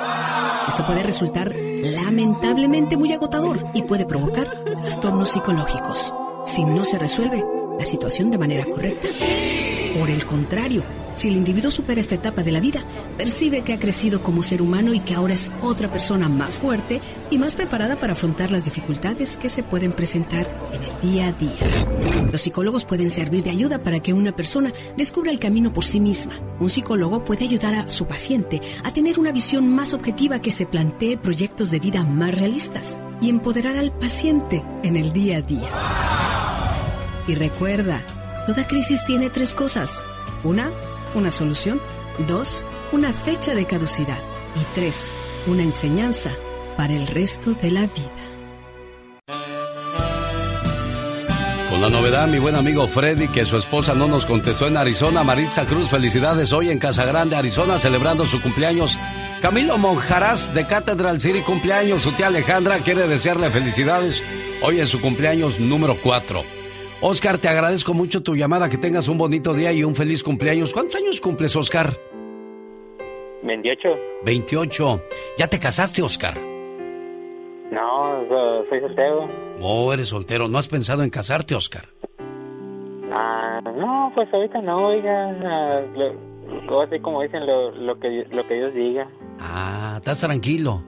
[0.69, 6.15] Esto puede resultar lamentablemente muy agotador y puede provocar trastornos psicológicos
[6.47, 7.45] si no se resuelve
[7.81, 9.09] la situación de manera correcta.
[9.99, 12.85] Por el contrario, si el individuo supera esta etapa de la vida,
[13.17, 17.01] percibe que ha crecido como ser humano y que ahora es otra persona más fuerte
[17.31, 21.33] y más preparada para afrontar las dificultades que se pueden presentar en el día a
[21.33, 22.31] día.
[22.31, 26.01] Los psicólogos pueden servir de ayuda para que una persona descubra el camino por sí
[26.01, 26.41] misma.
[26.61, 30.67] Un psicólogo puede ayudar a su paciente a tener una visión más objetiva que se
[30.67, 35.69] plantee proyectos de vida más realistas y empoderar al paciente en el día a día.
[37.29, 38.03] Y recuerda,
[38.47, 40.05] toda crisis tiene tres cosas.
[40.43, 40.71] Una,
[41.15, 41.81] una solución.
[42.27, 44.19] Dos, una fecha de caducidad.
[44.55, 45.11] Y tres,
[45.47, 46.33] una enseñanza
[46.77, 48.33] para el resto de la vida.
[51.71, 55.25] Con la novedad, mi buen amigo Freddy, que su esposa no nos contestó en Arizona.
[55.25, 58.99] Maritza Cruz, felicidades hoy en Casa Grande, Arizona, celebrando su cumpleaños.
[59.41, 62.03] Camilo Monjaraz de Catedral City, cumpleaños.
[62.03, 64.23] Su tía Alejandra quiere desearle felicidades
[64.63, 66.62] hoy en su cumpleaños número 4.
[67.05, 70.73] Oscar, te agradezco mucho tu llamada, que tengas un bonito día y un feliz cumpleaños.
[70.73, 71.97] ¿Cuántos años cumples, Oscar?
[73.43, 73.89] 28.
[74.25, 75.03] 28.
[75.37, 76.41] ¿Ya te casaste, Oscar?
[77.73, 78.25] No,
[78.69, 79.29] soy soltero.
[79.61, 80.47] Oh, eres soltero.
[80.47, 81.87] ¿No has pensado en casarte, Oscar?
[83.11, 85.85] Ah, no, pues ahorita no, oiga.
[86.69, 89.09] Uh, así como dicen lo, lo, que, lo que Dios diga.
[89.41, 90.81] Ah, ¿estás tranquilo?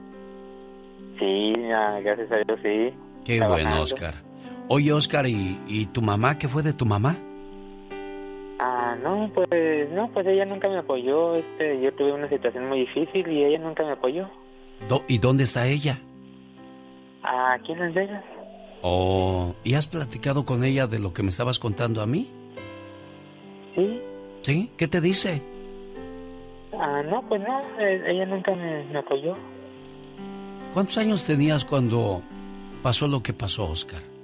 [1.19, 2.93] Sí, gracias a Dios, sí.
[3.25, 4.24] Qué bueno, Oscar.
[4.67, 6.37] Oye, Oscar, ¿y, ¿y tu mamá?
[6.39, 7.17] ¿Qué fue de tu mamá?
[8.59, 11.35] Ah, no, pues, no, pues ella nunca me apoyó.
[11.35, 14.27] Este, yo tuve una situación muy difícil y ella nunca me apoyó.
[15.07, 15.99] ¿Y dónde está ella?
[17.23, 18.23] Aquí en Las Vegas.
[18.81, 22.29] Oh, ¿y has platicado con ella de lo que me estabas contando a mí?
[23.75, 24.01] Sí.
[24.41, 24.71] ¿Sí?
[24.77, 25.41] ¿Qué te dice?
[26.79, 29.35] Ah, no, pues no, eh, ella nunca me, me apoyó.
[30.73, 32.21] ¿Cuántos años tenías cuando
[32.83, 34.14] pasó lo que pasó, Oscar?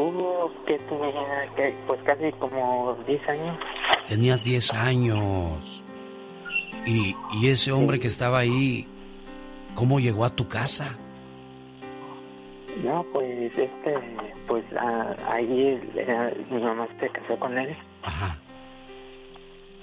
[0.00, 3.58] Hubo que tenía, pues casi como 10 años.
[4.08, 5.82] Tenías 10 años.
[6.86, 8.88] Y, y ese hombre que estaba ahí,
[9.74, 10.96] ¿cómo llegó a tu casa?
[12.82, 13.94] No, pues este,
[14.46, 15.78] pues ah, ahí
[16.50, 17.76] mi mamá se casó con él.
[18.02, 18.38] Ajá.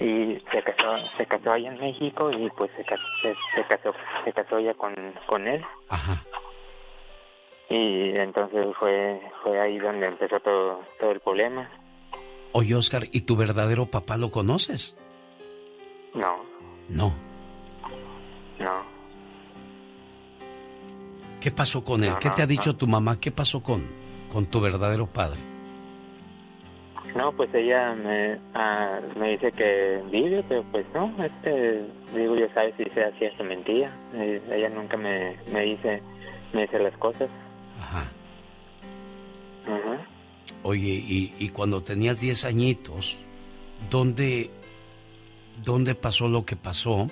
[0.00, 3.94] Y se casó, se casó allá en México y pues se, casó, se, se casó,
[4.24, 4.94] se casó ya con,
[5.26, 5.64] con él.
[5.88, 6.24] Ajá.
[7.70, 11.68] Y entonces fue, fue ahí donde empezó todo, todo el problema.
[12.52, 14.96] Oye, Oscar, ¿y tu verdadero papá lo conoces?
[16.14, 16.36] No.
[16.88, 17.12] No.
[18.58, 18.82] No.
[21.40, 22.10] ¿Qué pasó con él?
[22.10, 22.76] No, ¿Qué no, te ha dicho no.
[22.76, 23.20] tu mamá?
[23.20, 23.86] ¿Qué pasó con,
[24.32, 25.38] con tu verdadero padre?
[27.14, 32.46] No, pues ella me, ah, me dice que vive, pero pues no, este, digo, yo
[32.54, 33.90] sabes si sea cierto mentira.
[34.14, 36.02] Eh, ella nunca me, me dice,
[36.52, 37.28] me dice las cosas.
[37.78, 38.12] Ajá.
[39.66, 40.08] Ajá.
[40.62, 43.16] Oye, y, y cuando tenías 10 añitos,
[43.90, 44.50] ¿dónde,
[45.64, 47.08] ¿dónde pasó lo que pasó?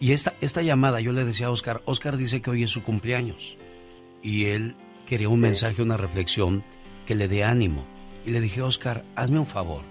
[0.00, 2.82] Y esta, esta llamada, yo le decía a Oscar, Oscar dice que hoy es su
[2.82, 3.56] cumpleaños.
[4.22, 4.76] Y él
[5.06, 6.64] quería un mensaje, una reflexión
[7.06, 7.84] que le dé ánimo.
[8.24, 9.82] Y le dije, Oscar, hazme un favor.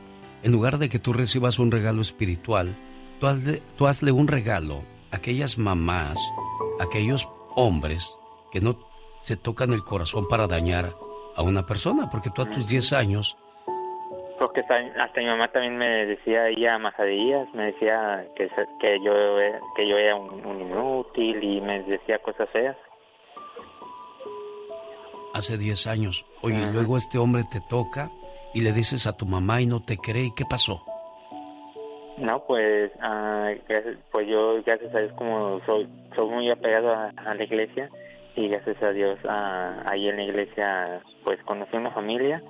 [0.43, 2.75] En lugar de que tú recibas un regalo espiritual,
[3.19, 6.19] tú hazle, tú hazle un regalo a aquellas mamás,
[6.79, 8.15] a aquellos hombres
[8.51, 8.86] que no
[9.27, 10.93] se tocan el corazón para dañar
[11.35, 13.35] a una persona, porque tú a tus 10 años
[14.39, 18.47] Porque hasta, hasta mi mamá también me decía ella masadillas, me decía que,
[18.79, 19.11] que yo
[19.75, 22.77] que yo era un, un inútil y me decía cosas feas.
[25.33, 26.25] hace 10 años.
[26.41, 28.09] Oye, y luego este hombre te toca
[28.53, 30.25] y le dices a tu mamá y no te cree.
[30.27, 30.81] ¿Y qué pasó?
[32.17, 32.91] No, pues,
[33.67, 37.89] gracias- pues yo, gracias a Dios, como soy, soy muy apegado a, a la iglesia,
[38.37, 42.41] y gracias a Dios, ah, ahí en la iglesia, pues conocí una familia,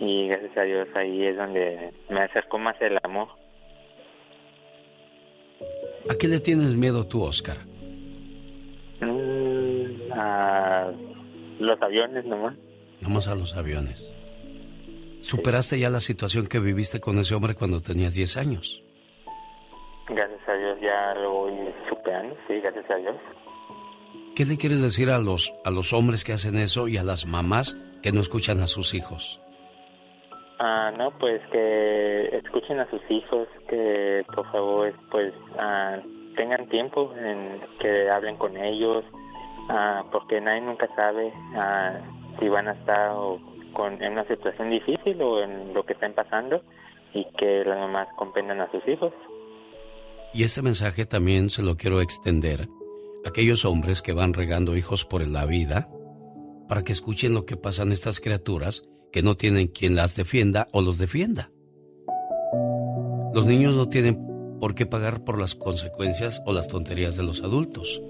[0.00, 3.28] y gracias a Dios ahí es donde me acercó más el amor.
[6.10, 7.58] ¿A qué le tienes miedo tú, Oscar?
[9.00, 9.16] No,
[11.60, 12.56] los aviones nomás.
[13.00, 14.04] Vamos a los aviones.
[15.20, 18.82] ¿Superaste ya la situación que viviste con ese hombre cuando tenías 10 años?
[20.08, 21.52] Gracias a Dios ya lo voy
[21.88, 23.16] superando, sí, gracias a Dios.
[24.36, 27.24] ¿Qué le quieres decir a los, a los hombres que hacen eso y a las
[27.24, 29.40] mamás que no escuchan a sus hijos?
[30.58, 35.96] Ah, no, pues que escuchen a sus hijos, que por favor, pues ah,
[36.36, 39.06] tengan tiempo en que hablen con ellos,
[39.70, 41.98] ah, porque nadie nunca sabe ah,
[42.38, 43.40] si van a estar o
[43.72, 46.60] con, en una situación difícil o en lo que estén pasando
[47.14, 49.14] y que las mamás comprendan a sus hijos.
[50.34, 52.68] Y este mensaje también se lo quiero extender
[53.26, 55.90] aquellos hombres que van regando hijos por la vida
[56.68, 58.82] para que escuchen lo que pasan estas criaturas
[59.12, 61.50] que no tienen quien las defienda o los defienda.
[63.34, 64.24] Los niños no tienen
[64.60, 68.00] por qué pagar por las consecuencias o las tonterías de los adultos.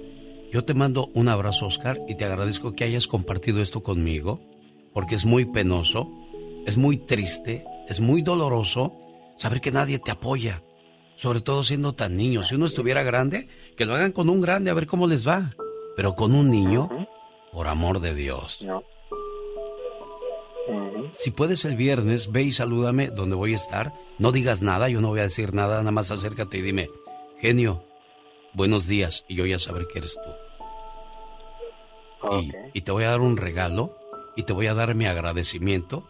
[0.52, 4.40] Yo te mando un abrazo, Oscar, y te agradezco que hayas compartido esto conmigo,
[4.92, 6.08] porque es muy penoso,
[6.66, 8.96] es muy triste, es muy doloroso
[9.36, 10.62] saber que nadie te apoya,
[11.16, 12.42] sobre todo siendo tan niño.
[12.42, 15.54] Si uno estuviera grande, que lo hagan con un grande a ver cómo les va,
[15.96, 17.08] pero con un niño,
[17.52, 18.62] por amor de Dios.
[18.62, 18.84] No.
[21.12, 23.92] Si puedes el viernes, ve y salúdame donde voy a estar.
[24.18, 26.90] No digas nada, yo no voy a decir nada, nada más acércate y dime,
[27.38, 27.84] genio,
[28.52, 30.30] buenos días, y yo ya saber que eres tú.
[32.40, 33.96] Y, y te voy a dar un regalo
[34.34, 36.08] y te voy a dar mi agradecimiento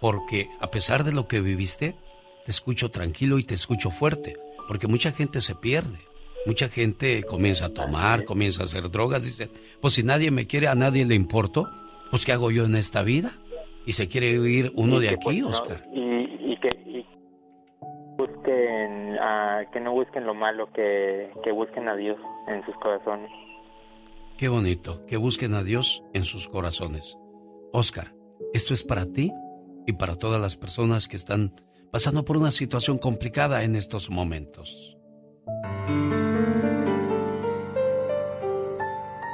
[0.00, 1.96] porque a pesar de lo que viviste,
[2.44, 4.36] te escucho tranquilo y te escucho fuerte,
[4.68, 5.98] porque mucha gente se pierde.
[6.46, 10.68] Mucha gente comienza a tomar, comienza a hacer drogas, dice, pues si nadie me quiere,
[10.68, 11.68] a nadie le importo,
[12.10, 13.32] pues ¿qué hago yo en esta vida?
[13.84, 15.84] Y se quiere ir uno de aquí, pues, no, Oscar.
[15.92, 17.04] y, y que y
[18.16, 22.16] busquen, ah, que no busquen lo malo, que, que busquen a Dios
[22.46, 23.30] en sus corazones.
[24.38, 27.16] Qué bonito, que busquen a Dios en sus corazones.
[27.72, 28.14] Oscar,
[28.54, 29.32] esto es para ti
[29.86, 31.60] y para todas las personas que están
[31.96, 34.98] pasando por una situación complicada en estos momentos.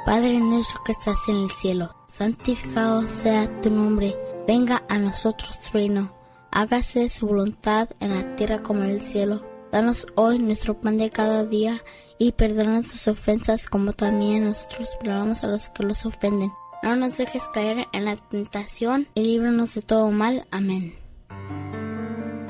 [0.05, 4.15] Padre nuestro que estás en el cielo, santificado sea tu nombre,
[4.47, 6.15] venga a nosotros tu reino,
[6.51, 9.41] hágase su voluntad en la tierra como en el cielo.
[9.69, 11.83] Danos hoy nuestro pan de cada día
[12.17, 16.53] y perdona nuestras ofensas como también nosotros perdonamos a los que los ofenden.
[16.81, 20.47] No nos dejes caer en la tentación y líbranos de todo mal.
[20.49, 21.02] Amén.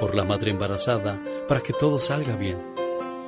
[0.00, 2.58] Por la madre embarazada, para que todo salga bien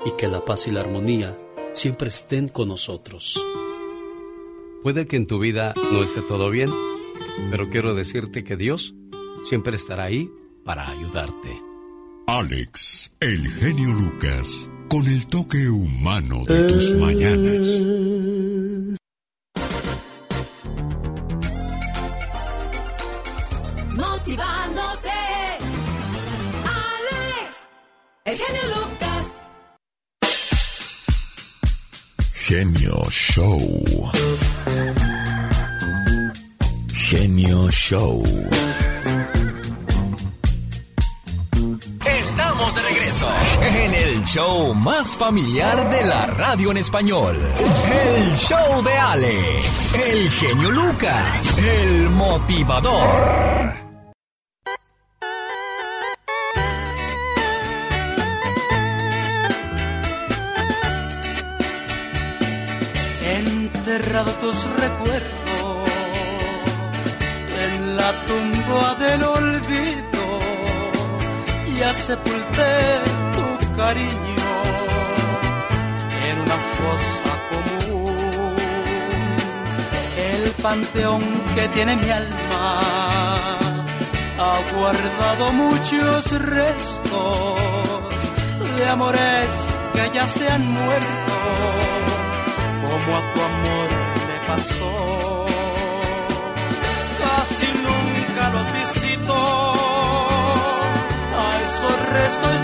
[0.06, 1.38] y que la paz y la armonía
[1.74, 3.40] siempre estén con nosotros.
[4.82, 6.70] Puede que en tu vida no esté todo bien,
[7.50, 8.94] pero quiero decirte que Dios
[9.44, 10.30] siempre estará ahí
[10.64, 11.62] para ayudarte.
[12.26, 17.80] Alex, el genio Lucas, con el toque humano de tus mañanas.
[23.94, 24.91] Motivándote.
[28.24, 29.42] El genio Lucas.
[32.32, 34.10] Genio Show.
[36.92, 38.22] Genio Show.
[42.04, 43.28] Estamos de regreso
[43.60, 47.36] en el show más familiar de la radio en español.
[47.36, 53.81] El show de Alex, el genio Lucas, el motivador.
[64.30, 65.90] Tus recuerdos
[67.64, 70.22] en la tumba del olvido.
[71.78, 73.00] Ya sepulté
[73.34, 74.52] tu cariño
[76.28, 78.56] en una fosa común.
[80.16, 81.22] El panteón
[81.54, 83.58] que tiene mi alma
[84.38, 87.62] ha guardado muchos restos
[88.76, 89.48] de amores
[89.92, 91.34] que ya se han muerto,
[92.86, 93.22] como a
[94.56, 95.46] pasó.
[97.20, 99.34] Casi nunca los visito
[101.42, 102.54] a esos restos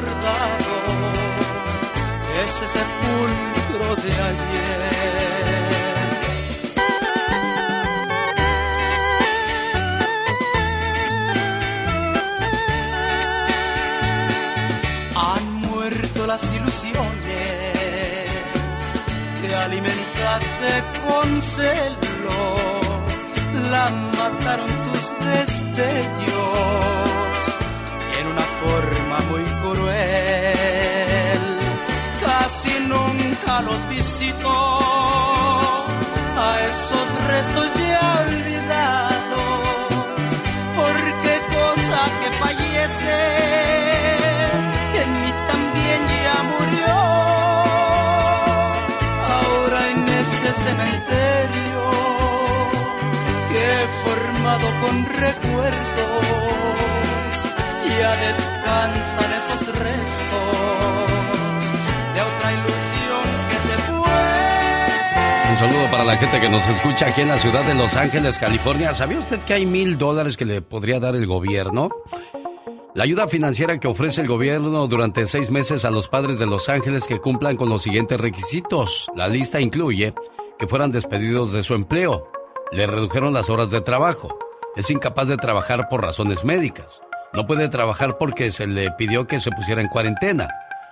[0.00, 0.74] recordado
[2.44, 4.84] ese sepulcro de ayer.
[15.16, 17.54] Han muerto las ilusiones
[19.40, 20.70] que alimentaste
[21.06, 22.54] con celo,
[23.70, 26.33] la mataron tus destellos
[29.30, 31.40] muy cruel.
[32.20, 34.50] Casi nunca los visito
[36.36, 39.60] a esos restos ya olvidados,
[40.76, 43.18] porque cosa que fallece
[45.02, 46.94] en mí también ya murió.
[49.36, 51.82] Ahora en ese cementerio
[53.48, 56.24] que he formado con recuerdos,
[57.98, 58.33] ya descansan
[65.66, 68.92] saludo para la gente que nos escucha aquí en la ciudad de Los Ángeles, California.
[68.92, 71.88] ¿Sabía usted que hay mil dólares que le podría dar el gobierno?
[72.94, 76.68] La ayuda financiera que ofrece el gobierno durante seis meses a los padres de Los
[76.68, 79.06] Ángeles que cumplan con los siguientes requisitos.
[79.16, 80.12] La lista incluye
[80.58, 82.30] que fueran despedidos de su empleo,
[82.70, 84.36] le redujeron las horas de trabajo,
[84.76, 87.00] es incapaz de trabajar por razones médicas,
[87.32, 90.46] no puede trabajar porque se le pidió que se pusiera en cuarentena,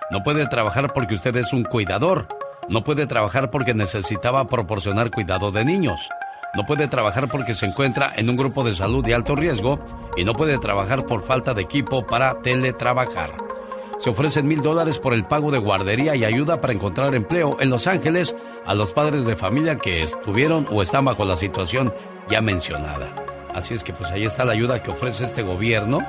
[0.09, 2.27] no puede trabajar porque usted es un cuidador,
[2.69, 6.09] no puede trabajar porque necesitaba proporcionar cuidado de niños,
[6.55, 9.79] no puede trabajar porque se encuentra en un grupo de salud de alto riesgo
[10.15, 13.31] y no puede trabajar por falta de equipo para teletrabajar.
[13.97, 17.71] Se ofrecen mil dólares por el pago de guardería y ayuda para encontrar empleo en
[17.71, 18.35] Los Ángeles
[18.65, 21.91] a los padres de familia que estuvieron o están bajo la situación
[22.29, 23.15] ya mencionada.
[23.55, 25.99] Así es que pues ahí está la ayuda que ofrece este gobierno,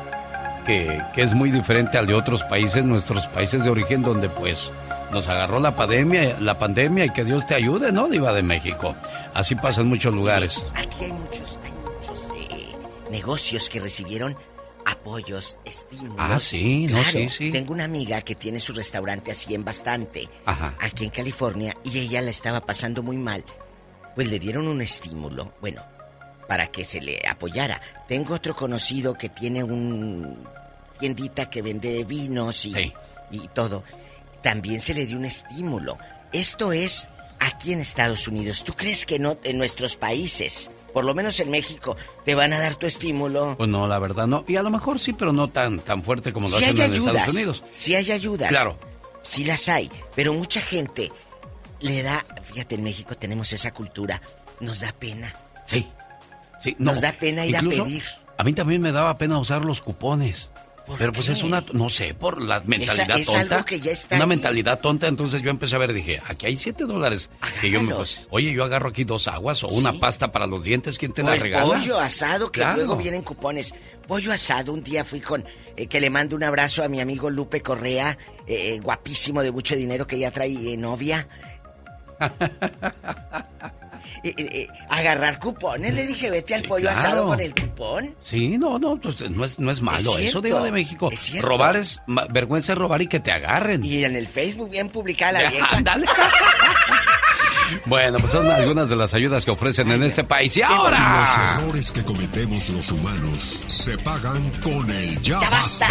[0.66, 4.70] que, que es muy diferente al de otros países, nuestros países de origen, donde pues
[5.14, 8.94] nos agarró la pandemia, la pandemia y que Dios te ayude, ¿no, Diva de México?
[9.32, 10.66] Así pasa en muchos lugares.
[10.74, 12.66] Aquí hay muchos, hay muchos eh,
[13.10, 14.36] negocios que recibieron
[14.84, 16.16] apoyos, estímulos.
[16.18, 17.50] Ah, sí, no, Claro, sí, sí.
[17.52, 20.74] Tengo una amiga que tiene su restaurante así en bastante, Ajá.
[20.80, 23.44] aquí en California, y ella la estaba pasando muy mal.
[24.14, 25.82] Pues le dieron un estímulo, bueno,
[26.48, 27.80] para que se le apoyara.
[28.08, 30.38] Tengo otro conocido que tiene un
[30.98, 32.92] tiendita que vende vinos y,
[33.30, 33.82] y todo.
[34.44, 35.98] También se le dio un estímulo.
[36.32, 37.08] Esto es
[37.40, 38.62] aquí en Estados Unidos.
[38.62, 42.60] ¿Tú crees que no en nuestros países, por lo menos en México, te van a
[42.60, 43.56] dar tu estímulo?
[43.56, 44.44] Pues no, la verdad no.
[44.46, 46.92] Y a lo mejor sí, pero no tan, tan fuerte como lo Si hacen en
[46.92, 47.62] ayudas, Estados Unidos.
[47.76, 48.50] si hay ayudas.
[48.50, 48.78] Claro.
[49.22, 51.10] Sí las hay, pero mucha gente
[51.80, 54.20] le da, fíjate, en México tenemos esa cultura,
[54.60, 55.34] nos da pena.
[55.64, 55.88] Sí.
[56.62, 58.02] Sí, Nos da pena ir a pedir.
[58.38, 60.50] A mí también me daba pena usar los cupones.
[60.98, 63.54] Pero pues es una, no sé, por la mentalidad es tonta.
[63.56, 64.28] algo que ya está una ahí.
[64.28, 67.30] mentalidad tonta, entonces yo empecé a ver, dije, aquí hay siete dólares.
[67.60, 68.26] Que yo me, Agáralos.
[68.30, 71.26] oye, yo agarro aquí dos aguas o una pasta para los dientes, ¿quién te O
[71.26, 71.64] la el regala?
[71.74, 72.76] pollo asado, que Claro.
[72.76, 73.74] luego vienen cupones.
[74.06, 75.42] Pollo asado, un día fui con...
[75.76, 79.74] eh, que le mando un abrazo a mi amigo Lupe Correa, eh, guapísimo de mucho
[79.76, 81.26] dinero que ya trae eh, novia.
[84.22, 86.98] Eh, eh, eh, agarrar cupones, le dije, vete al Sí, pollo claro.
[86.98, 88.14] asado con el cupón.
[88.22, 91.08] Sí, no, no, pues no es, no es malo Es eso, digo, de México.
[91.12, 91.48] es cierto.
[91.48, 92.00] Robar es,
[92.30, 93.84] vergüenza es robar y que te agarren.
[93.84, 95.68] Y en el Facebook bien publicada la vieja.
[95.76, 96.06] ándale.
[97.86, 100.54] Bueno, pues son algunas de las ayudas que ofrecen en este país.
[100.56, 101.56] Y ahora...
[101.56, 105.88] Los errores que cometemos los humanos se pagan con el ya, ¡Ya basta!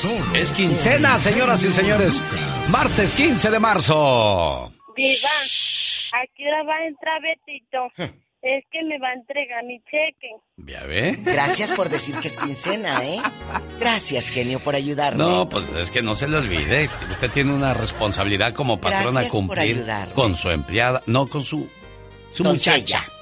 [0.00, 2.22] Solo Es quincena, señoras y señores.
[2.68, 4.72] Martes 15 de marzo.
[4.94, 5.28] Diva,
[6.12, 8.14] ¿a qué hora va a entrar Betito?
[8.42, 10.30] Es que me va a entregar mi cheque.
[10.56, 11.14] ¿Ya ve?
[11.20, 13.18] Gracias por decir que es quincena, ¿eh?
[13.78, 15.22] Gracias, genio, por ayudarme.
[15.22, 16.88] No, pues es que no se le olvide.
[17.10, 20.14] Usted tiene una responsabilidad como patrona Gracias por cumplir ayudarme.
[20.14, 21.68] con su empleada, no con su,
[22.32, 22.78] su Doncella.
[22.78, 23.12] muchacha,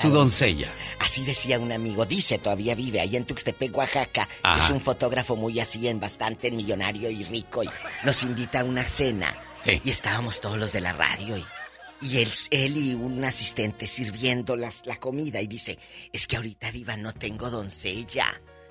[0.00, 0.68] su doncella.
[1.00, 4.28] Así decía un amigo, dice, todavía vive ahí en Tuxtepec, Oaxaca.
[4.44, 4.58] Ajá.
[4.64, 7.64] Es un fotógrafo muy así, en bastante millonario y rico.
[7.64, 7.68] Y
[8.04, 9.34] nos invita a una cena.
[9.58, 9.80] Sí.
[9.84, 11.36] Y estábamos todos los de la radio.
[11.36, 11.44] Y
[12.00, 15.78] Y él, él y un asistente sirviendo las, la comida y dice,
[16.12, 18.26] es que ahorita diva no tengo doncella.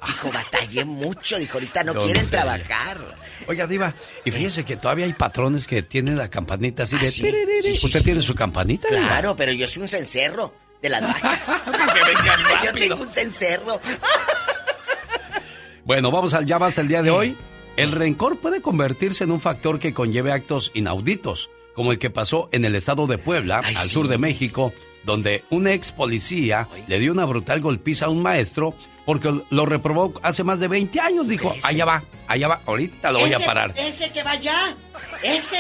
[0.06, 2.44] Dijo, batallé mucho, dijo, ahorita no quieren Doncella.
[2.44, 3.18] trabajar.
[3.48, 7.08] Oiga, Diva, y fíjese que todavía hay patrones que tienen la campanita así de...
[7.08, 7.62] Ah, sí, tiririri.
[7.64, 8.88] sí, sí, ¿Usted tiene su campanita?
[8.90, 9.02] Diva?
[9.08, 11.48] Claro, pero yo soy un cencerro de las vacas.
[12.66, 13.82] yo tengo un cencerro.
[15.86, 17.38] Bueno, vamos al ya basta el día de hoy.
[17.78, 22.50] El rencor puede convertirse en un factor que conlleve actos inauditos, como el que pasó
[22.52, 23.90] en el estado de Puebla, Ay, al sí.
[23.90, 24.74] sur de México,
[25.06, 28.74] donde un ex policía le dio una brutal golpiza a un maestro
[29.08, 31.30] porque lo reprobó hace más de 20 años.
[31.30, 33.74] Dijo, allá va, allá va, ahorita lo voy a parar.
[33.78, 34.76] Ese que va allá.
[35.24, 35.56] Ese,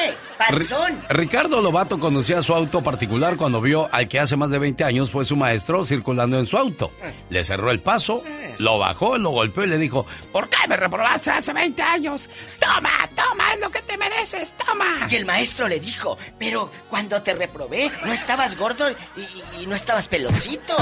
[0.49, 1.02] Ri- panzón.
[1.10, 5.10] Ricardo Lobato conocía su auto particular cuando vio al que hace más de 20 años
[5.10, 6.91] fue su maestro circulando en su auto.
[7.30, 8.22] Le cerró el paso,
[8.57, 12.30] lo bajó, lo golpeó y le dijo, ¿por qué me reprobaste hace 20 años?
[12.60, 15.07] Toma, toma, es lo que te mereces, toma.
[15.10, 19.76] Y el maestro le dijo, pero cuando te reprobé, no estabas gordo y, y no
[19.76, 20.76] estabas peloncito.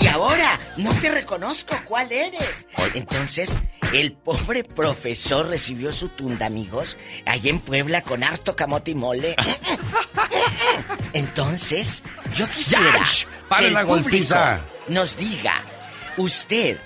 [0.00, 2.68] Y ahora no te reconozco cuál eres.
[2.94, 3.58] Entonces,
[3.92, 9.36] el pobre profesor recibió su tunda, amigos, allá en Puebla con harto camote y mole.
[11.12, 12.02] Entonces,
[12.34, 13.04] yo quisiera
[13.56, 14.34] que el la público
[14.88, 15.54] nos diga,
[16.16, 16.78] usted,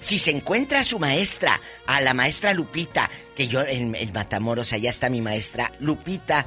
[0.00, 4.72] si se encuentra a su maestra, a la maestra Lupita, que yo en, en Matamoros,
[4.72, 6.46] allá está mi maestra, Lupita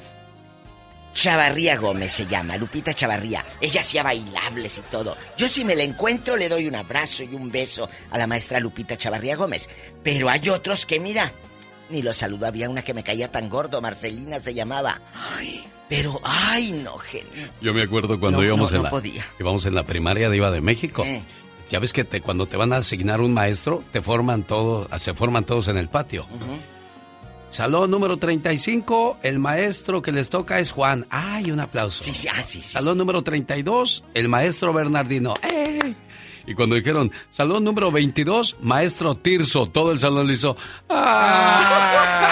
[1.18, 3.44] Chavarría Gómez se llama, Lupita Chavarría.
[3.60, 5.18] Ella hacía bailables y todo.
[5.36, 8.60] Yo si me la encuentro le doy un abrazo y un beso a la maestra
[8.60, 9.68] Lupita Chavarría Gómez.
[10.04, 11.34] Pero hay otros que mira,
[11.90, 12.46] ni los saludo.
[12.46, 15.02] Había una que me caía tan gordo, Marcelina se llamaba.
[15.36, 17.50] Ay, pero, ay, no, genio.
[17.62, 19.26] Yo me acuerdo cuando No, íbamos, no, en no la, podía.
[19.40, 21.04] íbamos en la primaria de Iba de México.
[21.04, 21.24] Eh.
[21.72, 25.16] Ya ves que te, cuando te van a asignar un maestro, te forman todos, se
[25.16, 26.28] forman todos en el patio.
[27.50, 31.06] Salón número 35, el maestro que les toca es Juan.
[31.10, 32.04] ¡Ay, un aplauso!
[32.04, 32.72] Sí, sí, ah, sí, sí.
[32.72, 35.34] Salón número 32, el maestro Bernardino.
[35.42, 35.94] ¡Eh!
[36.46, 40.56] Y cuando dijeron, salón número 22, maestro Tirso, todo el salón le hizo...
[40.90, 42.24] ¡Ah!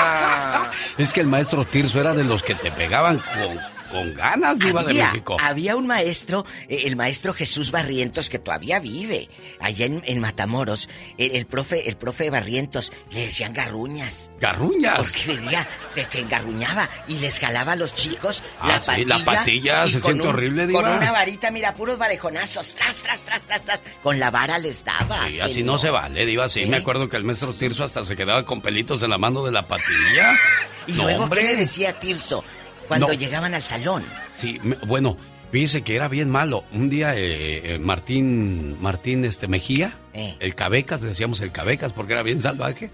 [0.98, 3.60] Es que el maestro Tirso era de los que te pegaban con,
[3.95, 5.38] con ganas, Diva de Había, México.
[5.41, 10.89] había un maestro, eh, el maestro Jesús Barrientos, que todavía vive allá en, en Matamoros.
[11.17, 14.31] El, el profe, el profe Barrientos, le decían garruñas.
[14.39, 14.97] ¡Garruñas!
[14.99, 19.17] Porque venía, te, te engarruñaba y les jalaba a los chicos Ah, la sí, patilla.
[19.17, 20.95] la patilla, se con siente horrible, Con Diva.
[20.97, 23.84] una varita, mira, puros varejonazos, tras, tras, tras, tras, tras.
[24.03, 25.27] Con la vara les daba.
[25.27, 26.49] Sí, así no se vale, Diva.
[26.49, 26.65] Sí, ¿Eh?
[26.67, 29.51] me acuerdo que el maestro Tirso hasta se quedaba con pelitos en la mano de
[29.51, 30.34] la patilla.
[30.88, 31.41] Y No, luego, hombre.
[31.41, 32.43] ¿qué le decía a Tirso
[32.88, 33.14] cuando No.
[33.14, 34.03] llegaban al salón?
[34.36, 35.18] Sí, me- bueno,
[35.52, 36.64] fíjese que era bien malo.
[36.74, 40.36] Un día eh, eh, Martín, Martín este, Mejía, Eh.
[40.40, 42.90] el Cabecas, le decíamos el Cabecas porque era bien salvaje.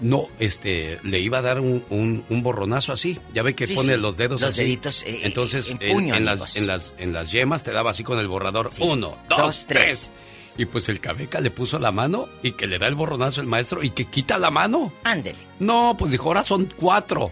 [0.00, 3.18] No, este, le iba a dar un, un- un borronazo así.
[3.34, 4.62] Ya ve que Sí, pone sí, los dedos los así.
[4.62, 6.40] deditos, eh, Entonces, en en, puño, en amigos.
[6.40, 8.70] las, en, las, en las yemas te daba así con el borrador.
[8.80, 9.84] Uno, dos, dos, tres.
[9.84, 10.12] tres.
[10.56, 13.46] Y pues el Cabeca le puso la mano y que le da el borronazo el
[13.46, 14.92] maestro y que quita la mano.
[15.04, 15.38] Ándele.
[15.60, 17.30] No, pues dijo, ahora son cuatro.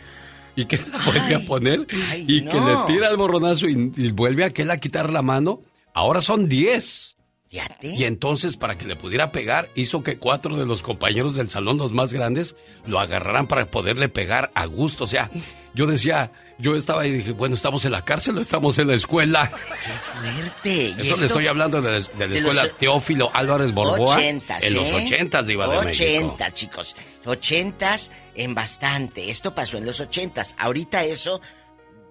[0.57, 4.11] Y que la vuelve a poner ay, y que le tira el borronazo y, y
[4.11, 5.61] vuelve a aquel a quitar la mano.
[5.95, 7.17] Ahora son diez.
[7.49, 7.95] Fíjate.
[7.95, 11.79] Y entonces, para que le pudiera pegar, hizo que cuatro de los compañeros del salón,
[11.79, 12.57] los más grandes,
[12.87, 15.05] lo agarraran para poderle pegar a gusto.
[15.05, 15.31] O sea,
[15.75, 18.95] yo decía, yo estaba y dije, bueno, ¿estamos en la cárcel o estamos en la
[18.95, 19.51] escuela?
[19.51, 20.73] Fuerte.
[20.89, 21.21] ¿Y Eso esto?
[21.21, 24.17] le estoy hablando de la, de la de escuela los- Teófilo Álvarez Borboa.
[24.17, 25.05] Ochentas, en los ¿eh?
[25.05, 26.11] ochentas de Iba de México.
[26.11, 26.97] Ochentas, chicos.
[27.25, 29.31] Ochentas en bastante.
[29.31, 30.55] Esto pasó en los ochentas.
[30.59, 31.41] Ahorita eso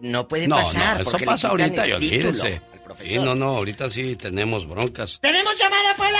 [0.02, 0.96] no puede No, pasar.
[0.98, 2.62] no, eso porque pasa ahorita y olvídense.
[3.04, 5.18] Sí, no, no, ahorita sí tenemos broncas.
[5.22, 6.20] ¿Tenemos llamada, Pola?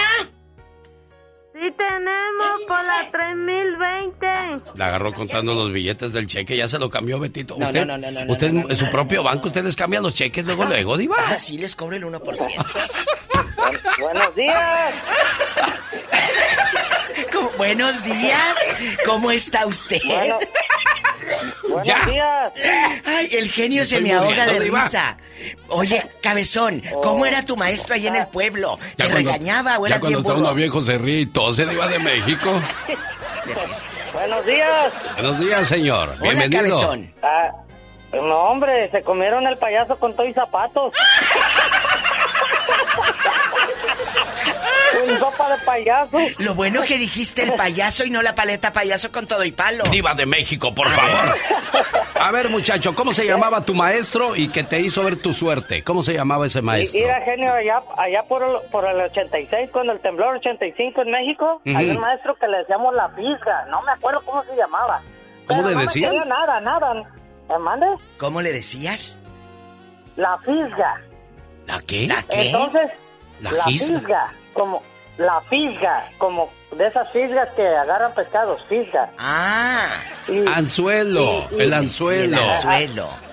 [1.58, 4.78] Sí tenemos por la 3020.
[4.78, 7.56] La agarró contando los billetes del cheque, ya se lo cambió Betito.
[7.58, 10.46] No, usted, no, no, no, no, usted no, su propio banco, ustedes cambian los cheques
[10.46, 11.16] luego, luego, Diva.
[11.18, 12.20] Ah, sí, les cobro el 1%.
[14.02, 14.94] Buenos días.
[17.32, 18.58] ¿Cómo- Buenos días.
[19.06, 20.00] ¿Cómo está usted?
[20.06, 20.40] Bueno,
[21.70, 22.06] buenos Ya.
[22.06, 22.54] días.
[23.06, 25.18] Ay, el genio Me se me ahoga de risa.
[25.70, 28.78] Oye, cabezón, ¿cómo era tu maestro ahí en el pueblo?
[28.96, 30.38] ¿Te cuando- regañaba o ya eras cuando burro?
[30.38, 32.52] uno viejo se ríe y tose, Diva de México.
[34.14, 34.94] Buenos días.
[35.14, 36.18] Buenos días, señor.
[36.22, 36.96] Bienvenido.
[37.22, 37.52] Ah,
[38.14, 40.94] no, hombre, se comieron el payaso con todo y zapatos.
[45.08, 46.18] Un sopa de payaso.
[46.40, 49.84] Lo bueno que dijiste el payaso y no la paleta payaso con todo y palo.
[49.92, 51.36] Diva de México, por favor.
[52.20, 55.84] A ver, muchacho, ¿cómo se llamaba tu maestro y que te hizo ver tu suerte?
[55.84, 57.02] ¿Cómo se llamaba ese maestro?
[57.02, 61.62] era genio allá, allá por, el, por el 86, cuando el temblor 85 en México,
[61.66, 61.78] Ujú.
[61.78, 65.02] hay un maestro que le decíamos la pizca, no me acuerdo cómo se llamaba.
[65.48, 66.94] ¿Cómo Pero le no quería nada, nada.
[67.50, 67.86] ¿Me mande?
[68.18, 69.20] ¿Cómo le decías?
[70.16, 71.02] la fisga.
[71.68, 72.08] ¿La qué?
[72.30, 72.92] Entonces,
[73.42, 74.00] ¿La la, fisga?
[74.00, 74.84] fisga, como
[75.18, 79.10] la fisga, como de esas fisgas que agarran pescados, fisga.
[79.18, 79.88] Ah.
[80.54, 82.38] Anzuelo, el anzuelo.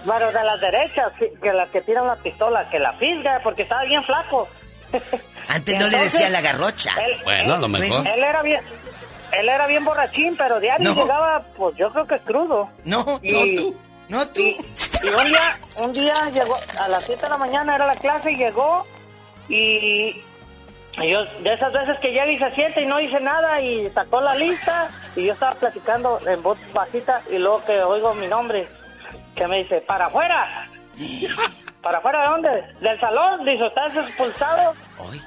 [0.05, 3.63] Bueno, de las derechas, sí, que las que tiran la pistola, que la fisga, porque
[3.63, 4.49] estaba bien flaco.
[5.49, 6.91] Antes no le decía la garrocha.
[7.03, 8.07] él- Bueno, a lo mejor.
[8.07, 8.61] Él era bien,
[9.33, 11.03] él era bien borrachín, pero diario No.
[11.03, 12.69] llegaba, pues yo creo que crudo.
[12.85, 13.77] No, Y- no tú.
[14.09, 14.41] No tú.
[14.41, 14.57] Y,
[15.03, 18.31] y un día, un día llegó, a las 7 de la mañana era la clase
[18.33, 18.87] y llegó
[19.53, 20.23] y,
[20.97, 24.21] yo, de esas veces que llega y se sienta y no dice nada y sacó
[24.21, 28.67] la lista y yo estaba platicando en voz bajita y luego que oigo mi nombre,
[29.35, 30.69] que me dice, para afuera.
[31.83, 32.65] ¿Para afuera de dónde?
[32.81, 34.73] Del salón, dijo, estás expulsado.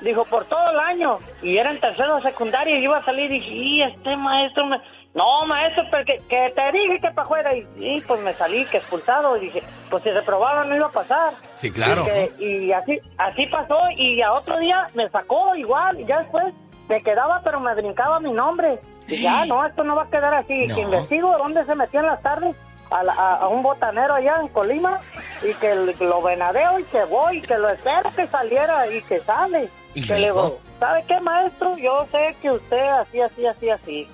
[0.02, 1.20] Dijo, por todo el año.
[1.42, 4.66] Y era en tercero de secundaria y iba a salir y dije, y este maestro
[4.66, 4.80] me...
[5.16, 7.56] No, maestro, pero que, que te dije que para afuera.
[7.56, 9.38] Y, y, pues me salí, que expulsado.
[9.38, 11.34] Y dije, pues si reprobaba no iba a pasar.
[11.56, 12.04] Sí, claro.
[12.04, 13.80] Y, que- y así, así pasó.
[13.98, 16.00] Y a otro día me sacó igual.
[16.02, 16.54] Y ya después
[16.90, 18.78] me quedaba, pero me brincaba mi nombre.
[19.08, 20.68] Y ya, no, esto no va a quedar así.
[20.68, 22.56] Que investigo dónde se metió en las tardes.
[22.92, 25.00] A, la- a- un botanero allá en Colima
[25.44, 29.22] y que lo venadeo y que voy y que lo espero que saliera y que
[29.22, 29.70] sale.
[29.94, 31.78] ¿Y que le digo, ¿sabe qué, maestro?
[31.78, 34.08] Yo sé que usted así, así, así, así.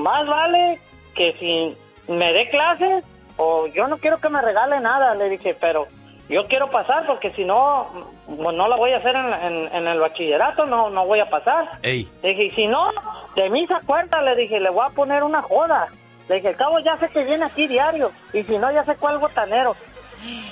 [0.00, 0.80] Más vale
[1.14, 1.76] que si
[2.12, 3.04] me dé clases
[3.36, 5.86] o yo no quiero que me regale nada, le dije, pero
[6.28, 7.88] yo quiero pasar porque si no,
[8.28, 11.28] mm, no la voy a hacer en, en- en el bachillerato, no, no voy a
[11.30, 11.78] pasar.
[11.82, 12.08] Ey.
[12.22, 12.90] Le dije, y si no,
[13.36, 15.88] de mí se acuerda, le dije, le voy a poner una joda.
[16.28, 18.94] Le dije, al cabo ya sé que viene aquí diario, y si no, ya sé
[18.96, 19.74] cuál botanero.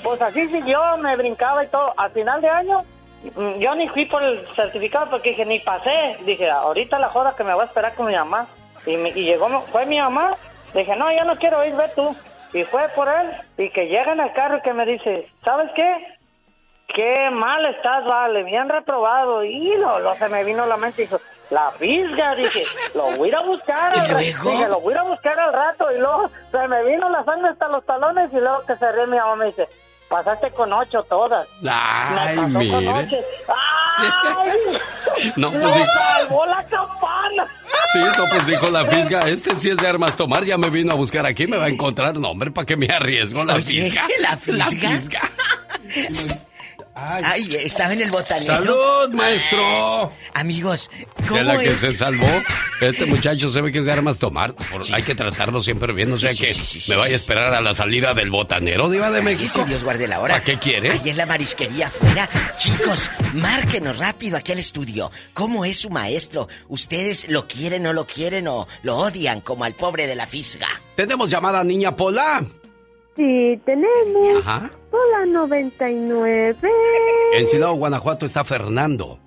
[0.03, 1.93] Pues así siguió, me brincaba y todo.
[1.95, 2.83] Al final de año,
[3.35, 6.17] mm, yo ni fui por el certificado porque dije, ni pasé.
[6.25, 8.47] Dije, ahorita la joda que me va a esperar con mi mamá.
[8.85, 10.35] Y, me- y llegó, fue mi mamá.
[10.73, 12.15] Dije, no, yo no quiero ir, ve tú.
[12.53, 15.69] Y fue por él, y que llega en el carro y que me dice, ¿sabes
[15.75, 16.15] qué?
[16.87, 19.43] Qué mal estás, vale, bien reprobado.
[19.43, 21.19] Y lo, lo se me vino a la mente y dijo,
[21.51, 22.63] la fisga, dije,
[22.95, 24.17] lo voy a ir a buscar al rato.
[24.17, 25.91] Dije, lo voy a ir a buscar al rato.
[25.91, 29.17] Y luego se me vino la sangre hasta los talones y luego que cerré mi
[29.17, 29.67] mamá me dice,
[30.09, 31.47] pasaste con ocho todas.
[31.65, 33.09] Ay, mire.
[35.35, 37.47] No, pues ¡Me dijo, salvó la campana!
[37.91, 40.93] sí, no, pues dijo la fisga, este sí es de armas tomar, ya me vino
[40.93, 44.07] a buscar aquí, me va a encontrar, no, hombre, ¿para qué me arriesgo la fisga?
[44.21, 44.89] ¿la fisga?
[44.89, 46.39] fisga.
[47.23, 48.53] Ay, estaba en el botanero.
[48.55, 50.11] ¡Salud, maestro!
[50.33, 52.27] Amigos, De ¿cómo la que se salvó.
[52.81, 54.53] Este muchacho se ve que es de armas tomar.
[54.53, 56.09] Por- Hay que tratarlo siempre bien.
[56.09, 58.13] No sea Sí, que sí, sí, sí, me vaya sí, a esperar a la salida
[58.13, 59.63] del botanero, Diva de México.
[59.67, 60.35] Dios guarde la hora.
[60.35, 60.91] ¿Para qué quiere?
[60.91, 62.29] Ahí en la marisquería afuera.
[62.57, 65.11] Chicos, márquenos rápido aquí al estudio.
[65.33, 66.47] ¿Cómo es su maestro?
[66.67, 70.67] ¿Ustedes lo quieren o lo quieren o lo odian como al pobre de la fisga?
[70.95, 72.43] Tenemos llamada niña Pola.
[73.15, 74.39] Sí, tenemos.
[74.45, 74.69] Ajá.
[74.91, 76.55] Hola 99.
[77.33, 79.19] En Silao, Guanajuato está Fernando.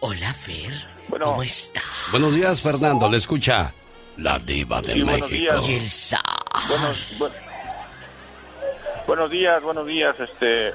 [0.00, 0.72] Hola, Fer.
[1.08, 1.80] ¿Cómo está?
[2.10, 3.08] Buenos días, Fernando.
[3.08, 3.72] Le escucha
[4.18, 5.52] la diva de Sí, buenos México.
[5.54, 5.68] días.
[5.68, 6.20] Y el sa-
[6.68, 7.30] Buenos, bu-
[9.06, 10.14] buenos días, buenos días.
[10.20, 10.72] Este,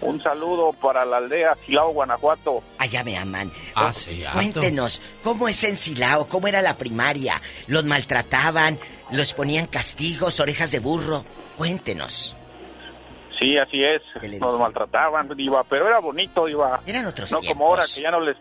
[0.00, 2.62] un saludo para la aldea Silao, Guanajuato.
[2.78, 3.50] Allá me aman.
[3.74, 4.22] Ah, Oh, sí.
[4.32, 6.28] Cuéntenos, ¿cómo es en Silao?
[6.28, 7.40] ¿Cómo era la primaria?
[7.66, 8.78] ¿Los maltrataban?
[9.10, 11.24] ¿Los ponían castigos, orejas de burro?
[11.56, 12.36] Cuéntenos.
[13.38, 14.02] Sí, así es.
[14.40, 16.80] Nos maltrataban, iba, pero era bonito, iba.
[16.86, 17.58] Eran otros No tiempos.
[17.58, 18.36] como ahora que ya no les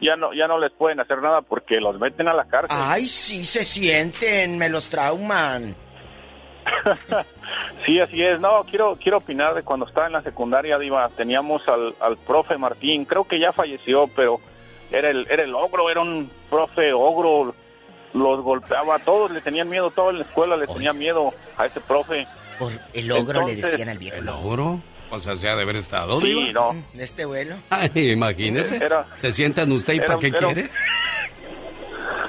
[0.00, 2.68] ya no ya no les pueden hacer nada porque los meten a la cárcel.
[2.78, 5.74] Ay, sí, se sienten, me los trauman.
[7.86, 8.40] Sí, así es.
[8.40, 11.08] No, quiero quiero opinar de cuando estaba en la secundaria, Diva.
[11.10, 14.40] Teníamos al, al profe Martín, creo que ya falleció, pero
[14.90, 17.54] era el, era el ogro, era un profe ogro.
[18.14, 21.80] Los golpeaba a todos, le tenían miedo, toda la escuela le tenía miedo a ese
[21.80, 22.26] profe.
[22.58, 24.16] Por el ogro le decían al viejo.
[24.16, 24.80] ¿El ogro?
[25.10, 26.52] O sea, se ha de haber estado, Sí, Diva.
[26.72, 26.84] no.
[26.94, 27.56] ¿De este vuelo?
[27.70, 28.76] Ay, imagínese.
[28.76, 30.68] Era- ¿Se sientan usted y para qué era quiere?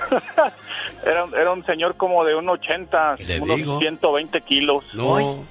[1.05, 3.79] Era, un- era un señor como de un 80, Le unos digo.
[3.79, 4.83] 120 kilos.
[4.93, 5.45] No.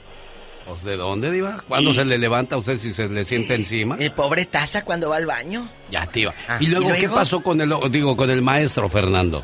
[0.66, 1.58] Pues, ¿De dónde, Diva?
[1.68, 1.96] ¿Cuándo Sí.
[1.98, 3.96] se le levanta a usted si se le siente encima?
[3.98, 5.68] El pobre taza cuando va al baño.
[5.90, 6.32] Ya, Diva.
[6.48, 9.42] Ah, ¿Y luego, ¿y qué pasó con el, digo, con el maestro, Fernando?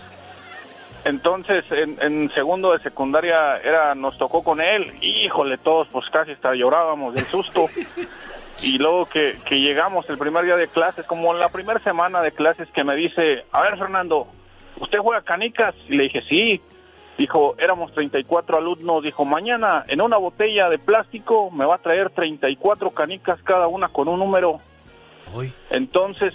[1.04, 4.92] Entonces, en, en segundo de secundaria era nos tocó con él.
[5.00, 7.66] Híjole, todos pues casi hasta llorábamos del susto.
[8.62, 12.32] y luego que, que llegamos el primer día de clases, como la primera semana de
[12.32, 14.26] clases, que me dice, a ver, Fernando,
[14.80, 15.74] ¿usted juega canicas?
[15.88, 16.60] Y le dije, sí.
[17.18, 19.02] Dijo, éramos 34 alumnos.
[19.02, 23.88] Dijo, mañana en una botella de plástico me va a traer 34 canicas cada una
[23.88, 24.56] con un número.
[25.70, 26.34] Entonces,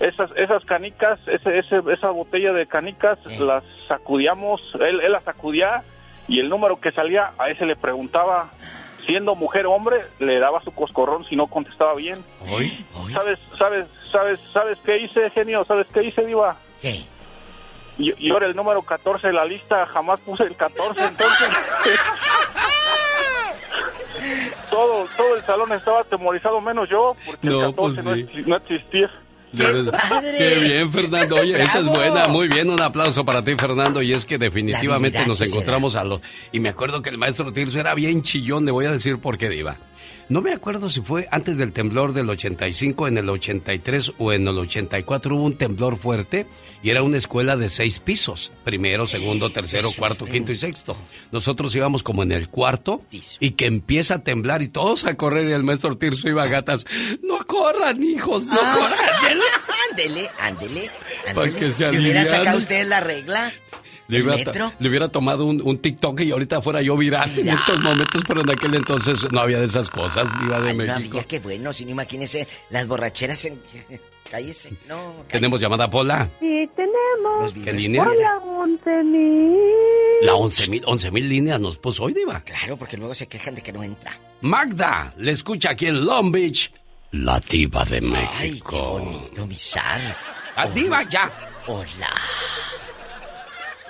[0.00, 5.82] esas esas canicas, ese, ese, esa botella de canicas, las sacudíamos, él, él las sacudía
[6.26, 8.50] y el número que salía, a ese le preguntaba
[9.06, 12.18] siendo mujer hombre, le daba su coscorrón si no contestaba bien.
[13.12, 15.64] ¿Sabes, sabes, sabes, sabes qué hice, genio?
[15.64, 16.56] ¿Sabes qué hice, Diva?
[16.80, 17.04] ¿Qué?
[17.98, 21.48] Yo, yo era el número 14 de la lista, jamás puse el 14, entonces...
[24.70, 28.42] todo, todo el salón estaba atemorizado, menos yo, porque No, el 14 pues no, sí.
[28.46, 29.10] no existía.
[29.56, 31.36] Qué bien, Fernando.
[31.36, 32.26] Oye, esa es buena.
[32.28, 34.02] Muy bien, un aplauso para ti, Fernando.
[34.02, 36.20] Y es que definitivamente nos encontramos a los...
[36.52, 38.64] Y me acuerdo que el maestro Tirso era bien chillón.
[38.64, 39.76] Le voy a decir por qué, Diva.
[40.28, 44.48] No me acuerdo si fue antes del temblor del 85, en el 83 o en
[44.48, 46.46] el 84 hubo un temblor fuerte
[46.82, 48.50] y era una escuela de seis pisos.
[48.64, 50.96] Primero, segundo, tercero, cuarto, quinto y sexto.
[51.30, 53.02] Nosotros íbamos como en el cuarto
[53.38, 56.48] y que empieza a temblar y todos a correr y el maestro Tirso iba a
[56.48, 56.86] gatas.
[57.22, 58.76] No corran, hijos, no Ah.
[58.78, 59.38] corran.
[59.90, 60.90] Ándele, ándele,
[61.34, 61.58] Para ándele.
[61.58, 63.52] que se ¿Y hubiera sacado usted la regla?
[64.08, 64.72] Le ¿El hubiera, metro?
[64.78, 68.42] le hubiera tomado un, un TikTok y ahorita fuera yo viral en estos momentos, pero
[68.42, 71.16] en aquel entonces no había de esas cosas, Diva de Ay, no México.
[71.16, 73.60] había, qué bueno, si no imagínese las borracheras en...
[74.30, 75.24] Cállese, no.
[75.28, 76.28] Tenemos llamada Pola.
[76.40, 77.52] Sí, tenemos.
[77.62, 78.02] ¿Qué línea?
[78.02, 79.56] Hola, 11 mil.
[80.22, 82.40] La 11 mil, 11 mil líneas nos puso hoy, Diva.
[82.40, 84.18] Claro, porque luego se quejan de que no entra.
[84.40, 86.72] Magda, le escucha aquí en Long Beach,
[87.12, 88.32] la Diva de México.
[88.38, 90.00] Ay, qué bonito, mi sal.
[90.56, 91.30] ¡La Diva ya!
[91.66, 92.10] Hola.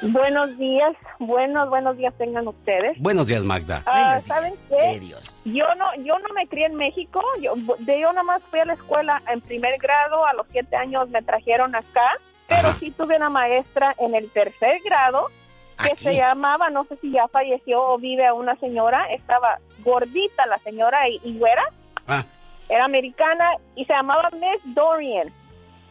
[0.08, 2.98] Buenos días, buenos, buenos días tengan ustedes.
[2.98, 3.82] Buenos días, Magda.
[3.86, 5.00] Ah, ¿Saben qué?
[5.00, 5.34] Dios.
[5.44, 7.22] Yo no, yo no me crié en México.
[7.40, 10.26] Yo, de yo nomás fui a la escuela en primer grado.
[10.26, 12.12] A los siete años me trajeron acá.
[12.46, 15.28] Pero sí tuve una maestra en el tercer grado
[15.82, 19.06] que se llamaba, no sé si ya falleció o vive a una señora.
[19.06, 21.64] Estaba gordita la señora y, y güera.
[22.06, 22.24] Ah.
[22.68, 25.32] Era americana y se llamaba Miss Dorian.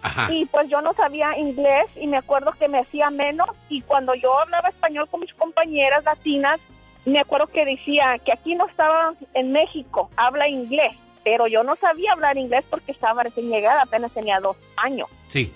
[0.04, 0.28] Ajá.
[0.32, 4.14] Y pues yo no sabía inglés y me acuerdo que me hacía menos y cuando
[4.14, 6.60] yo hablaba español con mis compañeras latinas,
[7.06, 10.94] me acuerdo que decía que aquí no estaba en México, habla inglés,
[11.24, 15.10] pero yo no sabía hablar inglés porque estaba recién llegada, apenas tenía dos años.
[15.30, 15.52] Sí.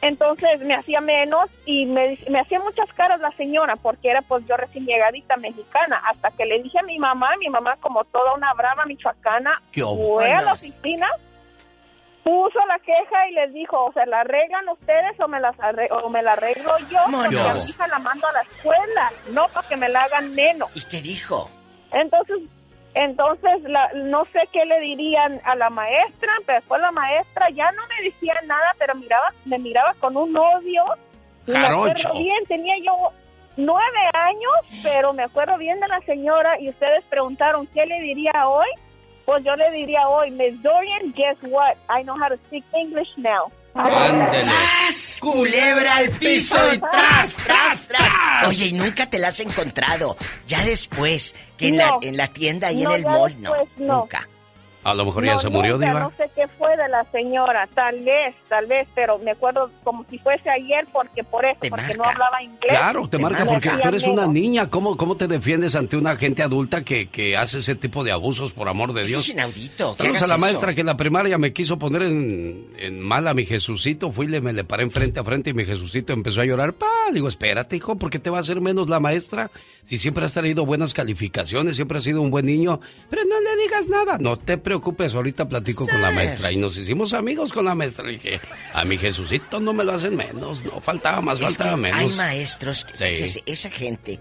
[0.00, 4.46] Entonces me hacía menos y me, me hacía muchas caras la señora porque era pues
[4.46, 6.00] yo recién llegadita mexicana.
[6.06, 9.82] Hasta que le dije a mi mamá, mi mamá como toda una brava michoacana, ¿Qué
[9.82, 11.08] fue a la oficina,
[12.28, 15.88] puso la queja y les dijo, o se la arreglan ustedes o me, las arre-
[15.90, 19.48] o me la arreglo yo, porque a mi hija la mando a la escuela, no
[19.48, 20.68] para que me la hagan menos.
[20.74, 21.48] ¿Y qué dijo?
[21.90, 22.36] Entonces,
[22.92, 27.72] entonces la, no sé qué le dirían a la maestra, pero después la maestra ya
[27.72, 30.84] no me decía nada, pero miraba, me miraba con un odio.
[31.46, 32.92] Y me acuerdo bien, tenía yo
[33.56, 38.32] nueve años, pero me acuerdo bien de la señora y ustedes preguntaron qué le diría
[38.46, 38.68] hoy.
[39.28, 41.76] Pues yo le diría hoy, Miss Dorian, guess what?
[41.90, 43.52] I know how to speak English now.
[43.74, 45.18] ¡Sas!
[45.20, 48.48] Culebra al piso y tras, tras, tras.
[48.48, 50.16] Oye, y nunca te la has encontrado.
[50.46, 53.52] Ya después, que en, la, en la tienda y No, en el mall, no.
[53.52, 53.96] después no.
[53.98, 54.26] Nunca.
[54.84, 56.00] A lo mejor ya No, se murió, nunca, Diva.
[56.00, 60.04] No sé qué fue de la señora, tal vez, tal vez, pero me acuerdo como
[60.08, 62.68] si fuese ayer porque por eso, porque no hablaba inglés.
[62.68, 64.70] Claro, te marca Me porque tú eres una niña.
[64.70, 68.52] ¿Cómo, ¿Cómo te defiendes ante una gente adulta que, que hace ese tipo de abusos,
[68.52, 69.22] por amor de Eso Dios?
[69.24, 69.96] es inaudito.
[69.96, 70.38] Saludos a la eso.
[70.46, 74.10] maestra que en la primaria me quiso poner en, en mal a mi Jesucito.
[74.12, 76.72] Fui y le, me le paré frente a frente y mi Jesucito empezó a llorar.
[76.72, 79.50] Pa, digo, espérate, hijo, ¿por qué te va a hacer menos la maestra?
[79.84, 82.78] Si siempre has traído buenas calificaciones, siempre has sido un buen niño.
[83.08, 84.18] Pero no le digas nada.
[84.18, 86.52] No te preocupes, ahorita platico con la maestra.
[86.52, 88.04] Y nos hicimos amigos con la maestra.
[88.04, 88.38] Le dije,
[88.74, 90.62] a mi Jesucito no me lo hacen menos.
[90.64, 91.98] No, faltaba más, Es faltaba que menos.
[91.98, 93.40] hay maestros, que, Sí.
[93.46, 94.18] esa gente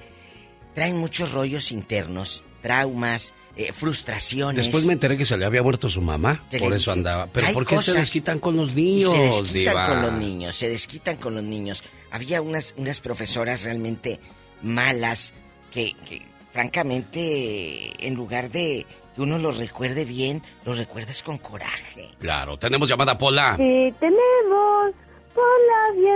[0.73, 4.65] traen muchos rollos internos, traumas, eh, frustraciones.
[4.65, 7.27] Después me enteré que se le había muerto su mamá, por eso andaba.
[7.27, 9.87] Pero ¿por qué se desquitan con los niños, se desquitan Diva?
[9.87, 11.83] con los niños, se desquitan con los niños.
[12.11, 14.19] Había unas, unas profesoras realmente
[14.61, 15.33] malas
[15.71, 16.21] que, que,
[16.53, 18.85] francamente, en lugar de
[19.21, 22.09] uno los recuerde bien, los recuerdes con coraje.
[22.19, 23.55] Claro, tenemos llamada Pola.
[23.57, 24.91] Sí, tenemos.
[25.35, 26.13] Hola, 10 mil.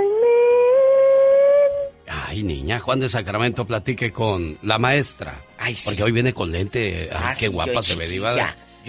[2.07, 5.35] Ay, niña, Juan de Sacramento platique con la maestra.
[5.85, 7.03] Porque hoy viene con lente.
[7.03, 8.35] Ay, Ah, qué sí, guapa se ve, Diva.
[8.35, 8.43] yo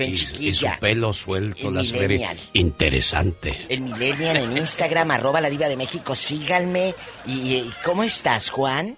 [0.05, 0.15] en y,
[0.49, 2.39] y su pelo suelto, El las millennial.
[2.55, 3.67] interesante.
[3.69, 6.95] El Millennial en Instagram, arroba la diva de México, síganme.
[7.27, 8.97] Y, y ¿cómo estás, Juan?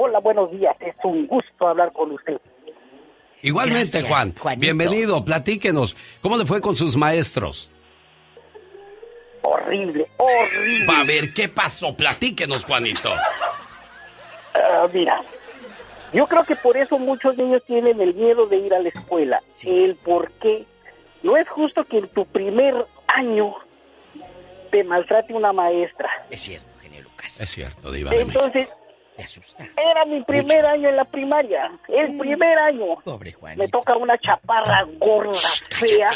[0.00, 0.74] Hola, buenos días.
[0.80, 2.40] Es un gusto hablar con usted.
[3.42, 4.34] Igualmente, Gracias, Juan.
[4.38, 4.60] Juanito.
[4.60, 5.96] Bienvenido, platíquenos.
[6.20, 7.68] ¿Cómo le fue con sus maestros?
[9.42, 10.86] Horrible, horrible.
[10.86, 11.96] Va a ver, ¿qué pasó?
[11.96, 13.12] Platíquenos, Juanito.
[14.54, 15.20] Ah, mira,
[16.12, 19.42] yo creo que por eso muchos niños tienen el miedo de ir a la escuela.
[19.64, 20.64] El por qué.
[21.22, 22.74] No es justo que en tu primer
[23.08, 23.54] año
[24.70, 26.10] te maltrate una maestra.
[26.30, 27.40] Es cierto, genio Lucas.
[27.40, 28.20] Es cierto, Diva de.
[28.20, 28.68] Entonces,
[29.16, 29.64] Te asusta.
[29.76, 31.70] Era mi primer año en la primaria.
[31.88, 32.96] El primer año.
[33.04, 33.58] Pobre Juan.
[33.58, 35.38] Me toca una chaparra gorda,
[35.70, 36.08] fea.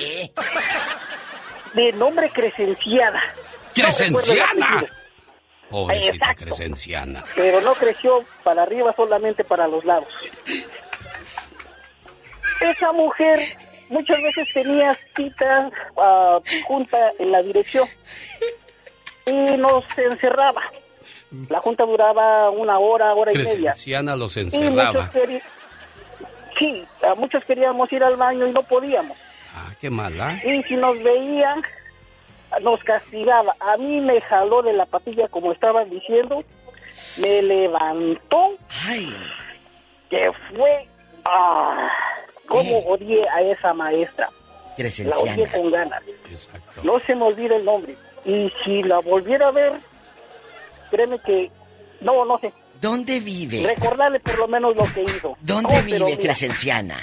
[1.75, 3.23] De nombre Crescenciana.
[3.75, 4.81] ¡Crescenciana!
[4.81, 4.87] No
[5.69, 6.45] Pobrecita Exacto.
[6.45, 7.25] Crescenciana.
[7.35, 10.09] pero no creció para arriba, solamente para los lados.
[12.61, 13.41] Esa mujer
[13.91, 17.89] muchas veces tenía citas ah, junta en la dirección
[19.27, 20.63] y nos encerraba.
[21.49, 23.53] La junta duraba una hora, hora y media.
[23.53, 25.11] Crescenciana los encerraba.
[26.59, 29.17] Sí, a muchos queríamos ir al baño y no podíamos.
[29.55, 30.35] Ah, qué mala.
[30.45, 31.63] Y si nos veían,
[32.63, 33.55] nos castigaba.
[33.61, 36.45] A mí me jaló de la patilla, como estaban diciendo,
[37.21, 38.53] me levantó,
[40.11, 40.89] que fue...
[41.25, 41.91] Ah,
[42.47, 44.27] ¿Cómo odié a esa maestra?
[44.29, 45.53] La odié Crescenciana.
[45.53, 46.03] con ganas.
[46.85, 47.97] No se me olvida el nombre.
[48.25, 49.73] Y si la volviera a ver,
[50.91, 51.51] créeme que...
[52.01, 52.53] No, no sé.
[52.81, 53.67] ¿Dónde vive?
[53.67, 55.37] Recordarle por lo menos lo que hizo.
[55.41, 56.97] ¿Dónde No, vive Crescenciana?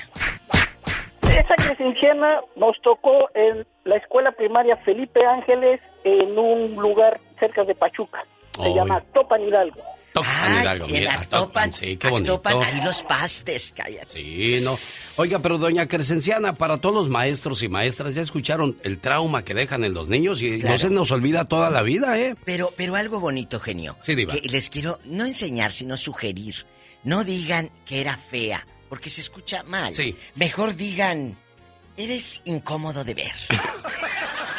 [1.23, 7.73] Esa crescenciana nos tocó en la escuela primaria Felipe Ángeles en un lugar cerca de
[7.73, 8.23] Pachuca.
[8.55, 9.81] Se llama Topan Hidalgo.
[10.13, 12.35] Topan Hidalgo, mira, Topan, sí, qué bonito.
[12.35, 14.21] Actopan, ahí los pastes, cállate.
[14.21, 14.77] Sí, no.
[15.15, 19.53] Oiga, pero doña Crescenciana, para todos los maestros y maestras, ya escucharon el trauma que
[19.53, 22.35] dejan en los niños y no se nos olvida toda la vida, ¿eh?
[22.45, 23.97] Pero, pero algo bonito, genio.
[24.03, 24.33] Sí, Diva.
[24.33, 26.65] Que les quiero no enseñar, sino sugerir.
[27.03, 29.95] No digan que era fea, porque se escucha mal.
[29.95, 30.15] Sí.
[30.35, 31.37] Mejor digan,
[31.97, 33.31] eres incómodo de ver.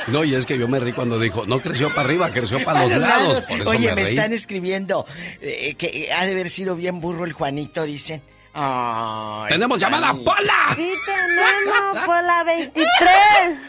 [0.07, 2.83] No, y es que yo me reí cuando dijo, no creció para arriba, creció para
[2.83, 3.27] los los lados.
[3.29, 3.47] lados.
[3.47, 5.07] Por eso Oye, me, me están escribiendo
[5.41, 8.21] eh, que ha de haber sido bien burro el Juanito, dicen.
[8.53, 10.31] Ay, ¡Tenemos llamada, Juanito.
[10.31, 10.75] Pola!
[10.77, 12.85] Sí tenemos por la 23.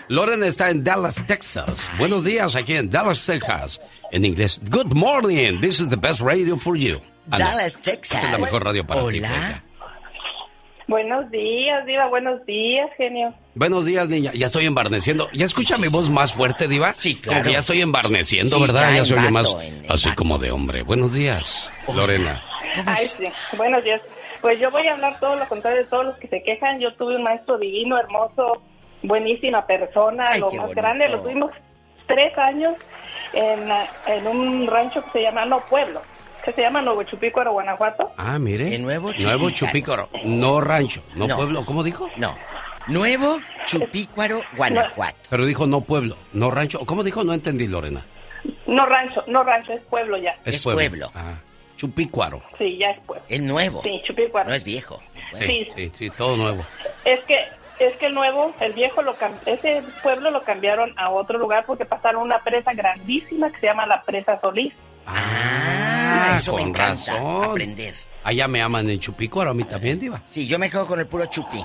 [0.10, 1.90] Loren está en Dallas, Texas.
[1.98, 3.80] Buenos días aquí en Dallas, Texas.
[4.12, 5.62] En inglés, good morning.
[5.62, 7.00] This is the best radio for you.
[7.28, 8.18] Dallas, Texas.
[8.18, 9.20] Esta es la mejor radio para ti.
[9.20, 9.64] Hola.
[10.88, 12.08] Buenos días, Diva.
[12.08, 13.34] Buenos días, genio.
[13.56, 14.32] Buenos días, niña.
[14.36, 15.28] Ya estoy embarneciendo.
[15.34, 16.94] ¿Ya escucha mi voz más fuerte, Diva?
[16.94, 17.40] Sí, claro.
[17.40, 18.90] Como que ya estoy embarneciendo, Sí, ¿verdad?
[18.92, 20.84] ya Ya, se en oye vato, más así como de hombre.
[20.84, 22.42] Buenos días, Lorena.
[22.86, 23.24] Ay, sí.
[23.58, 24.02] Buenos días.
[24.42, 26.80] Pues yo voy a hablar todo lo contrario de todos los que se quejan.
[26.80, 28.62] Yo tuve un maestro divino, hermoso,
[29.02, 30.82] buenísima persona, Ay, lo más bonito.
[30.82, 31.10] grande.
[31.10, 31.52] Lo tuvimos
[32.06, 32.76] tres años
[33.34, 33.68] en,
[34.06, 36.02] en un rancho que se llama, no, pueblo,
[36.46, 38.12] que se llama Nuevo Chupícuaro, Guanajuato.
[38.18, 38.78] Ah, mire.
[38.80, 40.08] Nuevo Nuevo Chupícaro.
[40.10, 40.26] Chupícaro.
[40.26, 41.36] No rancho, no, No.
[41.36, 41.66] pueblo.
[41.66, 42.08] ¿Cómo dijo?
[42.18, 42.38] No.
[42.88, 45.18] Nuevo Chupícuaro, Guanajuato.
[45.30, 46.80] Pero dijo no pueblo, no rancho.
[46.86, 47.24] ¿Cómo dijo?
[47.24, 48.06] No entendí, Lorena.
[48.68, 50.36] No rancho, no rancho, es pueblo ya.
[50.46, 51.12] Es pueblo.
[51.16, 51.34] Ah,
[51.78, 52.42] Chupícuaro.
[52.58, 53.26] Sí, ya es pueblo.
[53.28, 53.82] Es nuevo.
[53.84, 54.50] Sí, Chupícuaro.
[54.50, 55.02] No es viejo.
[55.34, 55.68] Sí, Sí.
[55.76, 56.64] sí, sí, todo nuevo.
[57.04, 57.36] Es que
[57.80, 61.66] es que el nuevo, el viejo, lo cam- ese pueblo lo cambiaron a otro lugar
[61.66, 64.74] porque pasaron una presa grandísima que se llama la presa Solís.
[65.08, 67.12] Ah, eso me con encanta.
[67.14, 67.44] razón.
[67.52, 67.94] Aprender.
[68.24, 70.22] Allá me aman en Chupícuaro, a mí también, Diva.
[70.26, 71.64] Sí, yo me quedo con el puro chupi.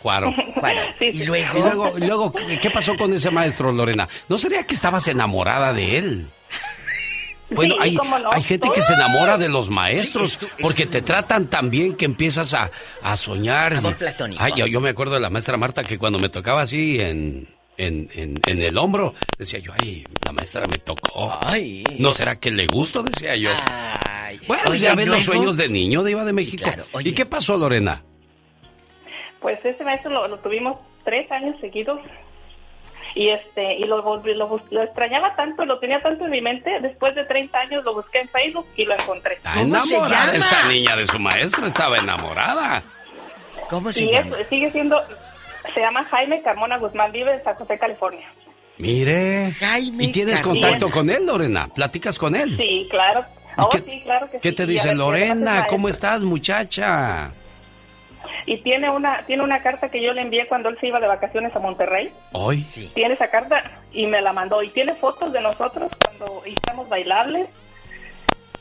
[0.00, 0.32] Cuaro.
[1.00, 1.56] Y luego.
[1.58, 4.08] Y luego, y luego, ¿qué pasó con ese maestro, Lorena?
[4.28, 6.26] ¿No sería que estabas enamorada de él?
[7.50, 8.30] Bueno, Sí, hay, cómo no.
[8.32, 11.02] hay gente que se enamora de los maestros Sí, es tu- es porque tu- te
[11.02, 12.70] tratan tan bien que empiezas a,
[13.02, 13.74] a soñar.
[13.74, 14.42] Amor platónico.
[14.42, 17.46] Ay, yo, yo me acuerdo de la maestra Marta que cuando me tocaba así en,
[17.76, 21.36] en, en, en el hombro, decía yo, ay, la maestra me tocó.
[21.40, 21.82] Ay.
[21.98, 23.02] ¿No será que le gusto?
[23.02, 23.50] Decía yo.
[23.66, 24.38] Ay.
[24.46, 25.32] Bueno, Oye, ya ¿y ves los luego?
[25.42, 26.64] sueños de niño de Iba de México.
[26.64, 26.84] claro.
[26.92, 27.10] Oye.
[27.10, 28.02] ¿Y qué pasó, Lorena?
[29.40, 31.98] Pues ese maestro lo, lo tuvimos tres años seguidos
[33.14, 36.40] y este y lo, volví- lo, bus- lo extrañaba tanto, lo tenía tanto en mi
[36.40, 36.70] mente.
[36.80, 39.34] Después de 30 años lo busqué en Facebook y lo encontré.
[39.34, 40.44] Está ¿Cómo se enamorada llama?
[40.46, 42.82] esta niña de su maestro, estaba enamorada.
[43.68, 44.38] ¿Cómo se Y llama?
[44.38, 44.96] es- sigue siendo,
[45.74, 48.26] se llama Jaime Carmona Guzmán, vive en San José, California.
[48.78, 49.52] Mire.
[49.60, 50.60] Jaime ¿Y tienes Carmona.
[50.60, 51.68] contacto con él, Lorena?
[51.74, 52.56] ¿Platicas con él?
[52.56, 53.24] Sí, claro.
[53.58, 54.54] Oh, qué- sí, claro que ¿Qué sí.
[54.56, 55.66] te dice Lorena?
[55.68, 57.32] ¿Cómo estás, muchacha?
[58.46, 61.06] Y tiene una tiene una carta que yo le envié cuando él se iba de
[61.06, 62.10] vacaciones a Monterrey.
[62.32, 62.62] Hoy.
[62.62, 62.90] Sí.
[62.94, 63.62] Tiene esa carta
[63.92, 64.62] y me la mandó.
[64.62, 67.48] Y tiene fotos de nosotros cuando estamos bailables.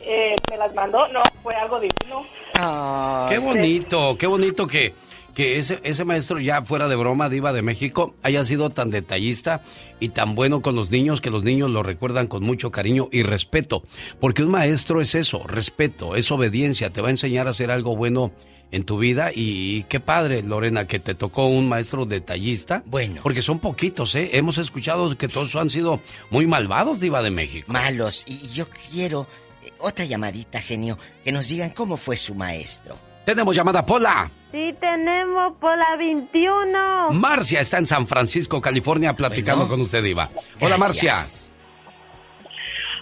[0.02, 1.08] Eh, me las mandó.
[1.08, 2.26] No, fue algo divino.
[2.56, 3.30] Ay.
[3.30, 4.94] Qué bonito, qué bonito que,
[5.34, 9.62] que ese, ese maestro ya fuera de broma, diva de México, haya sido tan detallista
[10.00, 13.24] y tan bueno con los niños que los niños lo recuerdan con mucho cariño y
[13.24, 13.84] respeto.
[14.20, 17.96] Porque un maestro es eso, respeto, es obediencia, te va a enseñar a hacer algo
[17.96, 18.32] bueno
[18.72, 22.84] en tu vida y qué padre, Lorena, que te tocó un maestro detallista.
[22.86, 23.22] Bueno.
[23.22, 24.32] Porque son poquitos, ¿eh?
[24.34, 26.00] Hemos escuchado que todos han sido
[26.30, 27.72] muy malvados, diva de México.
[27.72, 28.24] Malos.
[28.28, 29.28] Y, yo quiero
[29.64, 33.11] eh, otra llamadita, genio, que nos digan cómo fue su maestro.
[33.26, 34.30] Tenemos llamada Pola.
[34.52, 37.12] Sí tenemos por la 21.
[37.12, 39.70] Marcia está en San Francisco, California, platicando Bueno.
[39.72, 40.28] con usted, Diva.
[40.60, 41.16] Hola, Marcia.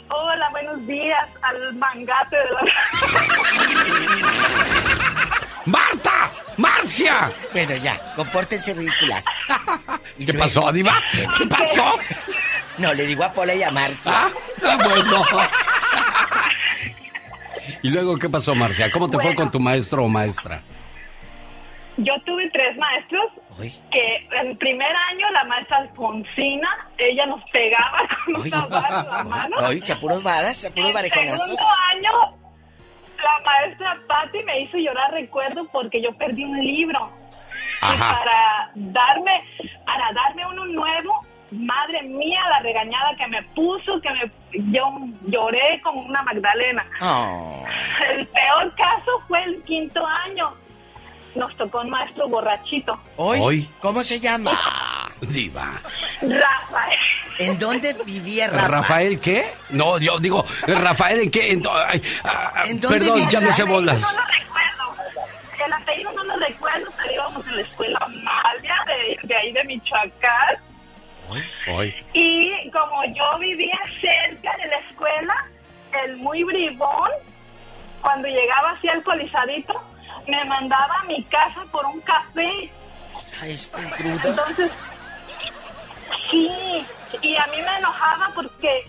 [0.10, 2.62] Hola, buenos días al mangate de la...
[5.66, 6.32] ¡Marta!
[6.58, 7.32] ¡Marcia!
[7.52, 9.24] Bueno, ya, compórtense ridículas.
[10.26, 11.02] ¿Qué pasó, Diva?
[11.38, 11.84] ¿Qué pasó?
[12.80, 14.12] No, le digo a Pola y a Marcia.
[14.14, 14.30] Ah,
[14.64, 15.24] ah, bueno.
[17.82, 18.90] ¿Y luego qué pasó, Marcia?
[18.92, 20.62] ¿Cómo te fue con tu maestro o maestra?
[21.98, 23.26] Yo tuve tres maestros
[23.92, 29.24] que en primer año la maestra Alfonsina, ella nos pegaba con una vara en la
[29.26, 29.56] mano.
[29.60, 31.42] Ay, que a puros varas, a puros En varejonazos.
[31.42, 32.38] segundo año,
[33.18, 37.10] la maestra Patti me hizo llorar, recuerdo, porque yo perdí un libro.
[37.82, 38.18] Y Ajá.
[38.20, 39.44] para darme,
[39.86, 44.32] para darme uno nuevo, madre mía, la regañada que me puso, que me,
[44.72, 44.84] yo
[45.28, 46.86] lloré como una Magdalena.
[47.02, 47.66] Oh.
[48.10, 50.54] El peor caso fue el quinto año.
[51.36, 53.00] Nos tocó un maestro borrachito.
[53.16, 53.70] Hoy, Hoy.
[53.82, 54.52] ¿cómo se llama?
[55.22, 55.80] Diva.
[56.22, 57.00] Rafael.
[57.38, 58.68] ¿En dónde vivía Rafa?
[58.68, 59.46] ¿Rafael qué?
[59.70, 61.52] No, yo digo, ¿Rafael en qué?
[61.52, 63.30] En, ay, ah, ah, ¿En dónde perdón, vivía?
[63.30, 64.02] ya me sé bolas.
[64.02, 65.66] No lo recuerdo.
[65.66, 69.64] El apellido no lo recuerdo, pero íbamos en la escuela Amalia de, de ahí de
[69.66, 70.56] Michoacán.
[71.72, 71.94] Hoy.
[72.14, 75.48] Y como yo vivía cerca de la escuela,
[76.04, 77.12] el muy bribón,
[78.02, 79.82] cuando llegaba así alcoholizadito,
[80.28, 82.72] me mandaba a mi casa por un café.
[83.42, 83.82] Ay, este.
[84.26, 84.72] Entonces,
[86.32, 86.86] sí,
[87.22, 88.86] y a mí me enojaba porque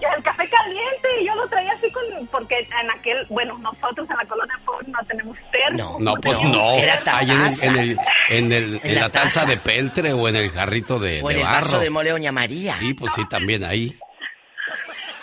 [0.00, 4.16] el café caliente y yo lo traía así con, porque en aquel, bueno, nosotros en
[4.16, 5.96] la colonia pobre no tenemos termo.
[6.00, 6.72] No, pues No, no.
[6.74, 7.98] era Ahí en, el,
[8.30, 9.46] en, el, en En la la taza taza.
[9.46, 11.82] de peltre o en el jarrito de, O en de el vaso barro.
[11.82, 12.74] de mole Doña María.
[12.74, 13.96] Sí, pues sí, también ahí.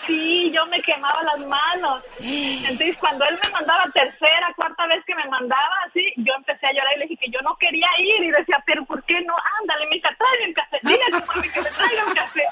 [0.08, 2.04] Sí, yo me quemaba las manos.
[2.20, 6.74] Entonces, cuando él me mandaba tercera, cuarta vez que me mandaba así, yo empecé a
[6.74, 8.24] llorar y le dije que yo no quería ir.
[8.24, 9.36] Y decía, pero ¿por qué no?
[9.62, 10.80] Ándale, mija, tráeme un café.
[10.84, 12.46] Dile a tu mami que me traiga un café.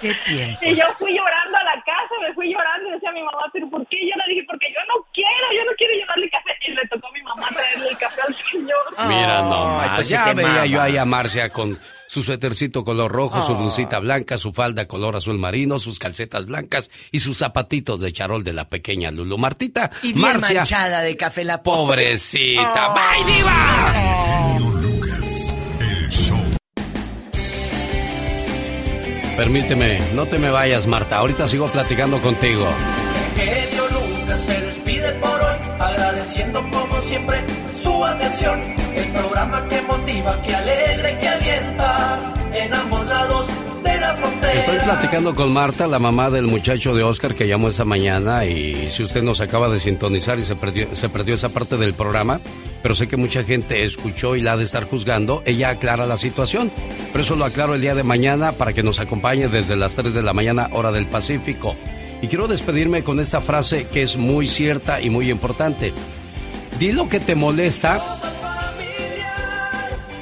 [0.00, 0.58] Qué tiempo.
[0.62, 3.44] Y yo fui llorando a la casa, me fui llorando y decía a mi mamá,
[3.52, 3.98] pero ¿por qué?
[4.00, 6.50] Yo le dije, porque yo no quiero, yo no quiero llevarle café.
[6.66, 9.06] Y le tocó a mi mamá traerle el café al señor.
[9.06, 11.78] Mira nomás, pues ya veía yo ahí a Marcia con
[12.12, 13.56] su suétercito color rojo, su Ah.
[13.58, 18.44] blusita blanca, su falda color azul marino, sus calcetas blancas y sus zapatitos de charol
[18.44, 19.38] de la pequeña Lulu.
[19.38, 22.90] Martita, Y bien Marcia, manchada de café la pobrecita.
[22.90, 22.94] Oh.
[22.94, 23.92] ¡Bye, diva!
[23.94, 26.38] Genio Lucas, el show.
[29.38, 31.16] Permíteme, no te me vayas, Marta.
[31.16, 32.66] Ahorita sigo platicando contigo.
[34.42, 37.44] Se despide por hoy, agradeciendo como siempre
[37.80, 38.60] su atención.
[38.94, 43.46] El programa que motiva, que alegra y que alienta en ambos lados
[43.82, 44.52] de la frontera.
[44.52, 48.90] Estoy platicando con Marta, la mamá del muchacho de Oscar que llamó esa mañana y
[48.90, 52.40] si usted nos acaba de sintonizar y se perdió, se perdió esa parte del programa,
[52.82, 56.16] pero sé que mucha gente escuchó y la ha de estar juzgando, ella aclara la
[56.16, 56.70] situación.
[57.12, 60.12] Pero eso lo aclaro el día de mañana para que nos acompañe desde las 3
[60.12, 61.76] de la mañana hora del Pacífico.
[62.22, 65.92] Y quiero despedirme con esta frase que es muy cierta y muy importante.
[66.78, 68.00] Di lo que te molesta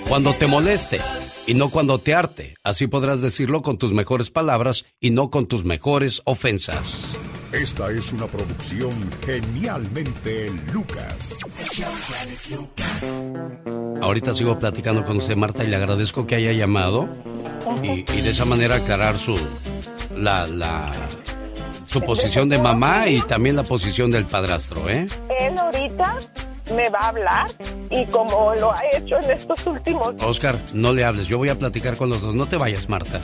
[0.09, 0.99] cuando te moleste
[1.47, 2.57] y no cuando te arte.
[2.65, 6.97] Así podrás decirlo con tus mejores palabras y no con tus mejores ofensas.
[7.53, 8.93] Esta es una producción
[9.27, 11.37] genialmente Lucas.
[14.01, 17.09] Ahorita sigo platicando con usted, Marta, y le agradezco que haya llamado
[17.83, 19.37] y, y de esa manera aclarar su
[20.17, 20.93] la, la
[21.91, 25.07] su posición de mamá y también la posición del padrastro, ¿eh?
[25.41, 26.19] Él ahorita
[26.75, 27.51] me va a hablar
[27.91, 31.59] y como lo ha hecho en estos últimos Oscar, no le hables, yo voy a
[31.59, 32.35] platicar con los dos.
[32.35, 33.21] No te vayas, Marta.